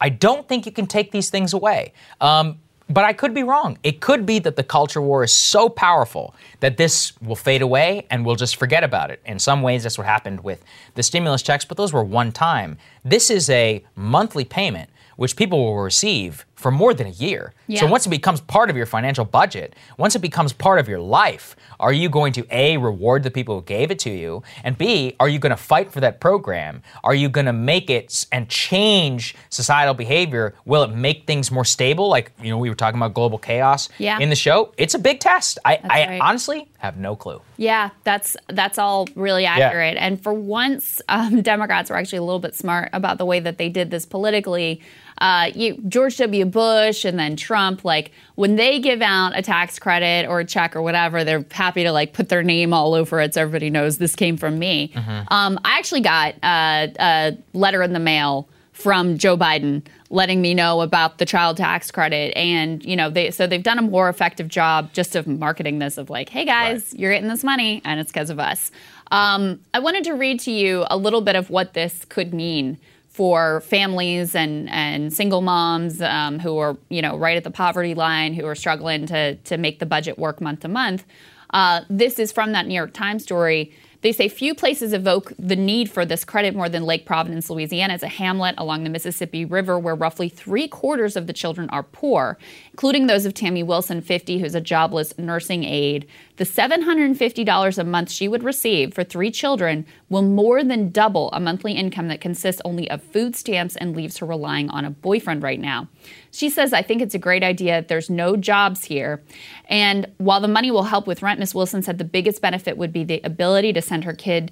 [0.00, 1.92] I don't think you can take these things away.
[2.20, 2.58] Um,
[2.90, 3.78] but I could be wrong.
[3.82, 8.06] It could be that the culture war is so powerful that this will fade away
[8.10, 9.20] and we'll just forget about it.
[9.24, 10.62] In some ways, that's what happened with
[10.94, 12.76] the stimulus checks, but those were one time.
[13.04, 17.52] This is a monthly payment which people will receive for more than a year.
[17.66, 17.80] Yeah.
[17.80, 20.98] So once it becomes part of your financial budget, once it becomes part of your
[20.98, 24.42] life, are you going to A, reward the people who gave it to you?
[24.62, 26.82] And B, are you going to fight for that program?
[27.02, 30.54] Are you going to make it and change societal behavior?
[30.64, 32.08] Will it make things more stable?
[32.08, 34.18] Like, you know, we were talking about global chaos Yeah.
[34.18, 34.72] in the show.
[34.78, 35.58] It's a big test.
[35.66, 36.20] I, I right.
[36.22, 37.42] honestly have no clue.
[37.58, 39.96] Yeah, that's that's all really accurate.
[39.98, 43.58] And for once, um, Democrats were actually a little bit smart about the way that
[43.58, 44.80] they did this politically.
[45.18, 46.44] Uh, you, George W.
[46.44, 50.74] Bush and then Trump, like when they give out a tax credit or a check
[50.74, 53.98] or whatever, they're happy to like put their name all over it so everybody knows
[53.98, 54.92] this came from me.
[55.28, 60.52] Um, I actually got uh, a letter in the mail from Joe Biden letting me
[60.54, 64.08] know about the child tax credit and you know they so they've done a more
[64.08, 67.98] effective job just of marketing this of like hey guys you're getting this money and
[67.98, 68.70] it's because of us
[69.10, 72.78] um, i wanted to read to you a little bit of what this could mean
[73.14, 77.94] for families and and single moms um, who are you know right at the poverty
[77.94, 81.04] line who are struggling to to make the budget work month to month
[81.50, 83.72] uh, this is from that new york times story
[84.04, 87.94] they say few places evoke the need for this credit more than Lake Providence, Louisiana.
[87.94, 91.82] It's a hamlet along the Mississippi River where roughly three quarters of the children are
[91.82, 92.36] poor,
[92.72, 96.06] including those of Tammy Wilson, 50, who's a jobless nursing aide.
[96.36, 101.38] The $750 a month she would receive for three children will more than double a
[101.38, 105.44] monthly income that consists only of food stamps and leaves her relying on a boyfriend
[105.44, 105.88] right now.
[106.32, 107.84] She says, I think it's a great idea.
[107.86, 109.22] There's no jobs here.
[109.68, 112.92] And while the money will help with rent, Miss Wilson said the biggest benefit would
[112.92, 114.50] be the ability to send her kid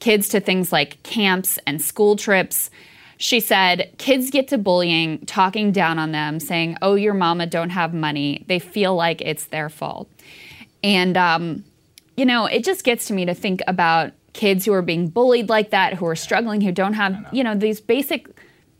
[0.00, 2.70] kids to things like camps and school trips.
[3.18, 7.70] She said, kids get to bullying, talking down on them, saying, oh, your mama don't
[7.70, 8.44] have money.
[8.48, 10.10] They feel like it's their fault.
[10.82, 11.64] And, um,
[12.16, 15.48] you know, it just gets to me to think about kids who are being bullied
[15.48, 18.28] like that, who are struggling, who don't have, you know, these basic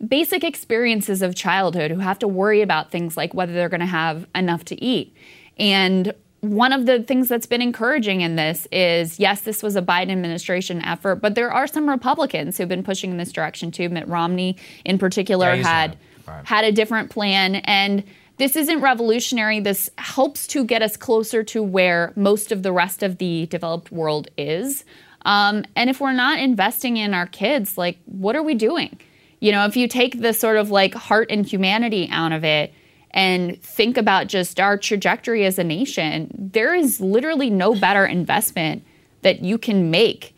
[0.09, 3.87] basic experiences of childhood, who have to worry about things like whether they're going to
[3.87, 5.15] have enough to eat.
[5.59, 9.83] And one of the things that's been encouraging in this is yes, this was a
[9.83, 13.89] Biden administration effort, but there are some Republicans who've been pushing in this direction too.
[13.89, 16.45] Mitt Romney, in particular, Yeah, had right.
[16.45, 18.03] had a different plan and
[18.43, 19.61] this isn't revolutionary.
[19.61, 23.93] This helps to get us closer to where most of the rest of the developed
[23.93, 24.85] world is.
[25.25, 28.99] Um, and if we're not investing in our kids like what are we doing?
[29.39, 32.75] You know if you take the sort of like heart and humanity out of it
[33.13, 38.83] and think about just our trajectory as a nation there is literally no better investment
[39.21, 40.32] that you can make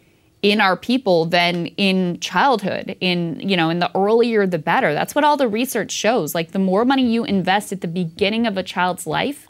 [0.45, 5.15] in our people than in childhood in you know in the earlier the better that's
[5.15, 8.59] what all the research shows like the more money you invest at the beginning of
[8.59, 9.49] a child's life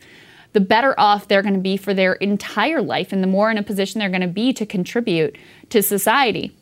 [0.53, 3.59] the better off they're going to be for their entire life and the more in
[3.59, 5.37] a position they're going to be to contribute
[5.69, 6.53] to society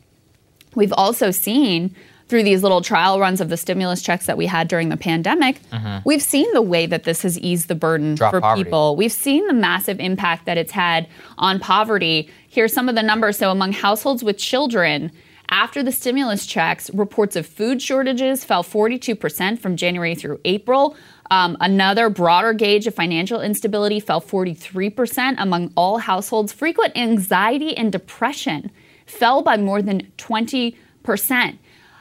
[0.73, 1.95] we've also seen
[2.27, 5.61] through these little trial runs of the stimulus checks that we had during the pandemic,
[5.69, 5.99] mm-hmm.
[6.03, 8.63] we've seen the way that this has eased the burden Drop for poverty.
[8.63, 8.95] people.
[8.95, 11.07] We've seen the massive impact that it's had
[11.37, 12.29] on poverty.
[12.53, 13.39] Here's some of the numbers.
[13.39, 15.11] So, among households with children,
[15.49, 20.95] after the stimulus checks, reports of food shortages fell 42% from January through April.
[21.31, 26.53] Um, another broader gauge of financial instability fell 43% among all households.
[26.53, 28.69] Frequent anxiety and depression
[29.07, 31.57] fell by more than 20%.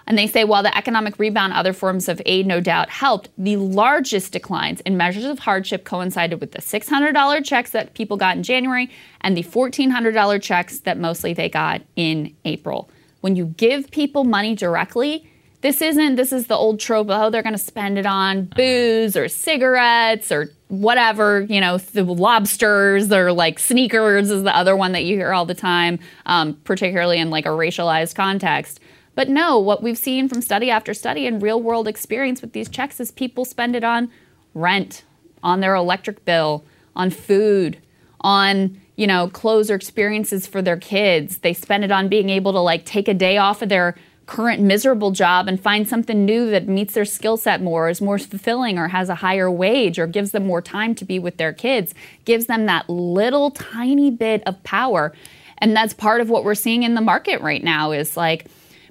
[0.06, 3.56] And they say while the economic rebound, other forms of aid no doubt helped, the
[3.56, 8.42] largest declines in measures of hardship coincided with the $600 checks that people got in
[8.42, 8.90] January
[9.20, 12.90] and the $1,400 checks that mostly they got in April.
[13.20, 15.28] When you give people money directly,
[15.62, 19.16] this isn't, this is the old trope oh, they're going to spend it on booze
[19.16, 24.92] or cigarettes or whatever, you know, the lobsters or like sneakers is the other one
[24.92, 28.80] that you hear all the time, um, particularly in like a racialized context.
[29.14, 32.68] But no, what we've seen from study after study and real world experience with these
[32.68, 34.10] checks is people spend it on
[34.54, 35.04] rent,
[35.42, 36.64] on their electric bill,
[36.96, 37.78] on food,
[38.20, 41.38] on, you know, clothes or experiences for their kids.
[41.38, 43.96] They spend it on being able to like take a day off of their
[44.26, 48.18] current miserable job and find something new that meets their skill set more, is more
[48.18, 51.52] fulfilling, or has a higher wage, or gives them more time to be with their
[51.52, 51.92] kids,
[52.24, 55.12] gives them that little tiny bit of power.
[55.58, 58.46] And that's part of what we're seeing in the market right now is like,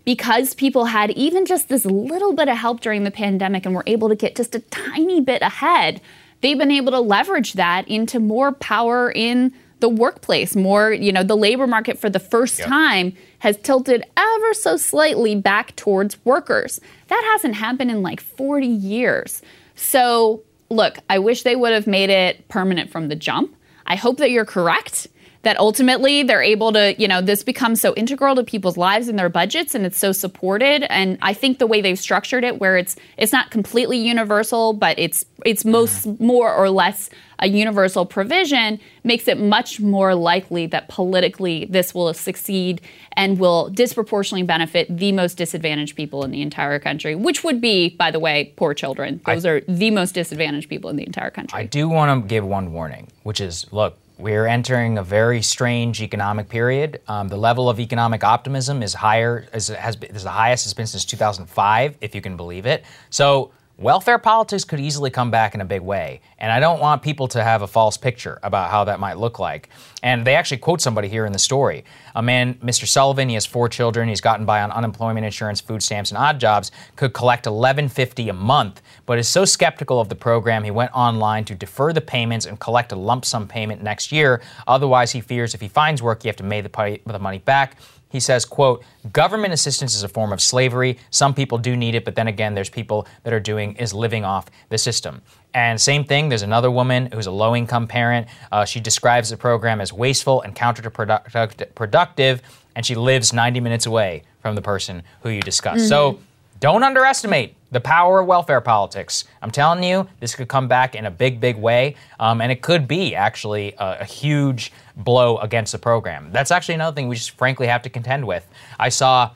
[0.06, 3.84] because people had even just this little bit of help during the pandemic and were
[3.88, 6.02] able to get just a tiny bit ahead,
[6.42, 10.56] they've been able to leverage that into more power in the workplace.
[10.56, 15.36] More, you know, the labor market for the first time has tilted ever so slightly
[15.36, 16.80] back towards workers.
[17.08, 19.42] That hasn't happened in like 40 years.
[19.76, 23.56] So, look, I wish they would have made it permanent from the jump.
[23.86, 25.08] I hope that you're correct
[25.44, 29.18] that ultimately they're able to, you know, this becomes so integral to people's lives and
[29.18, 30.84] their budgets and it's so supported.
[30.84, 34.98] And I think the way they've structured it where it's it's not completely universal, but
[35.00, 40.88] it's it's most more or less a universal provision makes it much more likely that
[40.88, 42.82] politically this will succeed
[43.14, 47.90] and will disproportionately benefit the most disadvantaged people in the entire country, which would be,
[47.90, 49.20] by the way, poor children.
[49.26, 51.60] Those are the most disadvantaged people in the entire country.
[51.60, 56.02] I do want to give one warning, which is look, we're entering a very strange
[56.02, 57.02] economic period.
[57.08, 60.88] Um, the level of economic optimism is higher, is, has is the highest it's been
[60.88, 62.84] since 2005, if you can believe it.
[63.10, 63.52] So
[63.82, 66.22] welfare politics could easily come back in a big way.
[66.38, 69.40] And I don't want people to have a false picture about how that might look
[69.40, 69.70] like.
[70.04, 71.84] And they actually quote somebody here in the story.
[72.16, 72.88] A man, Mr.
[72.88, 74.08] Sullivan, he has four children.
[74.08, 76.72] He's gotten by on unemployment insurance, food stamps, and odd jobs.
[76.96, 81.44] Could collect 1150 a month, but is so skeptical of the program he went online
[81.46, 84.42] to defer the payments and collect a lump sum payment next year.
[84.68, 87.78] Otherwise, he fears if he finds work, he have to pay the, money back.
[88.12, 88.84] He says, quote,
[89.14, 90.98] government assistance is a form of slavery.
[91.10, 94.26] Some people do need it, but then again, there's people that are doing is living
[94.26, 95.22] off the system.
[95.54, 98.28] And same thing, there's another woman who's a low income parent.
[98.52, 102.42] Uh, she describes the program as wasteful and counterproductive,
[102.76, 105.88] and she lives 90 minutes away from the person who you discussed.
[105.90, 106.20] So
[106.60, 109.24] don't underestimate the power of welfare politics.
[109.42, 112.62] I'm telling you, this could come back in a big, big way, um, and it
[112.62, 116.32] could be actually a, a huge blow against the program.
[116.32, 118.46] That's actually another thing we just frankly have to contend with.
[118.78, 119.32] I saw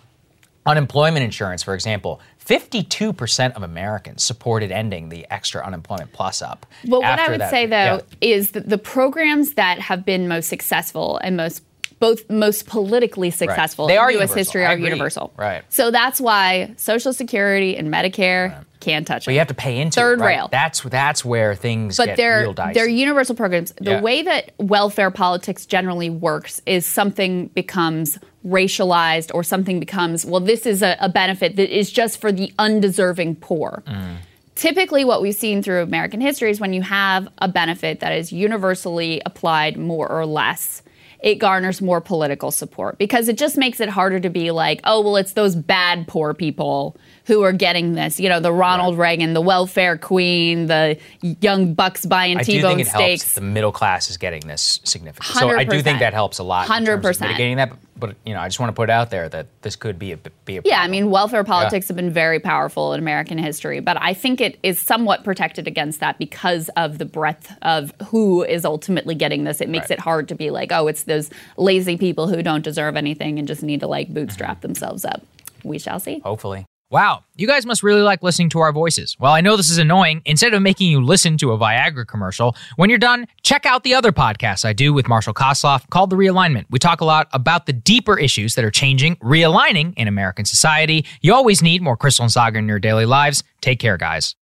[0.66, 2.20] unemployment insurance, for example.
[2.46, 6.66] 52% of Americans supported ending the extra unemployment plus up.
[6.86, 8.00] Well, what I would that- say though yeah.
[8.22, 11.64] is that the programs that have been most successful and most
[12.06, 14.30] both most politically successful They are in U.S.
[14.30, 14.38] universal.
[14.38, 14.90] history I are agree.
[14.90, 15.34] universal.
[15.38, 15.64] Right.
[15.70, 20.00] So that's why Social Security and Medicare can't touch But you have to pay into
[20.00, 20.36] Third it, right?
[20.38, 20.48] rail.
[20.52, 22.74] That's that's where things but get they're real dicey.
[22.76, 23.74] they're universal programs.
[23.82, 24.02] The Yeah.
[24.02, 30.66] way that welfare politics generally works is something becomes racialized or something becomes well, this
[30.68, 33.82] is a, a benefit that is just for the undeserving poor.
[33.88, 34.18] Mm.
[34.56, 38.32] Typically, what we've seen through American history is when you have a benefit that is
[38.32, 40.82] universally applied more or less,
[41.26, 45.02] it garners more political support because it just makes it harder to be like, oh,
[45.02, 46.96] well, it's those bad poor people
[47.26, 48.20] who are getting this.
[48.20, 50.98] You know, the Ronald Reagan, the welfare queen, the
[51.42, 53.24] young bucks buying I do think T-bone it steaks.
[53.24, 53.34] helps.
[53.34, 55.38] The middle class is getting this significant.
[55.38, 56.70] So I do think that helps a lot.
[56.70, 57.22] of 100%.
[57.22, 59.98] mitigating that, but you know, I just want to put out there that this could
[59.98, 63.38] be a be a Yeah, I mean, welfare politics have been very powerful in American
[63.38, 67.92] history, but I think it is somewhat protected against that because of the breadth of
[68.08, 69.62] who is ultimately getting this.
[69.62, 69.98] It makes Right.
[69.98, 73.48] it hard to be like, oh, it's those lazy people who don't deserve anything and
[73.48, 74.62] just need to like bootstrap Mm-hmm.
[74.68, 75.24] themselves up.
[75.64, 76.20] We shall see.
[76.20, 76.66] Hopefully.
[76.92, 79.18] Wow, you guys must really like listening to our voices.
[79.20, 80.22] Well, I know this is annoying.
[80.24, 83.96] Instead of making you listen to a Viagra commercial, when you're done, check out the
[83.96, 86.66] other podcasts I do with Marshall Kosloff called The Realignment.
[86.70, 91.06] We talk a lot about the deeper issues that are changing, realigning in American society.
[91.22, 93.44] You always need more Krystal and Saagar in your daily lives.
[93.62, 94.36] Take care, guys.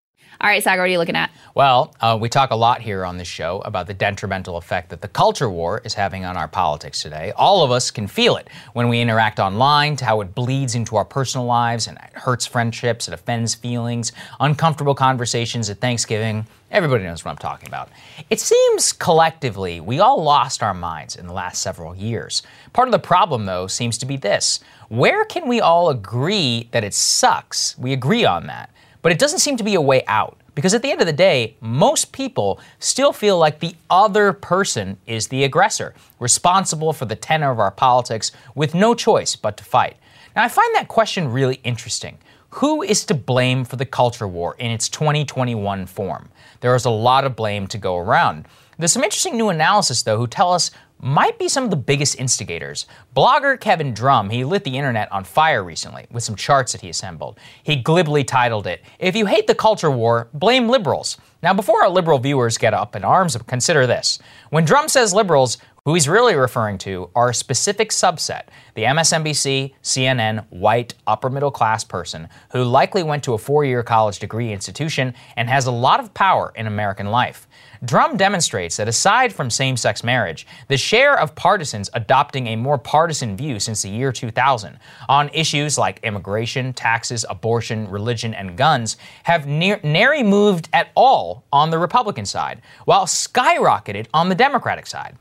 [0.44, 1.30] All right, Saagar, what are you looking at?
[1.54, 5.00] Well, uh, we talk a lot here on this show about the detrimental effect that
[5.00, 7.32] the culture war is having on our politics today.
[7.34, 10.96] All of us can feel it when we interact online, to how it bleeds into
[10.96, 16.46] our personal lives and hurts friendships, it offends feelings, uncomfortable conversations at Thanksgiving.
[16.70, 17.88] Everybody knows what I'm talking about.
[18.28, 22.42] It seems collectively we all lost our minds in the last several years.
[22.74, 24.60] Part of the problem, though, seems to be this
[24.90, 27.78] where can we all agree that it sucks?
[27.78, 28.68] We agree on that.
[29.04, 30.40] But it doesn't seem to be a way out.
[30.54, 34.96] Because at the end of the day, most people still feel like the other person
[35.06, 39.64] is the aggressor, responsible for the tenor of our politics, with no choice but to
[39.64, 39.98] fight.
[40.34, 42.16] Now, I find that question really interesting.
[42.48, 46.30] Who is to blame for the culture war in its 2021 form?
[46.60, 48.46] There is a lot of blame to go around.
[48.78, 50.70] There's some interesting new analysis, though, who tell us
[51.04, 52.86] might be some of the biggest instigators.
[53.14, 56.88] Blogger Kevin Drum, he lit the internet on fire recently with some charts that he
[56.88, 57.38] assembled.
[57.62, 61.18] He glibly titled it, If You Hate the Culture War, Blame Liberals.
[61.42, 64.18] Now, before our liberal viewers get up in arms, consider this.
[64.48, 68.44] When Drum says liberals, who he's really referring to are a specific subset
[68.74, 73.82] the MSNBC, CNN, white, upper middle class person who likely went to a four year
[73.82, 77.46] college degree institution and has a lot of power in American life.
[77.84, 82.78] Drum demonstrates that aside from same sex marriage, the share of partisans adopting a more
[82.78, 84.78] partisan view since the year 2000
[85.08, 91.44] on issues like immigration, taxes, abortion, religion, and guns have near, nary moved at all
[91.52, 95.16] on the Republican side, while skyrocketed on the Democratic side.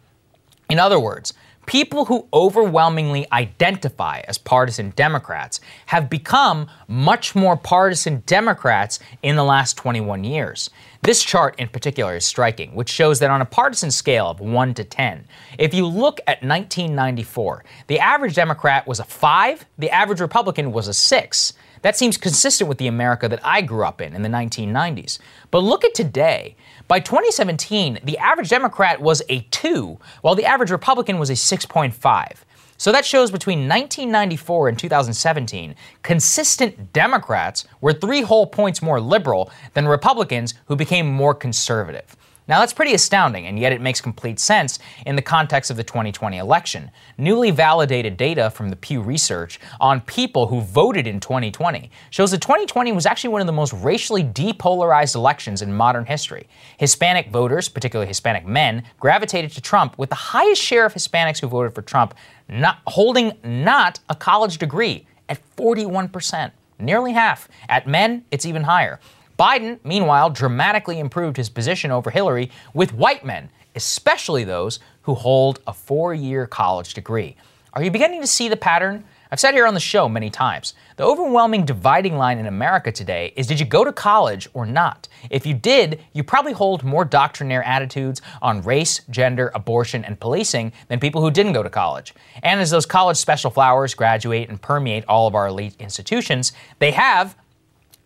[0.69, 1.33] In other words,
[1.65, 9.43] people who overwhelmingly identify as partisan Democrats have become much more partisan Democrats in the
[9.43, 10.69] last 21 years.
[11.03, 14.73] This chart in particular is striking, which shows that on a partisan scale of 1
[14.75, 15.25] to 10,
[15.59, 20.87] if you look at 1994, the average Democrat was a 5, the average Republican was
[20.87, 21.53] a 6.
[21.81, 25.19] That seems consistent with the America that I grew up in in the 1990s.
[25.51, 26.55] But look at today.
[26.87, 32.37] By 2017, the average Democrat was a 2, while the average Republican was a 6.5.
[32.83, 39.49] So that shows between 1994 and 2017, consistent Democrats were three whole points more liberal
[39.73, 42.17] than Republicans who became more conservative.
[42.47, 45.83] Now, that's pretty astounding, and yet it makes complete sense in the context of the
[45.83, 46.91] 2020 election.
[47.17, 52.41] Newly validated data from the Pew Research on people who voted in 2020 shows that
[52.41, 56.49] 2020 was actually one of the most racially depolarized elections in modern history.
[56.77, 61.47] Hispanic voters, particularly Hispanic men, gravitated to Trump, with the highest share of Hispanics who
[61.47, 62.13] voted for Trump
[62.49, 67.47] not holding not a college degree at 41%, nearly half.
[67.69, 68.99] At men, it's even higher.
[69.43, 75.59] Biden, meanwhile, dramatically improved his position over Hillary with white men, especially those who hold
[75.67, 77.35] a four year college degree.
[77.73, 79.03] Are you beginning to see the pattern?
[79.29, 83.33] I've said here on the show many times the overwhelming dividing line in America today
[83.35, 85.09] is did you go to college or not?
[85.29, 90.71] If you did, you probably hold more doctrinaire attitudes on race, gender, abortion, and policing
[90.87, 92.13] than people who didn't go to college.
[92.43, 96.91] And as those college special flowers graduate and permeate all of our elite institutions, they
[96.91, 97.35] have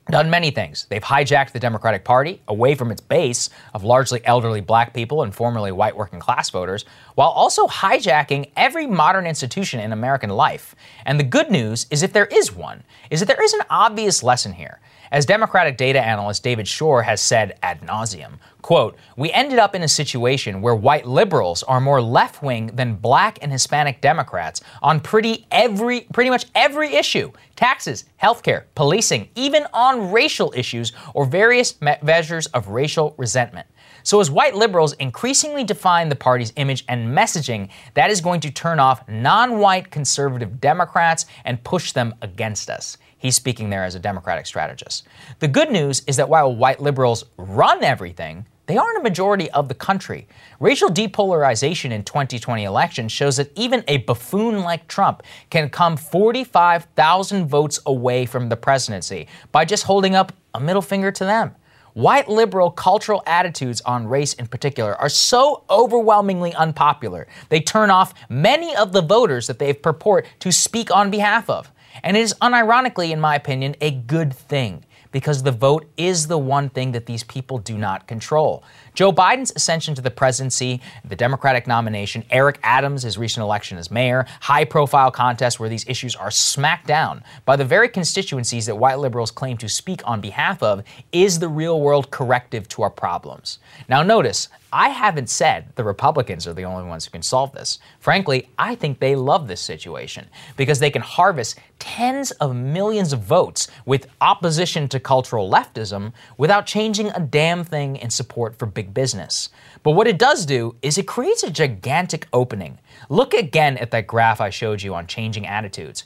[0.09, 0.85] done many things.
[0.89, 5.33] They've hijacked the Democratic Party away from its base of largely elderly black people and
[5.33, 6.85] formerly white working class voters,
[7.15, 10.75] while also hijacking every modern institution in American life.
[11.05, 14.23] And the good news is if there is one, is that there is an obvious
[14.23, 14.79] lesson here.
[15.11, 19.83] As Democratic data analyst David Shor has said ad nauseum, quote, we ended up in
[19.83, 24.99] a situation where white liberals are more left wing than black and Hispanic Democrats on
[24.99, 27.31] pretty every pretty much every issue.
[27.55, 33.67] Taxes, healthcare, policing, even on racial issues or various me- measures of racial resentment.
[34.03, 38.51] So, as white liberals increasingly define the party's image and messaging, that is going to
[38.51, 42.97] turn off non white conservative Democrats and push them against us.
[43.17, 45.07] He's speaking there as a Democratic strategist.
[45.39, 49.69] The good news is that while white liberals run everything, they aren't a majority of
[49.69, 50.27] the country.
[50.59, 57.47] Racial depolarization in 2020 elections shows that even a buffoon like Trump can come 45,000
[57.47, 61.55] votes away from the presidency by just holding up a middle finger to them.
[61.93, 68.13] White liberal cultural attitudes on race in particular are so overwhelmingly unpopular, they turn off
[68.29, 71.71] many of the voters that they purport to speak on behalf of.
[72.03, 76.37] And it is unironically, in my opinion, a good thing because the vote is the
[76.37, 78.63] one thing that these people do not control.
[78.93, 83.91] Joe Biden's ascension to the presidency, the Democratic nomination, Eric Adams' his recent election as
[83.91, 88.75] mayor, high profile contests where these issues are smacked down by the very constituencies that
[88.75, 92.89] white liberals claim to speak on behalf of, is the real world corrective to our
[92.89, 93.59] problems.
[93.87, 97.79] Now, notice, I haven't said the Republicans are the only ones who can solve this.
[97.99, 103.21] Frankly, I think they love this situation because they can harvest tens of millions of
[103.21, 108.93] votes with opposition to cultural leftism without changing a damn thing in support for big
[108.93, 109.49] business.
[109.81, 112.77] But what it does do is it creates a gigantic opening.
[113.09, 116.03] Look again at that graph I showed you on changing attitudes.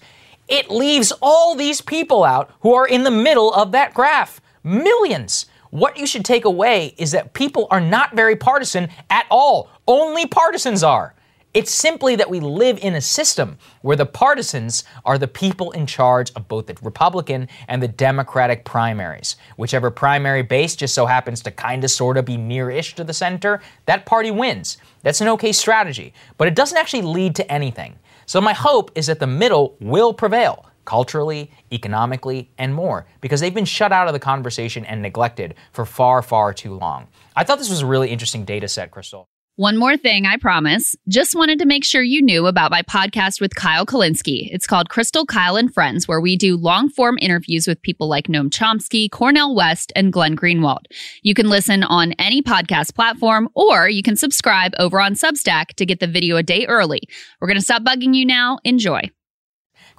[0.47, 4.39] It leaves all these people out who are in the middle of that graph.
[4.63, 5.45] Millions.
[5.71, 9.69] What you should take away is that people are not very partisan at all.
[9.87, 11.15] Only partisans are.
[11.53, 15.85] It's simply that we live in a system where the partisans are the people in
[15.85, 19.37] charge of both the Republican and the Democratic primaries.
[19.55, 23.05] Whichever primary base just so happens to kind of sort of be near ish to
[23.05, 24.77] the center, that party wins.
[25.03, 27.97] That's an okay strategy, but it doesn't actually lead to anything.
[28.25, 33.53] So my hope is that the middle will prevail culturally, economically, and more, because they've
[33.53, 37.07] been shut out of the conversation and neglected for far, far too long.
[37.35, 39.25] I thought this was a really interesting data set, Krystal.
[39.57, 40.95] One more thing, I promise.
[41.09, 44.47] Just wanted to make sure you knew about my podcast with Kyle Kulinski.
[44.49, 48.27] It's called Krystal Kyle, and Friends, where we do long form interviews with people like
[48.27, 50.85] Noam Chomsky, Cornel West, and Glenn Greenwald.
[51.21, 55.85] You can listen on any podcast platform, or you can subscribe over on Substack to
[55.85, 57.01] get the video a day early.
[57.39, 58.57] We're going to stop bugging you now.
[58.63, 59.01] Enjoy.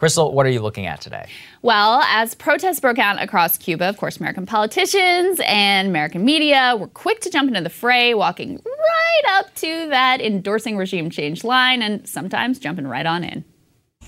[0.02, 1.28] Krystal, what are you looking at today?
[1.62, 6.88] Well, as protests broke out across Cuba, of course, American politicians and American media were
[6.88, 11.82] quick to jump into the fray, walking right up to that endorsing regime change line
[11.82, 13.44] and sometimes jumping right on in.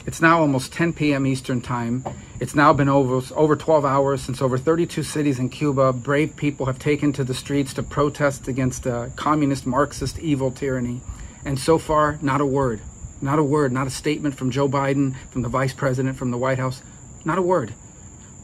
[0.05, 1.29] It's now almost 10 p.m.
[1.29, 2.05] Eastern Time.
[2.41, 6.67] It's now been over, over 12 hours since over 32 cities in Cuba, brave people
[6.67, 11.01] have taken to the streets to protest against a communist, Marxist, evil tyranny.
[11.45, 12.81] And so far, not a word
[13.25, 16.39] not a word, not a statement from Joe Biden, from the vice president, from the
[16.39, 16.83] White House.
[17.25, 17.71] Not a word.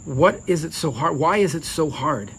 [0.07, 1.19] What is it so hard?
[1.19, 2.31] Why is it so hard?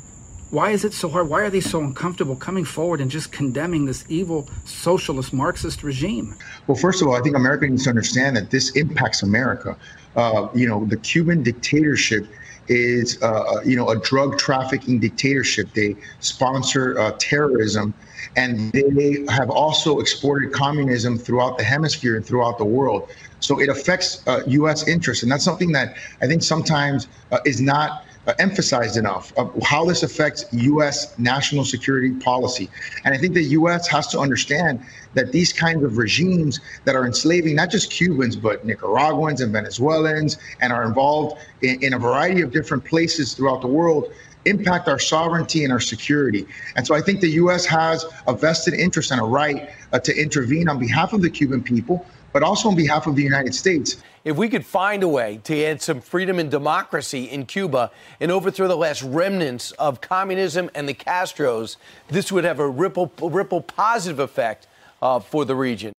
[0.50, 1.30] Why is it so hard?
[1.30, 6.36] Why are they so uncomfortable coming forward and just condemning this evil socialist Marxist regime?
[6.68, 9.78] Well, first of all, I think America needs to understand that this impacts America.
[10.18, 12.28] Uh, you know, the Cuban dictatorship
[12.68, 15.72] is, uh, you know, a drug trafficking dictatorship.
[15.74, 17.94] They sponsor uh, terrorism
[18.36, 23.10] and they have also exported communism throughout the hemisphere and throughout the world.
[23.40, 24.88] So it affects uh, U.S.
[24.88, 29.52] interests, and that's something that I think sometimes uh, is not uh, emphasized enough of
[29.64, 31.18] how this affects U.S.
[31.18, 32.70] national security policy.
[33.04, 33.88] And I think the U.S.
[33.88, 34.86] has to understand
[35.16, 40.38] that these kinds of regimes that are enslaving not just Cubans, but Nicaraguans and Venezuelans,
[40.62, 44.14] and are involved in, in a variety of different places throughout the world,
[44.46, 46.46] impact our sovereignty and our security.
[46.76, 47.66] And so I think the U.S.
[47.66, 51.62] has a vested interest and a right uh, to intervene on behalf of the Cuban
[51.62, 53.98] people, but also on behalf of the United States.
[54.24, 57.90] If we could find a way to add some freedom and democracy in Cuba
[58.20, 61.78] and overthrow the last remnants of communism and the Castros,
[62.08, 64.68] this would have a ripple, ripple positive effect
[65.02, 65.94] uh, for the region.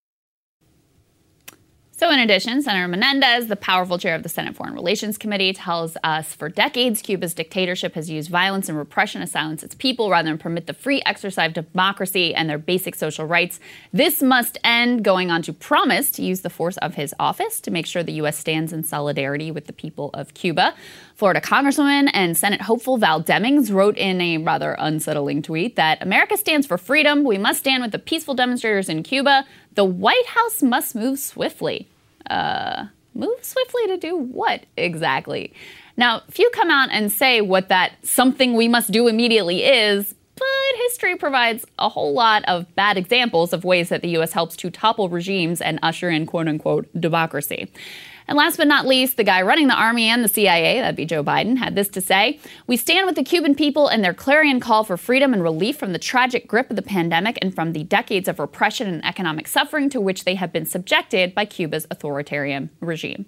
[2.02, 5.96] So, in addition, Senator Menendez, the powerful chair of the Senate Foreign Relations Committee, tells
[6.02, 10.28] us for decades Cuba's dictatorship has used violence and repression to silence its people rather
[10.28, 13.60] than permit the free exercise of democracy and their basic social rights.
[13.92, 17.70] This must end, going on to promise to use the force of his office to
[17.70, 18.36] make sure the U.S.
[18.36, 20.74] stands in solidarity with the people of Cuba.
[21.14, 26.36] Florida Congresswoman and Senate hopeful Val Demings wrote in a rather unsettling tweet that America
[26.36, 27.22] stands for freedom.
[27.22, 29.46] We must stand with the peaceful demonstrators in Cuba.
[29.74, 31.88] The White House must move swiftly
[32.30, 35.52] uh, move swiftly to do what exactly?
[35.96, 40.78] Now, few come out and say what that something we must do immediately is, but
[40.78, 44.32] history provides a whole lot of bad examples of ways that the U.S.
[44.32, 47.70] helps to topple regimes and usher in quote unquote democracy.
[48.28, 51.04] And last but not least, the guy running the army and the CIA, that'd be
[51.04, 54.60] Joe Biden, had this to say We stand with the Cuban people in their clarion
[54.60, 57.84] call for freedom and relief from the tragic grip of the pandemic and from the
[57.84, 62.70] decades of repression and economic suffering to which they have been subjected by Cuba's authoritarian
[62.80, 63.26] regime.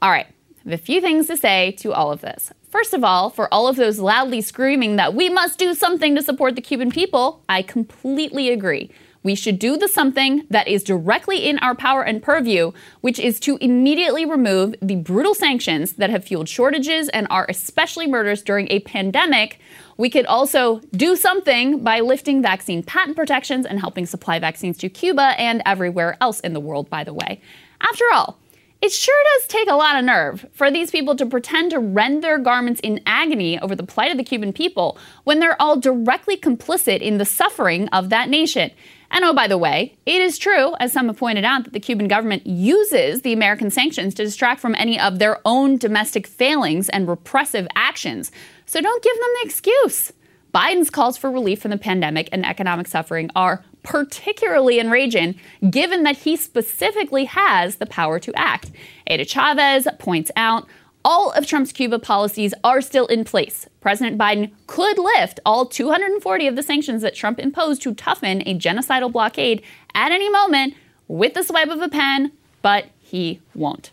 [0.00, 0.26] All right.
[0.64, 2.52] I have a few things to say to all of this.
[2.70, 6.22] First of all, for all of those loudly screaming that we must do something to
[6.22, 8.90] support the Cuban people, I completely agree.
[9.22, 13.38] We should do the something that is directly in our power and purview, which is
[13.40, 18.66] to immediately remove the brutal sanctions that have fueled shortages and are especially murderous during
[18.70, 19.60] a pandemic.
[19.96, 24.88] We could also do something by lifting vaccine patent protections and helping supply vaccines to
[24.88, 27.40] Cuba and everywhere else in the world, by the way.
[27.80, 28.38] After all,
[28.82, 32.24] it sure does take a lot of nerve for these people to pretend to rend
[32.24, 36.36] their garments in agony over the plight of the Cuban people when they're all directly
[36.36, 38.72] complicit in the suffering of that nation.
[39.12, 41.80] And oh, by the way, it is true, as some have pointed out, that the
[41.80, 46.88] Cuban government uses the American sanctions to distract from any of their own domestic failings
[46.88, 48.32] and repressive actions.
[48.64, 50.12] So don't give them the excuse.
[50.54, 55.38] Biden's calls for relief from the pandemic and economic suffering are particularly enraging
[55.70, 58.70] given that he specifically has the power to act.
[59.06, 60.66] Ada Chavez points out
[61.04, 63.68] all of Trump's Cuba policies are still in place.
[63.80, 68.58] President Biden could lift all 240 of the sanctions that Trump imposed to toughen a
[68.58, 69.62] genocidal blockade
[69.94, 70.74] at any moment
[71.08, 73.90] with the swipe of a pen, but he won't.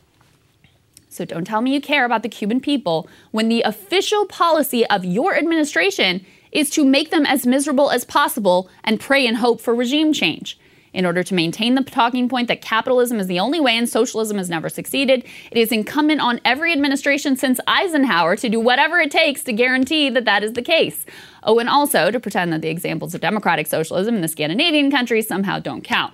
[1.10, 5.04] So don't tell me you care about the Cuban people when the official policy of
[5.04, 9.74] your administration is to make them as miserable as possible and pray and hope for
[9.76, 10.58] regime change.
[10.94, 14.38] In order to maintain the talking point that capitalism is the only way and socialism
[14.38, 19.12] has never succeeded, it is incumbent on every administration since Eisenhower to do whatever it
[19.12, 21.06] takes to guarantee that that is the case.
[21.44, 25.28] Oh, and also to pretend that the examples of democratic socialism in the Scandinavian countries
[25.28, 26.14] somehow don't count.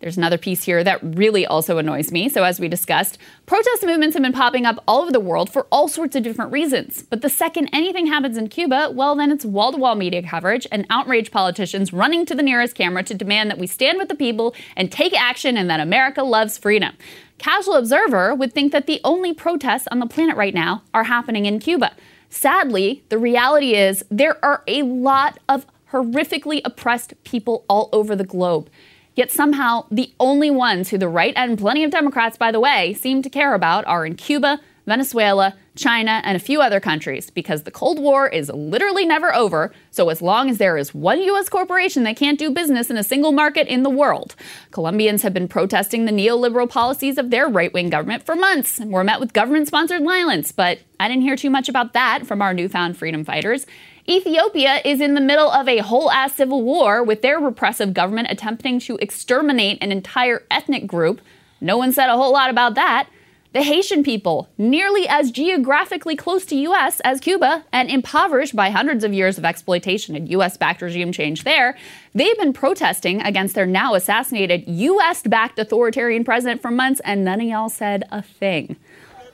[0.00, 2.28] There's another piece here that really also annoys me.
[2.28, 5.66] So, as we discussed, protest movements have been popping up all over the world for
[5.72, 7.02] all sorts of different reasons.
[7.02, 10.66] But the second anything happens in Cuba, well, then it's wall to wall media coverage
[10.70, 14.14] and outraged politicians running to the nearest camera to demand that we stand with the
[14.14, 16.94] people and take action and that America loves freedom.
[17.38, 21.46] Casual observer would think that the only protests on the planet right now are happening
[21.46, 21.92] in Cuba.
[22.28, 28.24] Sadly, the reality is there are a lot of horrifically oppressed people all over the
[28.24, 28.68] globe.
[29.16, 32.92] Yet somehow the only ones who the right and plenty of Democrats, by the way,
[32.92, 37.62] seem to care about are in Cuba, Venezuela, China, and a few other countries because
[37.62, 39.72] the Cold War is literally never over.
[39.90, 41.48] So, as long as there is one U.S.
[41.48, 44.36] corporation that can't do business in a single market in the world,
[44.70, 48.92] Colombians have been protesting the neoliberal policies of their right wing government for months and
[48.92, 50.52] were met with government sponsored violence.
[50.52, 53.66] But I didn't hear too much about that from our newfound freedom fighters.
[54.08, 58.28] Ethiopia is in the middle of a whole ass civil war with their repressive government
[58.30, 61.20] attempting to exterminate an entire ethnic group.
[61.60, 63.08] No one said a whole lot about that.
[63.52, 69.02] The Haitian people, nearly as geographically close to US as Cuba and impoverished by hundreds
[69.02, 71.76] of years of exploitation and US backed regime change there,
[72.14, 77.40] they've been protesting against their now assassinated US backed authoritarian president for months, and none
[77.40, 78.76] of y'all said a thing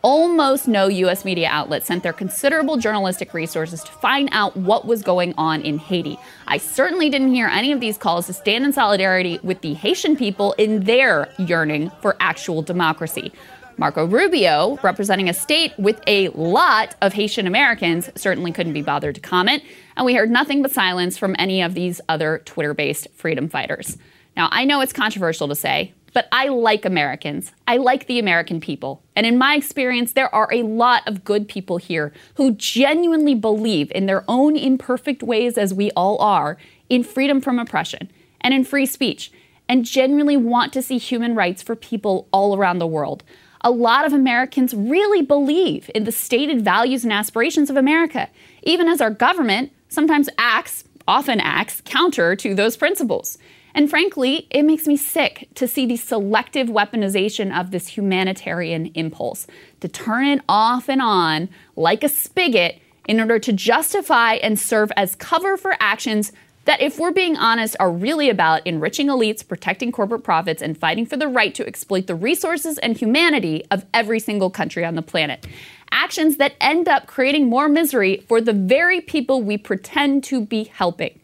[0.02, 1.24] almost no U.S.
[1.24, 5.78] media outlet sent their considerable journalistic resources to find out what was going on in
[5.78, 6.18] Haiti.
[6.46, 10.16] I certainly didn't hear any of these calls to stand in solidarity with the Haitian
[10.16, 13.32] people in their yearning for actual democracy.
[13.78, 19.14] Marco Rubio, representing a state with a lot of Haitian Americans, certainly couldn't be bothered
[19.14, 19.62] to comment,
[19.96, 23.96] and we heard nothing but silence from any of these other Twitter based freedom fighters.
[24.36, 27.52] Now, I know it's controversial to say, but I like Americans.
[27.66, 29.02] I like the American people.
[29.16, 33.90] And in my experience, there are a lot of good people here who genuinely believe
[33.92, 36.58] in their own imperfect ways, as we all are,
[36.88, 38.10] in freedom from oppression
[38.40, 39.32] and in free speech,
[39.68, 43.22] and genuinely want to see human rights for people all around the world.
[43.62, 48.28] A lot of Americans really believe in the stated values and aspirations of America,
[48.64, 53.38] even as our government sometimes acts, often acts, counter to those principles.
[53.74, 59.46] And frankly, it makes me sick to see the selective weaponization of this humanitarian impulse,
[59.80, 62.78] to turn it off and on like a spigot
[63.08, 66.32] in order to justify and serve as cover for actions
[66.64, 71.04] that, if we're being honest, are really about enriching elites, protecting corporate profits, and fighting
[71.04, 75.02] for the right to exploit the resources and humanity of every single country on the
[75.02, 75.44] planet.
[75.90, 80.64] Actions that end up creating more misery for the very people we pretend to be
[80.64, 81.18] helping.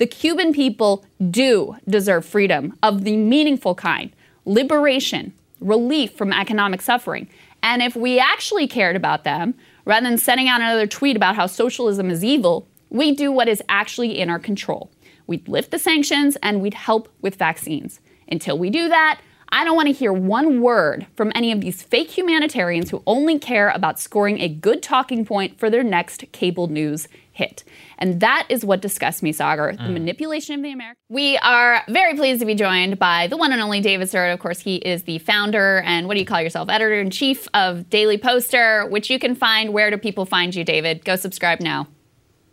[0.00, 4.10] The Cuban people do deserve freedom of the meaningful kind,
[4.46, 7.28] liberation, relief from economic suffering.
[7.62, 9.52] And if we actually cared about them,
[9.84, 13.62] rather than sending out another tweet about how socialism is evil, we'd do what is
[13.68, 14.90] actually in our control.
[15.26, 18.00] We'd lift the sanctions and we'd help with vaccines.
[18.26, 19.20] Until we do that,
[19.50, 23.38] I don't want to hear one word from any of these fake humanitarians who only
[23.38, 27.64] care about scoring a good talking point for their next cable news hit.
[28.00, 30.96] And that is what disgusts me, Saagar, the manipulation of the American.
[31.10, 34.32] We are very pleased to be joined by the one and only David Sirota.
[34.32, 36.70] Of course, he is the founder and what do you call yourself?
[36.70, 39.74] Editor in chief of Daily Poster, which you can find.
[39.74, 41.04] Where do people find you, David?
[41.04, 41.88] Go subscribe now.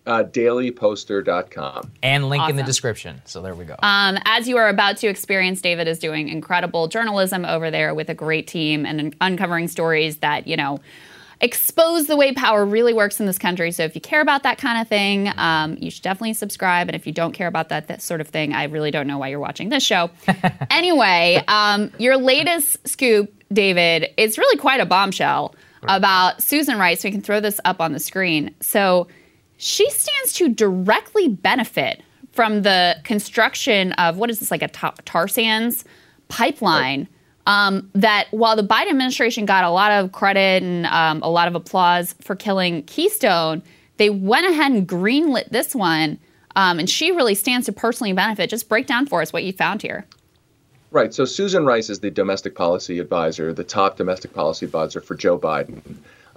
[0.05, 1.91] Uh, dailyposter.com.
[2.01, 3.21] And link in the description.
[3.25, 3.75] So there we go.
[3.79, 8.09] Um, as you are about to experience, David is doing incredible journalism over there with
[8.09, 10.79] a great team and uncovering stories that, you know,
[11.39, 13.71] expose the way power really works in this country.
[13.71, 16.87] So if you care about that kind of thing, um, you should definitely subscribe.
[16.87, 19.17] And if you don't care about that, that sort of thing, I really don't know
[19.17, 20.09] why you're watching this show.
[20.71, 25.53] anyway, um, your latest scoop, David, is really quite a bombshell
[25.83, 27.01] about Susan Rice.
[27.01, 28.53] So we can throw this up on the screen.
[28.59, 29.07] So
[29.57, 32.01] she stands to directly benefit
[32.31, 35.85] from the construction of what is this like a ta- tar sands
[36.27, 37.07] pipeline
[37.47, 41.47] um, that while the biden administration got a lot of credit and um, a lot
[41.47, 43.63] of applause for killing keystone
[43.97, 46.19] they went ahead and greenlit this one
[46.55, 49.51] um, and she really stands to personally benefit just break down for us what you
[49.51, 50.05] found here
[50.89, 51.13] Right.
[51.13, 55.37] So Susan Rice is the domestic policy advisor, the top domestic policy advisor for Joe
[55.37, 55.81] Biden.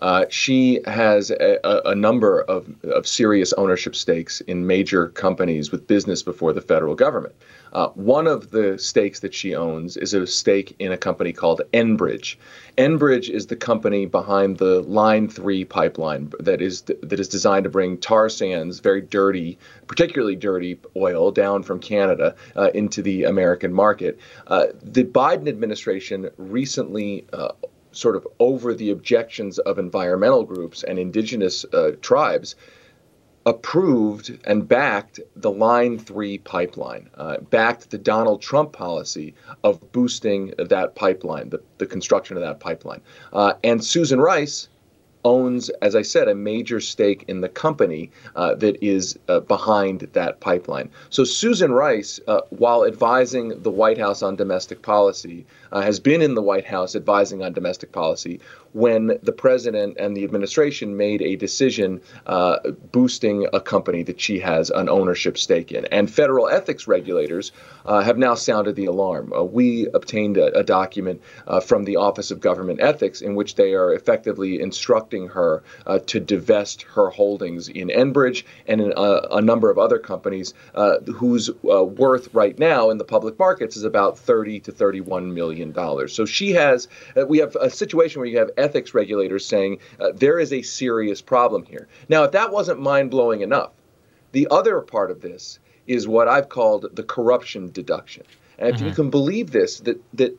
[0.00, 5.86] Uh, she has a, a, number of, of serious ownership stakes in major companies with
[5.86, 7.34] business before the federal government.
[7.72, 11.62] Uh, one of the stakes that she owns is a stake in a company called
[11.72, 12.36] Enbridge.
[12.76, 17.70] Enbridge is the company behind the Line 3 pipeline that is that is designed to
[17.70, 23.72] bring tar sands, very dirty, particularly dirty oil, down from Canada uh, into the American
[23.72, 24.18] market.
[24.46, 27.52] Uh, the Biden administration recently uh,
[27.92, 32.54] sort of over the objections of environmental groups and indigenous uh, tribes,
[33.50, 40.54] approved and backed the Line 3 pipeline, uh, backed the Donald Trump policy of boosting
[40.56, 43.00] that pipeline, the, the construction of that pipeline.
[43.32, 44.68] Uh, and Susan Rice
[45.24, 50.08] owns, as I said, a major stake in the company uh, that is uh, behind
[50.12, 50.90] that pipeline.
[51.10, 56.22] So Susan Rice, uh, while advising the White House on domestic policy, uh, has been
[56.22, 58.40] in the White House advising on domestic policy
[58.72, 62.58] when the president and the administration made a decision uh,
[62.92, 65.84] boosting a company that she has an ownership stake in.
[65.86, 67.52] And federal ethics regulators
[67.84, 69.32] uh, have now sounded the alarm.
[69.32, 73.54] Uh, we obtained a, a document uh, from the Office of Government Ethics in which
[73.54, 79.20] they are effectively instructing her uh, to divest her holdings in Enbridge and in a,
[79.32, 83.76] a number of other companies uh, whose uh, worth right now in the public markets
[83.76, 86.14] is about 30 to 31 million dollars.
[86.14, 90.12] So she has, uh, we have a situation where you have ethics regulators saying uh,
[90.14, 91.88] there is a serious problem here.
[92.08, 93.72] Now, if that wasn't mind blowing enough,
[94.32, 98.24] the other part of this is what I've called the corruption deduction.
[98.58, 100.38] And if you can believe this, that that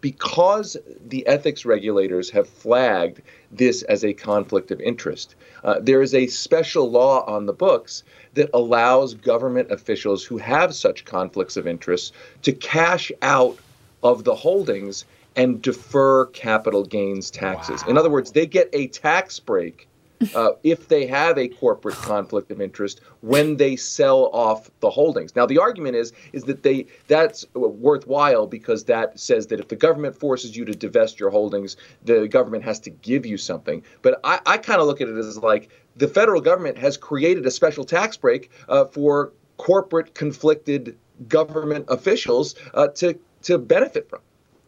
[0.00, 0.76] because
[1.06, 3.22] the ethics regulators have flagged
[3.52, 8.02] this as a conflict of interest, uh, there is a special law on the books
[8.34, 13.56] that allows government officials who have such conflicts of interest to cash out
[14.02, 15.04] of the holdings
[15.36, 17.82] and defer capital gains taxes.
[17.88, 19.88] In other words, they get a tax break
[20.34, 25.34] uh, if they have a corporate conflict of interest when they sell off the holdings.
[25.34, 29.76] Now, the argument is is that they that's worthwhile because that says that if the
[29.76, 33.82] government forces you to divest your holdings, the government has to give you something.
[34.02, 37.46] But I, I kind of look at it as like the federal government has created
[37.46, 40.98] a special tax break uh, for corporate conflicted
[41.28, 44.20] government officials uh, to to benefit from.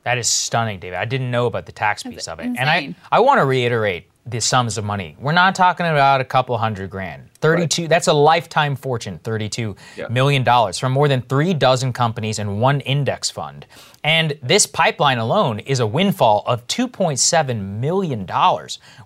[0.05, 0.99] That is stunning, David.
[0.99, 2.45] I didn't know about the tax piece of it.
[2.45, 2.59] And.
[2.59, 5.17] I, I want to reiterate the sums of money.
[5.19, 7.29] We're not talking about a couple hundred grand.
[7.41, 9.75] 32, that's a lifetime fortune, thirty-two
[10.11, 13.67] million dollars from more than three dozen companies and one index fund.
[14.05, 18.29] And this pipeline alone is a windfall of $2.7 million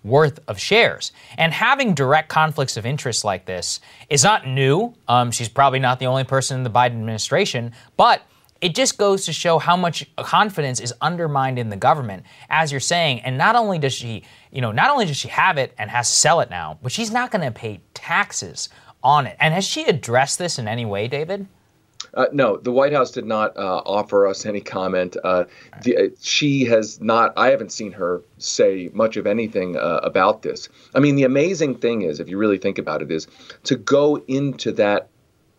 [0.05, 1.13] worth of shares.
[1.39, 4.95] And having direct conflicts of interest like this is not new.
[5.09, 8.23] Um, she's probably not the only person in the Biden administration, but
[8.61, 12.81] it just goes to show how much confidence is undermined in the government, as you're
[12.81, 13.21] saying.
[13.21, 16.09] And not only does she, you know, not only does she have it and has
[16.09, 18.69] to sell it now, but she's not going to pay taxes
[19.03, 19.37] on it.
[19.41, 21.47] And has she addressed this in any way, David?
[22.15, 25.17] Uh, no, the White House did not uh, offer us any comment.
[25.23, 25.45] Uh,
[25.83, 30.43] the, uh, she has not, I haven't seen her say much of anything uh, about
[30.43, 30.69] this.
[30.95, 33.27] I mean, the amazing thing is, if you really think about it, is
[33.65, 35.09] to go into that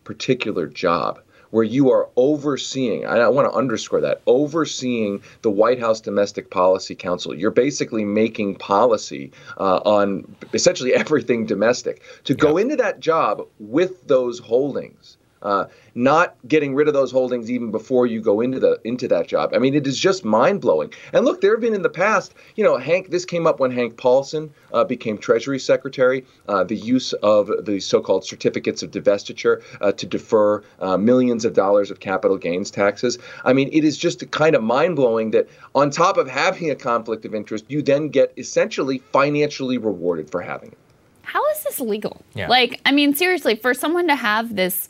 [0.04, 1.20] particular job
[1.52, 6.96] where you are overseeing, I want to underscore that, overseeing the White House Domestic Policy
[6.96, 7.34] Council.
[7.34, 12.02] You're basically making policy uh, on essentially everything domestic.
[12.26, 15.66] To go into that job with those holdings, uh,
[15.96, 19.52] not getting rid of those holdings even before you go into the into that job.
[19.54, 20.92] I mean, it is just mind blowing.
[21.14, 23.10] And look, there have been in the past, you know, Hank.
[23.10, 26.26] This came up when Hank Paulson uh, became Treasury Secretary.
[26.48, 31.54] Uh, the use of the so-called certificates of divestiture uh, to defer uh, millions of
[31.54, 33.18] dollars of capital gains taxes.
[33.46, 36.76] I mean, it is just kind of mind blowing that on top of having a
[36.76, 40.78] conflict of interest, you then get essentially financially rewarded for having it.
[41.24, 42.22] How is this legal?
[42.36, 42.48] Yeah.
[42.48, 44.88] Like, I mean, seriously, for someone to have this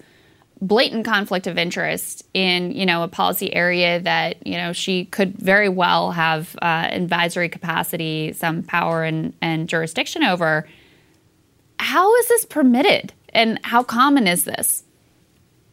[0.61, 5.37] blatant conflict of interest in you know a policy area that you know she could
[5.37, 10.67] very well have uh, advisory capacity, some power and, and jurisdiction over.
[11.79, 14.83] How is this permitted, and how common is this?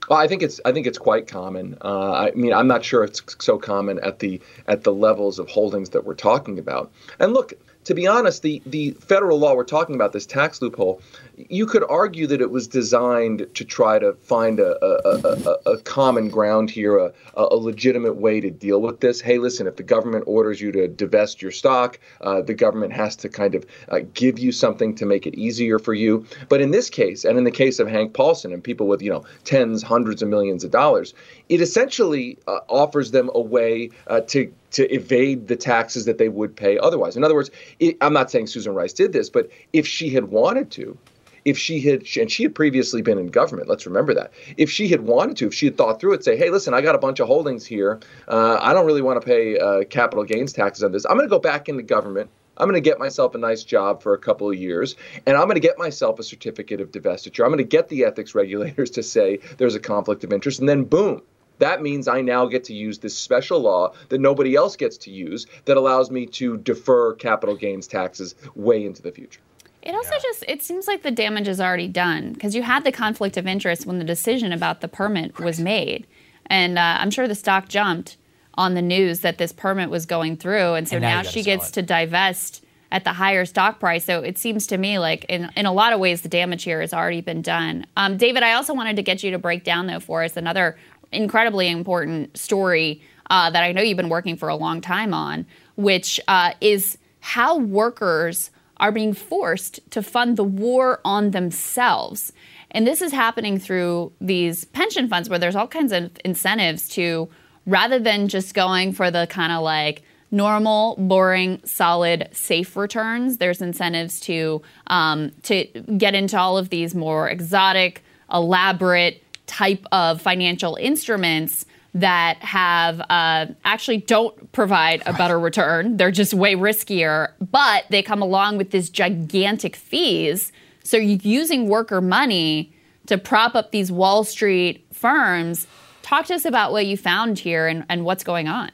[0.09, 1.78] Well, I think it's I think it's quite common.
[1.82, 5.48] Uh, I mean, I'm not sure it's so common at the at the levels of
[5.48, 6.93] holdings that we're talking about.
[7.19, 7.55] And look,
[7.85, 11.01] to be honest, the the federal law we're talking about, this tax loophole,
[11.36, 15.78] you could argue that it was designed to try to find a, a, a, a
[15.78, 19.20] common ground here, a, a, legitimate way to deal with this.
[19.20, 23.16] Hey, listen, if the government orders you to divest your stock, uh, the government has
[23.16, 26.24] to kind of uh, give you something to make it easier for you.
[26.48, 29.11] But in this case, and in the case of Hank Paulson and people with you
[29.11, 31.15] know tens, hundreds of millions of dollars,
[31.48, 36.28] it essentially uh, offers them a way uh, to to evade the taxes that they
[36.28, 37.16] would pay otherwise.
[37.16, 40.24] In other words, it, I'm not saying Susan Rice did this, but if she had
[40.24, 40.98] wanted to,
[41.44, 44.32] if she had, and she had previously been in government, let's remember that.
[44.56, 46.80] If she had wanted to, if she had thought through it, say, hey, listen, I
[46.80, 48.00] got a bunch of holdings here.
[48.28, 51.04] Uh, I don't really want to pay uh, capital gains taxes on this.
[51.04, 52.30] I'm going to go back into government.
[52.56, 54.94] I'm going to get myself a nice job for a couple of years,
[55.26, 57.44] and I'm going to get myself a certificate of divestiture.
[57.44, 60.68] I'm going to get the ethics regulators to say there's a conflict of interest, and
[60.68, 61.20] then boom,
[61.58, 65.10] that means I now get to use this special law that nobody else gets to
[65.10, 69.40] use that allows me to defer capital gains taxes way into the future.
[69.85, 70.20] It also yeah.
[70.23, 73.47] just it seems like the damage is already done because you had the conflict of
[73.47, 76.06] interest when the decision about the permit was made,
[76.47, 78.16] and uh, I'm sure the stock jumped
[78.55, 81.43] on the news that this permit was going through, and so and now, now she
[81.43, 84.05] gets to divest at the higher stock price.
[84.05, 86.81] So it seems to me like in, in a lot of ways the damage here
[86.81, 87.86] has already been done.
[87.97, 90.78] Um, David, I also wanted to get you to break down though for us another
[91.11, 95.44] incredibly important story uh, that I know you've been working for a long time on,
[95.77, 98.51] which uh, is how workers
[98.85, 102.35] are being forced to fund the war on themselves.
[102.70, 107.31] And this is happening through these pension funds where there's all kinds of incentives to,
[107.65, 113.62] rather than just going for the kind of like normal, boring, solid, safe returns, there's
[113.62, 115.65] incentives to um, to
[115.97, 123.46] get into all of these more exotic, elaborate, type of financial instruments that have uh,
[123.64, 125.96] actually don't provide a better return.
[125.96, 130.52] They're just way riskier, but they come along with these gigantic fees.
[130.82, 132.72] So you're using worker money
[133.06, 135.66] to prop up these Wall Street firms.
[136.02, 138.70] Talk to us about what you found here and, and what's going on.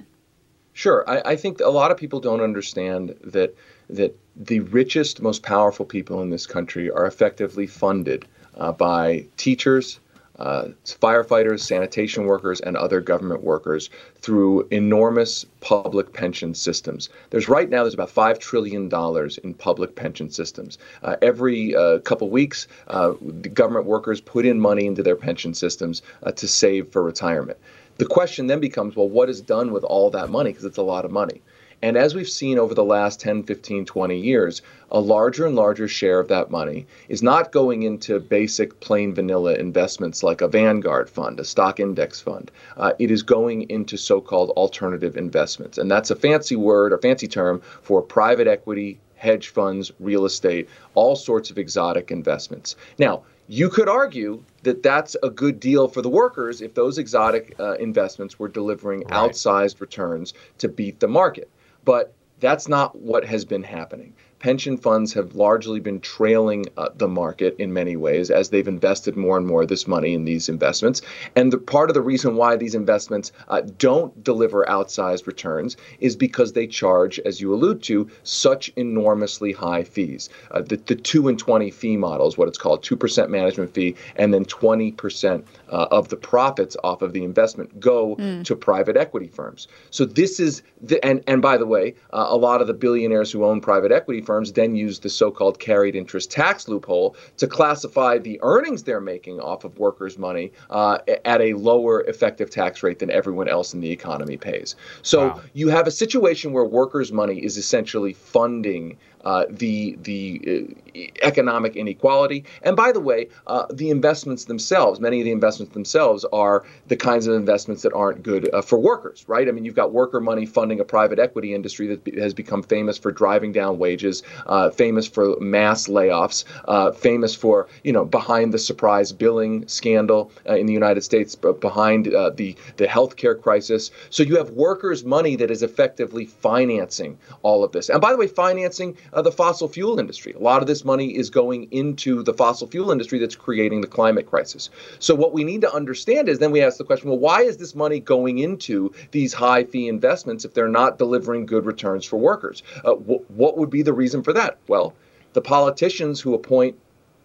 [0.72, 1.04] Sure.
[1.08, 3.54] I, I think a lot of people don't understand that
[3.90, 8.24] that the richest, most powerful people in this country are effectively funded
[8.56, 9.98] uh, by teachers,
[10.40, 17.08] uh, firefighters, sanitation workers, and other government workers through enormous public pension systems.
[17.30, 20.78] There's right now there's about five trillion dollars in public pension systems.
[21.02, 25.54] Uh, every uh, couple weeks, uh, the government workers put in money into their pension
[25.54, 27.58] systems uh, to save for retirement.
[27.98, 30.50] The question then becomes, well, what is done with all that money?
[30.50, 31.42] Because it's a lot of money.
[31.82, 35.88] And as we've seen over the last 10, 15, 20 years, a larger and larger
[35.88, 41.08] share of that money is not going into basic plain vanilla investments like a Vanguard
[41.08, 42.50] fund, a stock index fund.
[42.76, 45.78] Uh, it is going into so called alternative investments.
[45.78, 50.68] And that's a fancy word or fancy term for private equity, hedge funds, real estate,
[50.94, 52.76] all sorts of exotic investments.
[52.98, 57.54] Now, you could argue that that's a good deal for the workers if those exotic
[57.58, 59.30] uh, investments were delivering right.
[59.30, 61.50] outsized returns to beat the market.
[61.90, 67.06] But that's not what has been happening pension funds have largely been trailing uh, the
[67.06, 70.48] market in many ways as they've invested more and more of this money in these
[70.48, 71.02] investments.
[71.36, 76.16] And the, part of the reason why these investments uh, don't deliver outsized returns is
[76.16, 80.30] because they charge, as you allude to, such enormously high fees.
[80.50, 83.94] Uh, the, the 2 and 20 fee model is what it's called 2% management fee,
[84.16, 88.44] and then 20% uh, of the profits off of the investment go mm.
[88.44, 89.68] to private equity firms.
[89.90, 93.30] So this is, the, and, and by the way, uh, a lot of the billionaires
[93.30, 98.18] who own private equity firms then use the so-called carried interest tax loophole to classify
[98.18, 102.98] the earnings they're making off of workers' money uh, at a lower effective tax rate
[102.98, 104.76] than everyone else in the economy pays.
[105.02, 105.40] So wow.
[105.52, 110.89] you have a situation where workers' money is essentially funding uh, the the uh,
[111.22, 112.44] economic inequality.
[112.62, 116.96] And by the way, uh, the investments themselves, many of the investments themselves are the
[116.96, 119.48] kinds of investments that aren't good uh, for workers, right?
[119.48, 122.62] I mean, you've got worker money funding a private equity industry that be- has become
[122.62, 128.04] famous for driving down wages, uh, famous for mass layoffs, uh, famous for you know
[128.04, 133.40] behind the surprise billing scandal uh, in the United States, behind uh, the the healthcare
[133.40, 133.90] crisis.
[134.10, 137.88] So you have workers' money that is effectively financing all of this.
[137.88, 140.32] And by the way, financing the fossil fuel industry.
[140.32, 143.86] A lot of this money is going into the fossil fuel industry that's creating the
[143.86, 144.70] climate crisis.
[144.98, 147.56] So what we need to understand is then we ask the question, well, why is
[147.56, 152.18] this money going into these high fee investments if they're not delivering good returns for
[152.18, 152.62] workers?
[152.84, 154.58] Uh, wh- what would be the reason for that?
[154.68, 154.94] Well,
[155.32, 156.76] the politicians who appoint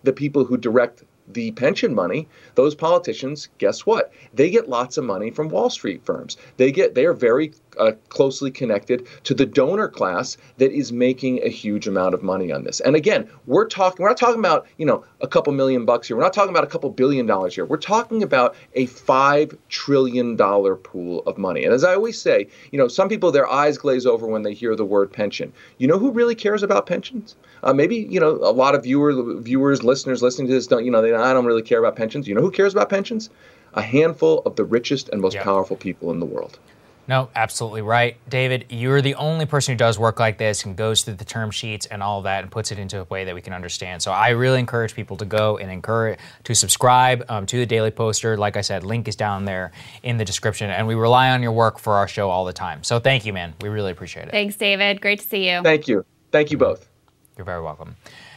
[0.04, 4.12] the people who direct the pension money, those politicians, guess what?
[4.34, 6.38] They get lots of money from Wall Street firms.
[6.58, 11.42] They get they are very uh, closely connected to the donor class that is making
[11.44, 12.80] a huge amount of money on this.
[12.80, 16.18] And again, we're talking we're not talking about, you know, a couple million bucks here.
[16.18, 17.66] We're not talking about a couple billion dollars here.
[17.66, 21.66] We're talking about a 5 trillion dollar pool of money.
[21.66, 24.54] And as I always say, you know, some people their eyes glaze over when they
[24.54, 25.52] hear the word pension.
[25.78, 27.36] You know who really cares about pensions?
[27.66, 30.86] Uh, maybe you know a lot of viewer, viewers, listeners listening to this don't.
[30.86, 32.28] You know, they, I don't really care about pensions.
[32.28, 33.30] You know who cares about pensions?
[33.74, 35.44] A handful of the richest and most Yep.
[35.44, 36.60] powerful people in the world.
[37.08, 38.18] No, absolutely right.
[38.28, 41.52] David, you're the only person who does work like this and goes through the term
[41.52, 44.02] sheets and all that and puts it into a way that we can understand.
[44.02, 47.92] So I really encourage people to go and encourage to subscribe um, to the Daily
[47.92, 48.38] Poster.
[48.38, 49.72] Like I said, link is down there
[50.02, 50.72] in the description.
[50.72, 52.84] And we rely on your work for our show all the time.
[52.84, 53.54] So thank you, man.
[53.62, 54.32] We really appreciate it.
[54.32, 55.00] Thanks, David.
[55.00, 55.62] Great to see you.
[55.62, 56.06] Thank you.
[56.32, 56.90] Thank you both.
[57.38, 57.96] You're very welcome.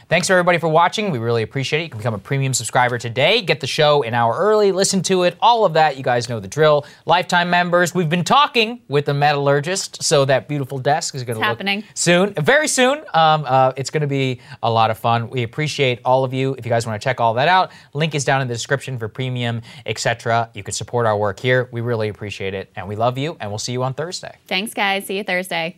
[0.09, 1.11] Thanks everybody for watching.
[1.11, 1.83] We really appreciate it.
[1.83, 3.43] You can become a premium subscriber today.
[3.43, 5.97] Get the show an hour early, listen to it, all of that.
[5.97, 6.87] You guys know the drill.
[7.05, 11.41] Lifetime members, we've been talking with the metallurgist, so that beautiful desk is going to
[11.41, 11.83] look happening.
[11.93, 13.03] soon, very soon.
[13.13, 15.29] Um, uh, it's going to be a lot of fun.
[15.29, 16.55] We appreciate all of you.
[16.57, 18.97] If you guys want to check all that out, link is down in the description
[18.97, 20.49] for premium, etc.
[20.55, 21.69] You can support our work here.
[21.71, 23.37] We really appreciate it, and we love you.
[23.39, 24.35] And we'll see you on Thursday.
[24.47, 25.05] Thanks, guys.
[25.05, 25.77] See you Thursday.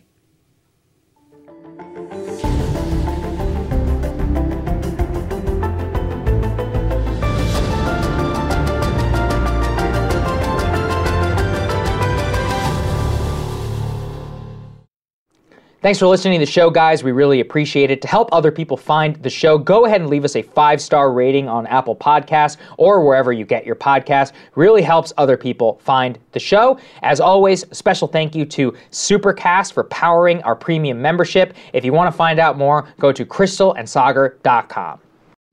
[15.82, 17.02] Thanks for listening to the show, guys.
[17.02, 18.00] We really appreciate it.
[18.02, 21.12] To help other people find the show, go ahead and leave us a five star
[21.12, 24.30] rating on Apple Podcasts or wherever you get your podcasts.
[24.54, 26.78] Really helps other people find the show.
[27.02, 31.52] As always, special thank you to Supercast for powering our premium membership.
[31.72, 35.00] If you want to find out more, go to crystalandsagar.com.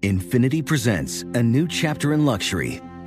[0.04, 2.82] Infiniti presents a new chapter in luxury,